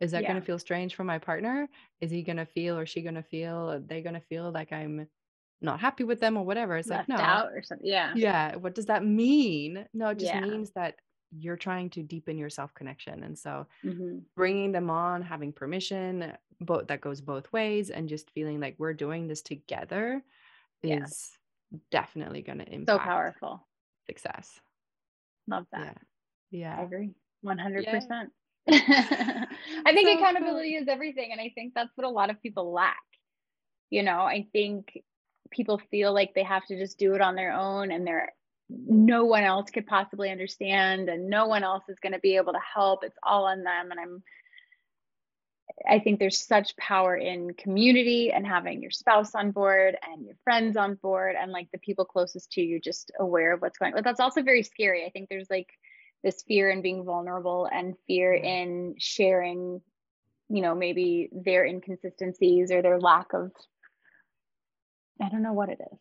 is 0.00 0.12
that 0.12 0.22
yeah. 0.22 0.28
going 0.28 0.40
to 0.40 0.46
feel 0.46 0.58
strange 0.58 0.94
for 0.94 1.04
my 1.04 1.18
partner 1.18 1.68
is 2.00 2.10
he 2.10 2.22
going 2.22 2.36
to 2.36 2.46
feel 2.46 2.78
or 2.78 2.86
she 2.86 3.02
going 3.02 3.14
to 3.14 3.22
feel 3.22 3.68
They're 3.68 3.80
they 3.80 4.02
going 4.02 4.14
to 4.14 4.20
feel 4.20 4.50
like 4.50 4.72
i'm 4.72 5.06
not 5.62 5.80
happy 5.80 6.04
with 6.04 6.20
them 6.20 6.36
or 6.36 6.44
whatever 6.44 6.76
it's 6.76 6.88
Left 6.88 7.08
like 7.08 7.18
no 7.18 7.24
out 7.24 7.48
or 7.52 7.62
something 7.62 7.86
yeah 7.86 8.12
yeah 8.14 8.56
what 8.56 8.74
does 8.74 8.86
that 8.86 9.04
mean 9.04 9.84
no 9.92 10.08
it 10.10 10.18
just 10.18 10.32
yeah. 10.32 10.40
means 10.40 10.70
that 10.72 10.96
you're 11.38 11.56
trying 11.56 11.90
to 11.90 12.02
deepen 12.02 12.38
your 12.38 12.50
self 12.50 12.74
connection 12.74 13.22
and 13.22 13.38
so 13.38 13.66
mm-hmm. 13.84 14.18
bringing 14.36 14.72
them 14.72 14.90
on 14.90 15.22
having 15.22 15.52
permission 15.52 16.32
but 16.60 16.88
that 16.88 17.00
goes 17.00 17.20
both 17.20 17.50
ways 17.52 17.90
and 17.90 18.08
just 18.08 18.30
feeling 18.30 18.60
like 18.60 18.74
we're 18.78 18.92
doing 18.92 19.26
this 19.28 19.42
together 19.42 20.22
is 20.82 21.32
definitely 21.90 22.42
going 22.42 22.58
to 22.58 22.72
impact 22.72 22.88
so 22.88 22.98
powerful. 22.98 23.66
success. 24.06 24.60
Love 25.48 25.66
that. 25.72 25.98
Yeah, 26.50 26.60
yeah. 26.60 26.76
i 26.78 26.82
agree. 26.82 27.10
100% 27.44 27.84
yeah. 27.86 28.28
i 29.86 29.94
think 29.94 30.08
so 30.08 30.18
accountability 30.18 30.72
cool. 30.72 30.82
is 30.82 30.88
everything 30.88 31.32
and 31.32 31.40
i 31.40 31.50
think 31.54 31.72
that's 31.74 31.90
what 31.96 32.06
a 32.06 32.10
lot 32.10 32.28
of 32.28 32.40
people 32.42 32.72
lack. 32.72 32.96
You 33.88 34.02
know 34.02 34.20
i 34.20 34.46
think 34.52 34.92
people 35.50 35.80
feel 35.90 36.12
like 36.12 36.34
they 36.34 36.42
have 36.42 36.64
to 36.66 36.78
just 36.78 36.98
do 36.98 37.14
it 37.14 37.20
on 37.20 37.34
their 37.34 37.52
own 37.52 37.90
and 37.90 38.06
they're 38.06 38.30
no 38.68 39.24
one 39.24 39.42
else 39.42 39.70
could 39.70 39.86
possibly 39.86 40.30
understand 40.30 41.08
and 41.08 41.28
no 41.28 41.46
one 41.46 41.64
else 41.64 41.82
is 41.88 41.98
going 42.00 42.12
to 42.12 42.20
be 42.20 42.36
able 42.36 42.52
to 42.52 42.60
help. 42.74 43.02
It's 43.02 43.18
all 43.22 43.46
on 43.46 43.62
them 43.62 43.90
and 43.90 43.98
i'm 43.98 44.22
i 45.88 45.98
think 45.98 46.18
there's 46.18 46.38
such 46.38 46.76
power 46.76 47.16
in 47.16 47.52
community 47.54 48.30
and 48.32 48.46
having 48.46 48.82
your 48.82 48.90
spouse 48.90 49.34
on 49.34 49.50
board 49.50 49.96
and 50.10 50.24
your 50.24 50.36
friends 50.44 50.76
on 50.76 50.94
board 50.96 51.36
and 51.40 51.52
like 51.52 51.68
the 51.72 51.78
people 51.78 52.04
closest 52.04 52.52
to 52.52 52.60
you 52.60 52.80
just 52.80 53.10
aware 53.18 53.54
of 53.54 53.62
what's 53.62 53.78
going 53.78 53.92
on 53.92 53.96
but 53.96 54.04
that's 54.04 54.20
also 54.20 54.42
very 54.42 54.62
scary. 54.62 55.04
I 55.04 55.10
think 55.10 55.28
there's 55.28 55.50
like 55.50 55.68
this 56.22 56.42
fear 56.42 56.70
in 56.70 56.82
being 56.82 57.04
vulnerable 57.04 57.68
and 57.72 57.94
fear 58.06 58.34
in 58.34 58.94
sharing 58.98 59.80
you 60.48 60.62
know 60.62 60.74
maybe 60.74 61.30
their 61.32 61.64
inconsistencies 61.64 62.70
or 62.70 62.82
their 62.82 62.98
lack 62.98 63.32
of 63.32 63.52
i 65.20 65.28
don't 65.28 65.42
know 65.42 65.52
what 65.52 65.68
it 65.68 65.80
is 65.92 65.98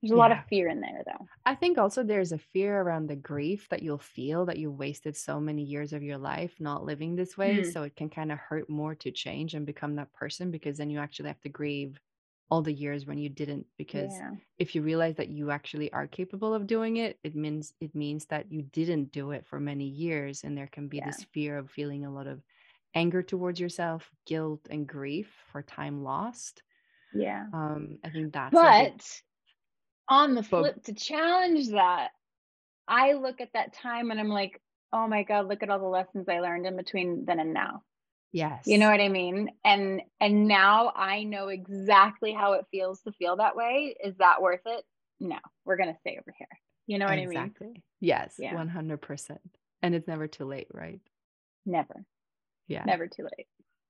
there's 0.00 0.12
a 0.12 0.14
yeah. 0.14 0.20
lot 0.20 0.32
of 0.32 0.44
fear 0.48 0.68
in 0.68 0.80
there, 0.80 1.02
though. 1.04 1.26
I 1.44 1.56
think 1.56 1.76
also 1.76 2.04
there's 2.04 2.32
a 2.32 2.38
fear 2.38 2.80
around 2.80 3.08
the 3.08 3.16
grief 3.16 3.68
that 3.70 3.82
you'll 3.82 3.98
feel 3.98 4.46
that 4.46 4.58
you 4.58 4.70
wasted 4.70 5.16
so 5.16 5.40
many 5.40 5.62
years 5.62 5.92
of 5.92 6.04
your 6.04 6.18
life 6.18 6.54
not 6.60 6.84
living 6.84 7.16
this 7.16 7.36
way. 7.36 7.58
Mm. 7.58 7.72
So 7.72 7.82
it 7.82 7.96
can 7.96 8.08
kind 8.08 8.30
of 8.30 8.38
hurt 8.38 8.70
more 8.70 8.94
to 8.96 9.10
change 9.10 9.54
and 9.54 9.66
become 9.66 9.96
that 9.96 10.12
person 10.12 10.52
because 10.52 10.78
then 10.78 10.90
you 10.90 11.00
actually 11.00 11.28
have 11.28 11.40
to 11.40 11.48
grieve 11.48 11.98
all 12.48 12.62
the 12.62 12.72
years 12.72 13.06
when 13.06 13.18
you 13.18 13.28
didn't. 13.28 13.66
Because 13.76 14.12
yeah. 14.12 14.30
if 14.58 14.76
you 14.76 14.82
realize 14.82 15.16
that 15.16 15.30
you 15.30 15.50
actually 15.50 15.92
are 15.92 16.06
capable 16.06 16.54
of 16.54 16.68
doing 16.68 16.98
it, 16.98 17.18
it 17.24 17.34
means 17.34 17.74
it 17.80 17.92
means 17.94 18.26
that 18.26 18.52
you 18.52 18.62
didn't 18.62 19.10
do 19.10 19.32
it 19.32 19.46
for 19.46 19.58
many 19.58 19.86
years, 19.86 20.44
and 20.44 20.56
there 20.56 20.68
can 20.70 20.86
be 20.86 20.98
yeah. 20.98 21.06
this 21.06 21.26
fear 21.32 21.58
of 21.58 21.70
feeling 21.70 22.04
a 22.04 22.12
lot 22.12 22.28
of 22.28 22.40
anger 22.94 23.22
towards 23.22 23.58
yourself, 23.58 24.08
guilt, 24.26 24.60
and 24.70 24.86
grief 24.86 25.28
for 25.50 25.62
time 25.62 26.04
lost. 26.04 26.62
Yeah. 27.12 27.46
Um, 27.52 27.98
I 28.04 28.10
think 28.10 28.32
that's 28.32 28.52
but 28.52 29.22
on 30.08 30.34
the 30.34 30.42
flip 30.42 30.82
to 30.84 30.92
challenge 30.94 31.68
that 31.68 32.10
i 32.86 33.12
look 33.12 33.40
at 33.40 33.52
that 33.52 33.74
time 33.74 34.10
and 34.10 34.18
i'm 34.18 34.28
like 34.28 34.60
oh 34.92 35.06
my 35.06 35.22
god 35.22 35.46
look 35.46 35.62
at 35.62 35.70
all 35.70 35.78
the 35.78 35.84
lessons 35.84 36.28
i 36.28 36.40
learned 36.40 36.66
in 36.66 36.76
between 36.76 37.24
then 37.24 37.40
and 37.40 37.52
now. 37.52 37.82
Yes. 38.30 38.66
you 38.66 38.76
know 38.76 38.90
what 38.90 39.00
i 39.00 39.08
mean? 39.08 39.48
And 39.64 40.02
and 40.20 40.46
now 40.46 40.92
i 40.94 41.22
know 41.22 41.48
exactly 41.48 42.32
how 42.32 42.52
it 42.52 42.66
feels 42.70 43.00
to 43.02 43.12
feel 43.12 43.36
that 43.36 43.56
way. 43.56 43.96
Is 44.02 44.14
that 44.18 44.42
worth 44.42 44.60
it? 44.66 44.84
No 45.20 45.38
we're 45.64 45.76
gonna 45.76 45.96
stay 46.00 46.18
over 46.20 46.34
here. 46.36 46.48
You 46.86 46.98
know 46.98 47.06
what 47.06 47.18
exactly. 47.18 47.36
i 47.36 47.40
mean? 47.40 47.48
Exactly. 47.48 47.82
Yes 48.00 48.34
yeah. 48.38 48.54
100% 48.54 49.38
and 49.82 49.94
it's 49.94 50.08
never 50.08 50.26
too 50.26 50.44
late 50.44 50.68
right? 50.72 51.00
Never. 51.64 52.04
Yeah. 52.66 52.84
Never 52.84 53.06
too 53.06 53.22
late. 53.22 53.46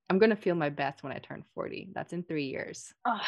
I'm 0.09 0.19
gonna 0.19 0.37
feel 0.37 0.55
my 0.55 0.71
best 0.71 1.03
when 1.03 1.13
i 1.13 1.19
turn 1.19 1.45
40 1.55 1.91
that's 1.93 2.13
in 2.13 2.23
three 2.23 2.47
years. 2.47 2.93
Oh 3.05 3.21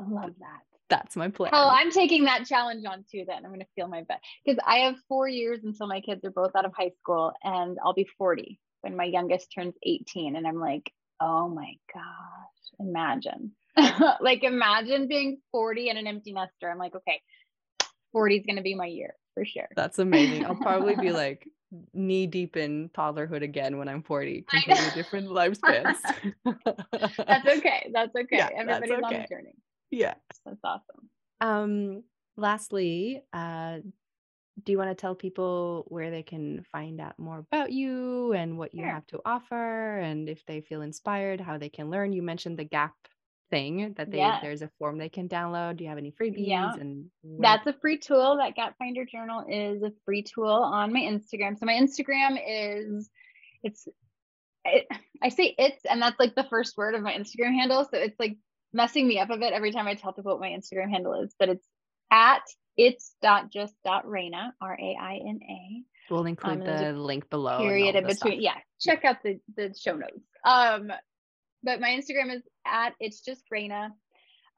i 0.00 0.04
love 0.08 0.34
that 0.40 0.62
that's 0.88 1.16
my 1.16 1.28
plan. 1.28 1.50
Oh, 1.52 1.68
I'm 1.70 1.90
taking 1.90 2.24
that 2.24 2.46
challenge 2.46 2.84
on 2.84 3.04
too. 3.10 3.24
Then 3.26 3.44
I'm 3.44 3.50
going 3.50 3.60
to 3.60 3.66
feel 3.74 3.88
my 3.88 4.02
best 4.02 4.20
because 4.44 4.58
I 4.66 4.78
have 4.78 4.96
four 5.08 5.28
years 5.28 5.60
until 5.64 5.86
my 5.86 6.00
kids 6.00 6.24
are 6.24 6.30
both 6.30 6.52
out 6.56 6.64
of 6.64 6.72
high 6.76 6.92
school, 7.00 7.32
and 7.42 7.78
I'll 7.84 7.94
be 7.94 8.08
40 8.16 8.58
when 8.82 8.96
my 8.96 9.04
youngest 9.04 9.52
turns 9.54 9.74
18. 9.82 10.36
And 10.36 10.46
I'm 10.46 10.60
like, 10.60 10.90
oh 11.20 11.48
my 11.48 11.74
gosh, 11.92 12.78
imagine, 12.80 13.52
like 14.20 14.44
imagine 14.44 15.08
being 15.08 15.38
40 15.52 15.90
and 15.90 15.98
an 15.98 16.06
empty 16.06 16.32
nester. 16.32 16.70
I'm 16.70 16.78
like, 16.78 16.94
okay, 16.94 17.20
40 18.12 18.36
is 18.36 18.46
going 18.46 18.56
to 18.56 18.62
be 18.62 18.74
my 18.74 18.86
year 18.86 19.14
for 19.34 19.44
sure. 19.44 19.68
That's 19.76 19.98
amazing. 19.98 20.46
I'll 20.46 20.56
probably 20.56 20.96
be 20.96 21.10
like 21.12 21.48
knee 21.92 22.26
deep 22.26 22.56
in 22.56 22.88
toddlerhood 22.90 23.42
again 23.42 23.76
when 23.76 23.88
I'm 23.88 24.02
40, 24.02 24.46
completely 24.48 24.90
different 24.94 25.28
lifespans. 25.28 25.96
that's 26.44 27.58
okay. 27.58 27.90
That's 27.92 28.14
okay. 28.16 28.38
Yeah, 28.38 28.48
Everybody's 28.56 28.88
that's 28.88 29.04
okay. 29.04 29.16
on 29.16 29.22
the 29.22 29.26
journey 29.28 29.54
yeah 29.90 30.14
that's 30.44 30.60
awesome 30.64 31.10
um 31.40 32.02
lastly 32.36 33.22
uh 33.32 33.78
do 34.64 34.72
you 34.72 34.78
want 34.78 34.90
to 34.90 34.94
tell 34.94 35.14
people 35.14 35.84
where 35.88 36.10
they 36.10 36.22
can 36.22 36.64
find 36.72 37.00
out 37.00 37.18
more 37.18 37.38
about 37.38 37.72
you 37.72 38.32
and 38.32 38.58
what 38.58 38.74
you 38.74 38.82
sure. 38.82 38.90
have 38.90 39.06
to 39.06 39.20
offer 39.24 39.98
and 39.98 40.28
if 40.28 40.44
they 40.46 40.60
feel 40.60 40.82
inspired 40.82 41.40
how 41.40 41.58
they 41.58 41.68
can 41.68 41.90
learn 41.90 42.12
you 42.12 42.22
mentioned 42.22 42.58
the 42.58 42.64
gap 42.64 42.94
thing 43.50 43.94
that 43.96 44.10
they 44.10 44.18
yeah. 44.18 44.38
there's 44.42 44.62
a 44.62 44.70
form 44.78 44.98
they 44.98 45.08
can 45.08 45.28
download 45.28 45.76
do 45.76 45.84
you 45.84 45.88
have 45.88 45.98
any 45.98 46.10
freebies 46.12 46.48
yeah. 46.48 46.74
and 46.74 47.06
where- 47.22 47.40
that's 47.40 47.66
a 47.66 47.72
free 47.80 47.96
tool 47.98 48.36
that 48.36 48.54
gap 48.54 48.76
finder 48.78 49.04
journal 49.04 49.44
is 49.48 49.82
a 49.82 49.92
free 50.04 50.22
tool 50.22 50.46
on 50.46 50.92
my 50.92 51.00
instagram 51.00 51.58
so 51.58 51.64
my 51.64 51.72
instagram 51.72 52.38
is 52.46 53.08
it's 53.62 53.88
it, 54.64 54.86
i 55.22 55.30
say 55.30 55.54
it's 55.56 55.84
and 55.86 56.02
that's 56.02 56.18
like 56.20 56.34
the 56.34 56.44
first 56.44 56.76
word 56.76 56.94
of 56.94 57.00
my 57.00 57.12
instagram 57.12 57.54
handle 57.54 57.84
so 57.84 57.98
it's 57.98 58.18
like 58.20 58.36
messing 58.72 59.06
me 59.06 59.18
up 59.18 59.30
a 59.30 59.36
bit 59.36 59.52
every 59.52 59.72
time 59.72 59.86
I 59.86 59.94
tell 59.94 60.12
people 60.12 60.32
what 60.32 60.40
my 60.40 60.48
Instagram 60.48 60.90
handle 60.90 61.22
is, 61.22 61.34
but 61.38 61.48
it's 61.48 61.66
at 62.10 62.42
it's 62.76 63.14
dot 63.20 63.50
just 63.50 63.74
dot 63.84 64.06
Raina 64.06 64.52
R 64.60 64.78
A 64.80 64.96
I 65.00 65.20
N 65.26 65.40
A. 65.42 65.82
We'll 66.10 66.26
include 66.26 66.60
um, 66.60 66.64
the 66.64 66.92
link 66.92 67.28
below. 67.28 67.58
Period 67.58 67.96
in 67.96 68.06
between. 68.06 68.40
Stuff. 68.40 68.42
Yeah, 68.42 68.56
check 68.80 69.04
out 69.04 69.22
the 69.22 69.40
the 69.56 69.74
show 69.78 69.94
notes. 69.94 70.24
Um, 70.44 70.92
but 71.62 71.80
my 71.80 71.90
Instagram 71.90 72.34
is 72.34 72.42
at 72.66 72.94
it's 73.00 73.20
just 73.20 73.42
Raina. 73.52 73.90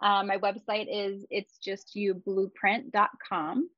Um, 0.02 0.28
my 0.28 0.38
website 0.38 0.86
is 0.90 1.24
it's 1.30 1.58
just 1.58 1.94
you 1.94 2.14
blueprint.com. 2.14 3.68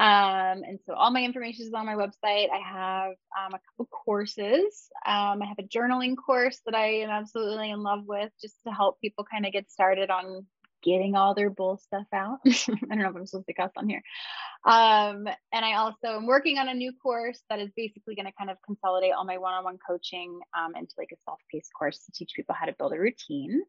Um, 0.00 0.62
and 0.62 0.78
so 0.86 0.94
all 0.94 1.10
my 1.10 1.24
information 1.24 1.66
is 1.66 1.74
on 1.74 1.86
my 1.86 1.94
website. 1.94 2.48
I 2.50 2.60
have 2.64 3.10
um, 3.36 3.54
a 3.54 3.60
couple 3.70 3.86
courses. 3.86 4.88
Um, 5.04 5.42
I 5.42 5.46
have 5.46 5.58
a 5.58 5.64
journaling 5.64 6.14
course 6.16 6.60
that 6.66 6.74
I 6.74 7.00
am 7.00 7.10
absolutely 7.10 7.70
in 7.70 7.82
love 7.82 8.04
with 8.06 8.30
just 8.40 8.54
to 8.66 8.72
help 8.72 9.00
people 9.00 9.24
kind 9.28 9.44
of 9.44 9.52
get 9.52 9.70
started 9.70 10.08
on 10.08 10.46
getting 10.84 11.16
all 11.16 11.34
their 11.34 11.50
bull 11.50 11.76
stuff 11.78 12.06
out. 12.12 12.38
I 12.46 12.50
don't 12.90 12.98
know 12.98 13.08
if 13.08 13.16
I'm 13.16 13.26
supposed 13.26 13.48
to 13.48 13.54
cuss 13.54 13.72
on 13.76 13.88
here. 13.88 14.02
Um, 14.64 15.26
and 15.52 15.64
I 15.64 15.74
also 15.74 16.16
am 16.16 16.26
working 16.26 16.58
on 16.58 16.68
a 16.68 16.74
new 16.74 16.92
course 17.02 17.40
that 17.50 17.58
is 17.58 17.70
basically 17.76 18.14
going 18.14 18.26
to 18.26 18.32
kind 18.38 18.50
of 18.50 18.56
consolidate 18.64 19.12
all 19.12 19.24
my 19.24 19.38
one-on-one 19.38 19.78
coaching 19.84 20.38
um, 20.56 20.76
into 20.76 20.94
like 20.96 21.10
a 21.12 21.16
self-paced 21.24 21.72
course 21.76 21.98
to 22.04 22.12
teach 22.12 22.32
people 22.36 22.54
how 22.58 22.66
to 22.66 22.74
build 22.78 22.92
a 22.92 22.98
routine. 22.98 23.62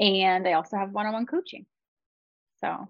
And 0.00 0.48
I 0.48 0.54
also 0.54 0.76
have 0.76 0.90
one-on-one 0.90 1.26
coaching. 1.26 1.66
So 2.60 2.88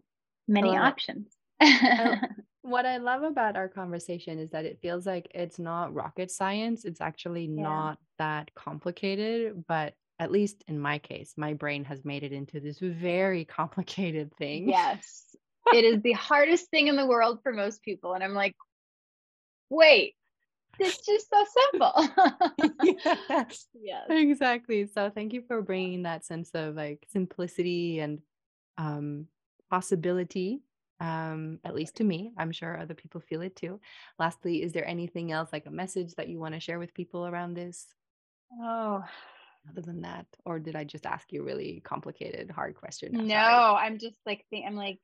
many 0.48 0.76
options. 0.76 1.26
what 2.62 2.86
I 2.86 2.98
love 2.98 3.22
about 3.22 3.56
our 3.56 3.68
conversation 3.68 4.38
is 4.38 4.50
that 4.50 4.64
it 4.64 4.78
feels 4.80 5.06
like 5.06 5.30
it's 5.34 5.58
not 5.58 5.94
rocket 5.94 6.30
science. 6.30 6.84
It's 6.84 7.00
actually 7.00 7.44
yeah. 7.44 7.62
not 7.62 7.98
that 8.18 8.54
complicated, 8.54 9.64
but 9.66 9.94
at 10.18 10.30
least 10.30 10.62
in 10.68 10.78
my 10.78 10.98
case, 10.98 11.34
my 11.36 11.54
brain 11.54 11.84
has 11.84 12.04
made 12.04 12.22
it 12.22 12.32
into 12.32 12.60
this 12.60 12.78
very 12.78 13.44
complicated 13.58 14.34
thing. 14.36 14.68
Yes. 14.68 15.24
it 15.72 15.84
is 15.84 16.02
the 16.02 16.12
hardest 16.12 16.70
thing 16.70 16.88
in 16.88 16.96
the 16.96 17.06
world 17.06 17.40
for 17.42 17.52
most 17.52 17.82
people. 17.82 18.14
And 18.14 18.22
I'm 18.22 18.34
like, 18.34 18.54
wait, 19.68 20.14
it's 20.78 21.04
just 21.04 21.28
so 21.28 21.44
simple. 21.70 22.74
yes. 23.04 23.66
yes. 23.74 24.06
Exactly. 24.08 24.86
So 24.86 25.10
thank 25.14 25.32
you 25.32 25.42
for 25.46 25.62
bringing 25.62 26.02
that 26.02 26.24
sense 26.24 26.50
of 26.54 26.74
like 26.74 27.06
simplicity 27.10 28.00
and 28.00 28.20
um, 28.78 29.26
possibility 29.70 30.60
um, 31.00 31.58
at 31.64 31.74
least 31.74 31.96
to 31.96 32.04
me. 32.04 32.32
I'm 32.36 32.52
sure 32.52 32.78
other 32.78 32.94
people 32.94 33.20
feel 33.20 33.40
it 33.40 33.56
too. 33.56 33.80
Lastly, 34.18 34.62
is 34.62 34.72
there 34.72 34.86
anything 34.86 35.32
else, 35.32 35.48
like 35.52 35.66
a 35.66 35.70
message 35.70 36.14
that 36.14 36.28
you 36.28 36.38
want 36.38 36.54
to 36.54 36.60
share 36.60 36.78
with 36.78 36.94
people 36.94 37.26
around 37.26 37.54
this? 37.54 37.86
Oh, 38.62 39.02
other 39.68 39.82
than 39.82 40.02
that, 40.02 40.26
or 40.44 40.58
did 40.58 40.76
I 40.76 40.84
just 40.84 41.06
ask 41.06 41.32
you 41.32 41.42
a 41.42 41.44
really 41.44 41.80
complicated, 41.84 42.50
hard 42.50 42.74
question? 42.74 43.16
I'm 43.16 43.26
no, 43.26 43.34
sorry. 43.34 43.86
I'm 43.86 43.98
just 43.98 44.16
like 44.26 44.44
I'm 44.54 44.76
like 44.76 45.00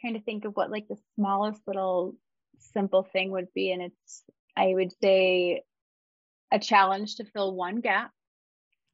trying 0.00 0.14
to 0.14 0.22
think 0.22 0.44
of 0.44 0.54
what 0.54 0.70
like 0.70 0.88
the 0.88 0.98
smallest 1.14 1.60
little 1.66 2.14
simple 2.58 3.02
thing 3.02 3.30
would 3.30 3.52
be, 3.54 3.72
and 3.72 3.82
it's 3.82 4.22
I 4.56 4.72
would 4.74 4.92
say 5.00 5.62
a 6.50 6.58
challenge 6.58 7.16
to 7.16 7.24
fill 7.24 7.54
one 7.54 7.80
gap, 7.80 8.10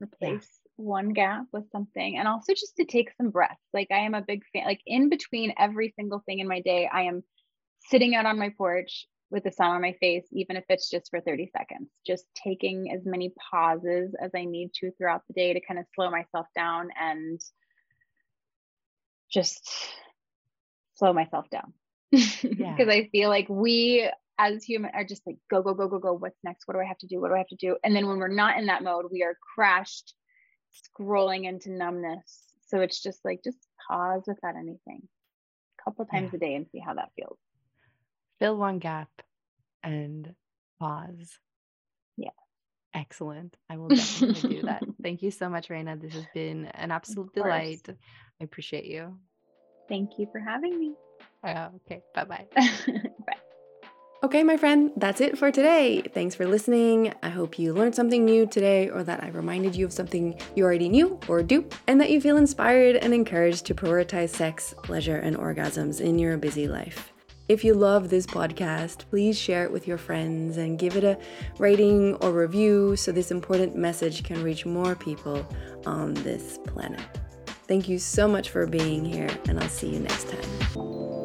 replace 0.00 0.48
one 0.78 1.12
gap 1.12 1.44
with 1.52 1.70
something 1.70 2.16
and 2.16 2.28
also 2.28 2.54
just 2.54 2.76
to 2.76 2.84
take 2.84 3.10
some 3.16 3.30
breaths. 3.30 3.56
Like 3.74 3.88
I 3.90 3.98
am 3.98 4.14
a 4.14 4.22
big 4.22 4.42
fan, 4.52 4.64
like 4.64 4.80
in 4.86 5.08
between 5.08 5.52
every 5.58 5.92
single 5.96 6.22
thing 6.24 6.38
in 6.38 6.48
my 6.48 6.60
day, 6.60 6.88
I 6.90 7.02
am 7.02 7.22
sitting 7.88 8.14
out 8.14 8.26
on 8.26 8.38
my 8.38 8.50
porch 8.56 9.06
with 9.30 9.44
the 9.44 9.52
sun 9.52 9.70
on 9.70 9.82
my 9.82 9.94
face, 10.00 10.26
even 10.32 10.56
if 10.56 10.64
it's 10.68 10.88
just 10.88 11.10
for 11.10 11.20
30 11.20 11.50
seconds, 11.56 11.90
just 12.06 12.24
taking 12.34 12.92
as 12.92 13.04
many 13.04 13.32
pauses 13.50 14.14
as 14.20 14.30
I 14.34 14.44
need 14.44 14.70
to 14.80 14.90
throughout 14.92 15.22
the 15.26 15.34
day 15.34 15.52
to 15.52 15.60
kind 15.60 15.78
of 15.78 15.86
slow 15.94 16.10
myself 16.10 16.46
down 16.54 16.88
and 16.98 17.40
just 19.30 19.68
slow 20.94 21.12
myself 21.12 21.50
down. 21.50 21.74
Because 22.10 22.42
yeah. 22.58 22.76
I 22.88 23.08
feel 23.12 23.28
like 23.28 23.48
we 23.50 24.10
as 24.38 24.64
human 24.64 24.92
are 24.94 25.04
just 25.04 25.26
like 25.26 25.36
go, 25.50 25.62
go, 25.62 25.74
go, 25.74 25.88
go, 25.88 25.98
go. 25.98 26.12
What's 26.14 26.38
next? 26.42 26.66
What 26.66 26.74
do 26.74 26.80
I 26.80 26.86
have 26.86 26.98
to 26.98 27.06
do? 27.06 27.20
What 27.20 27.28
do 27.28 27.34
I 27.34 27.38
have 27.38 27.48
to 27.48 27.56
do? 27.56 27.76
And 27.84 27.94
then 27.94 28.06
when 28.06 28.18
we're 28.18 28.28
not 28.28 28.58
in 28.58 28.66
that 28.66 28.82
mode, 28.82 29.06
we 29.10 29.24
are 29.24 29.36
crashed 29.54 30.14
scrolling 30.82 31.44
into 31.46 31.70
numbness. 31.70 32.42
So 32.66 32.80
it's 32.80 33.02
just 33.02 33.24
like, 33.24 33.42
just 33.42 33.58
pause 33.88 34.24
without 34.26 34.56
anything 34.56 35.02
a 35.78 35.84
couple 35.84 36.04
times 36.04 36.30
yeah. 36.32 36.36
a 36.36 36.40
day 36.40 36.54
and 36.54 36.66
see 36.70 36.78
how 36.78 36.94
that 36.94 37.10
feels. 37.16 37.38
Fill 38.38 38.56
one 38.56 38.78
gap 38.78 39.10
and 39.82 40.34
pause. 40.78 41.38
Yeah. 42.16 42.30
Excellent. 42.94 43.56
I 43.68 43.76
will 43.76 43.88
definitely 43.88 44.56
do 44.56 44.62
that. 44.62 44.82
Thank 45.02 45.22
you 45.22 45.30
so 45.30 45.48
much, 45.48 45.68
Raina. 45.68 46.00
This 46.00 46.14
has 46.14 46.26
been 46.34 46.66
an 46.66 46.90
absolute 46.90 47.32
delight. 47.34 47.88
I 47.88 48.44
appreciate 48.44 48.84
you. 48.86 49.16
Thank 49.88 50.18
you 50.18 50.28
for 50.30 50.40
having 50.40 50.78
me. 50.78 50.94
Uh, 51.42 51.68
okay. 51.76 52.02
Bye-bye. 52.14 52.46
Bye. 52.54 53.02
Okay, 54.20 54.42
my 54.42 54.56
friend, 54.56 54.90
that's 54.96 55.20
it 55.20 55.38
for 55.38 55.52
today. 55.52 56.02
Thanks 56.02 56.34
for 56.34 56.44
listening. 56.44 57.14
I 57.22 57.28
hope 57.28 57.56
you 57.56 57.72
learned 57.72 57.94
something 57.94 58.24
new 58.24 58.48
today, 58.48 58.90
or 58.90 59.04
that 59.04 59.22
I 59.22 59.28
reminded 59.28 59.76
you 59.76 59.86
of 59.86 59.92
something 59.92 60.36
you 60.56 60.64
already 60.64 60.88
knew 60.88 61.20
or 61.28 61.40
do, 61.40 61.64
and 61.86 62.00
that 62.00 62.10
you 62.10 62.20
feel 62.20 62.36
inspired 62.36 62.96
and 62.96 63.14
encouraged 63.14 63.64
to 63.66 63.76
prioritize 63.76 64.30
sex, 64.30 64.74
pleasure, 64.82 65.18
and 65.18 65.36
orgasms 65.36 66.00
in 66.00 66.18
your 66.18 66.36
busy 66.36 66.66
life. 66.66 67.12
If 67.48 67.62
you 67.62 67.74
love 67.74 68.10
this 68.10 68.26
podcast, 68.26 69.08
please 69.08 69.38
share 69.38 69.62
it 69.62 69.70
with 69.70 69.86
your 69.86 69.98
friends 69.98 70.56
and 70.56 70.80
give 70.80 70.96
it 70.96 71.04
a 71.04 71.16
rating 71.58 72.16
or 72.16 72.32
review 72.32 72.96
so 72.96 73.12
this 73.12 73.30
important 73.30 73.76
message 73.76 74.24
can 74.24 74.42
reach 74.42 74.66
more 74.66 74.96
people 74.96 75.46
on 75.86 76.14
this 76.14 76.58
planet. 76.66 77.00
Thank 77.68 77.88
you 77.88 78.00
so 78.00 78.26
much 78.26 78.50
for 78.50 78.66
being 78.66 79.04
here, 79.04 79.30
and 79.48 79.60
I'll 79.60 79.68
see 79.68 79.90
you 79.90 80.00
next 80.00 80.28
time. 80.28 81.17